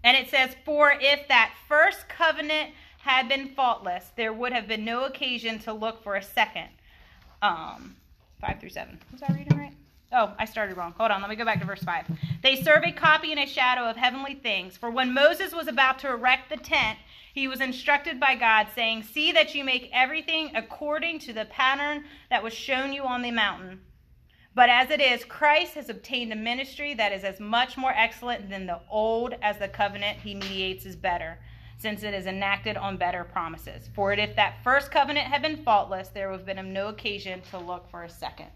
and 0.04 0.18
it 0.18 0.30
says, 0.30 0.56
For 0.66 0.94
if 1.00 1.28
that 1.28 1.54
first 1.68 2.10
covenant 2.10 2.72
had 3.00 3.30
been 3.30 3.50
faultless, 3.50 4.12
there 4.16 4.34
would 4.34 4.54
have 4.54 4.68
been 4.68 4.84
no 4.86 5.06
occasion 5.06 5.60
to 5.60 5.74
look 5.74 6.04
for 6.04 6.16
a 6.16 6.24
second. 6.24 6.70
Um, 7.42 7.96
5 8.42 8.60
through 8.60 8.70
7. 8.70 9.00
Was 9.12 9.24
I 9.24 9.34
reading 9.34 9.58
right? 9.58 9.74
Oh, 10.12 10.34
I 10.40 10.46
started 10.46 10.76
wrong. 10.76 10.94
Hold 10.98 11.12
on, 11.12 11.22
let 11.22 11.30
me 11.30 11.36
go 11.36 11.46
back 11.46 11.60
to 11.60 11.66
verse 11.66 11.84
5. 11.84 12.06
They 12.42 12.56
serve 12.56 12.84
a 12.84 12.92
copy 12.92 13.32
and 13.32 13.40
a 13.40 13.46
shadow 13.46 13.90
of 13.90 13.96
heavenly 13.96 14.36
things. 14.36 14.76
For 14.76 14.90
when 14.90 15.14
Moses 15.14 15.54
was 15.54 15.68
about 15.68 16.00
to 16.00 16.10
erect 16.10 16.50
the 16.50 16.58
tent, 16.58 16.98
he 17.34 17.48
was 17.48 17.62
instructed 17.62 18.20
by 18.20 18.36
God, 18.36 18.68
saying, 18.74 19.04
See 19.04 19.32
that 19.34 19.54
you 19.54 19.64
make 19.64 19.90
everything 19.94 20.52
according 20.56 21.20
to 21.20 21.34
the 21.34 21.46
pattern 21.46 22.06
that 22.30 22.44
was 22.44 22.54
shown 22.54 22.92
you 22.92 23.04
on 23.04 23.22
the 23.22 23.32
mountain. 23.32 23.82
But 24.60 24.68
as 24.68 24.92
it 24.92 25.00
is, 25.00 25.24
Christ 25.24 25.76
has 25.76 25.88
obtained 25.88 26.34
a 26.34 26.36
ministry 26.36 26.94
that 26.96 27.14
is 27.14 27.24
as 27.24 27.40
much 27.40 27.78
more 27.78 27.94
excellent 27.96 28.50
than 28.50 28.66
the 28.66 28.82
old 28.90 29.36
as 29.42 29.58
the 29.58 29.70
covenant 29.70 30.20
he 30.20 30.36
mediates 30.36 30.86
is 30.86 30.98
better, 30.98 31.40
since 31.78 32.04
it 32.04 32.14
is 32.14 32.26
enacted 32.26 32.76
on 32.76 32.98
better 32.98 33.24
promises. 33.24 33.90
For 33.96 34.12
if 34.12 34.36
that 34.36 34.62
first 34.62 34.92
covenant 34.92 35.28
had 35.28 35.42
been 35.42 35.64
faultless, 35.64 36.10
there 36.10 36.30
would 36.30 36.40
have 36.42 36.46
been 36.46 36.74
no 36.74 36.90
occasion 36.90 37.42
to 37.52 37.58
look 37.58 37.90
for 37.90 38.04
a 38.04 38.10
second. 38.10 38.50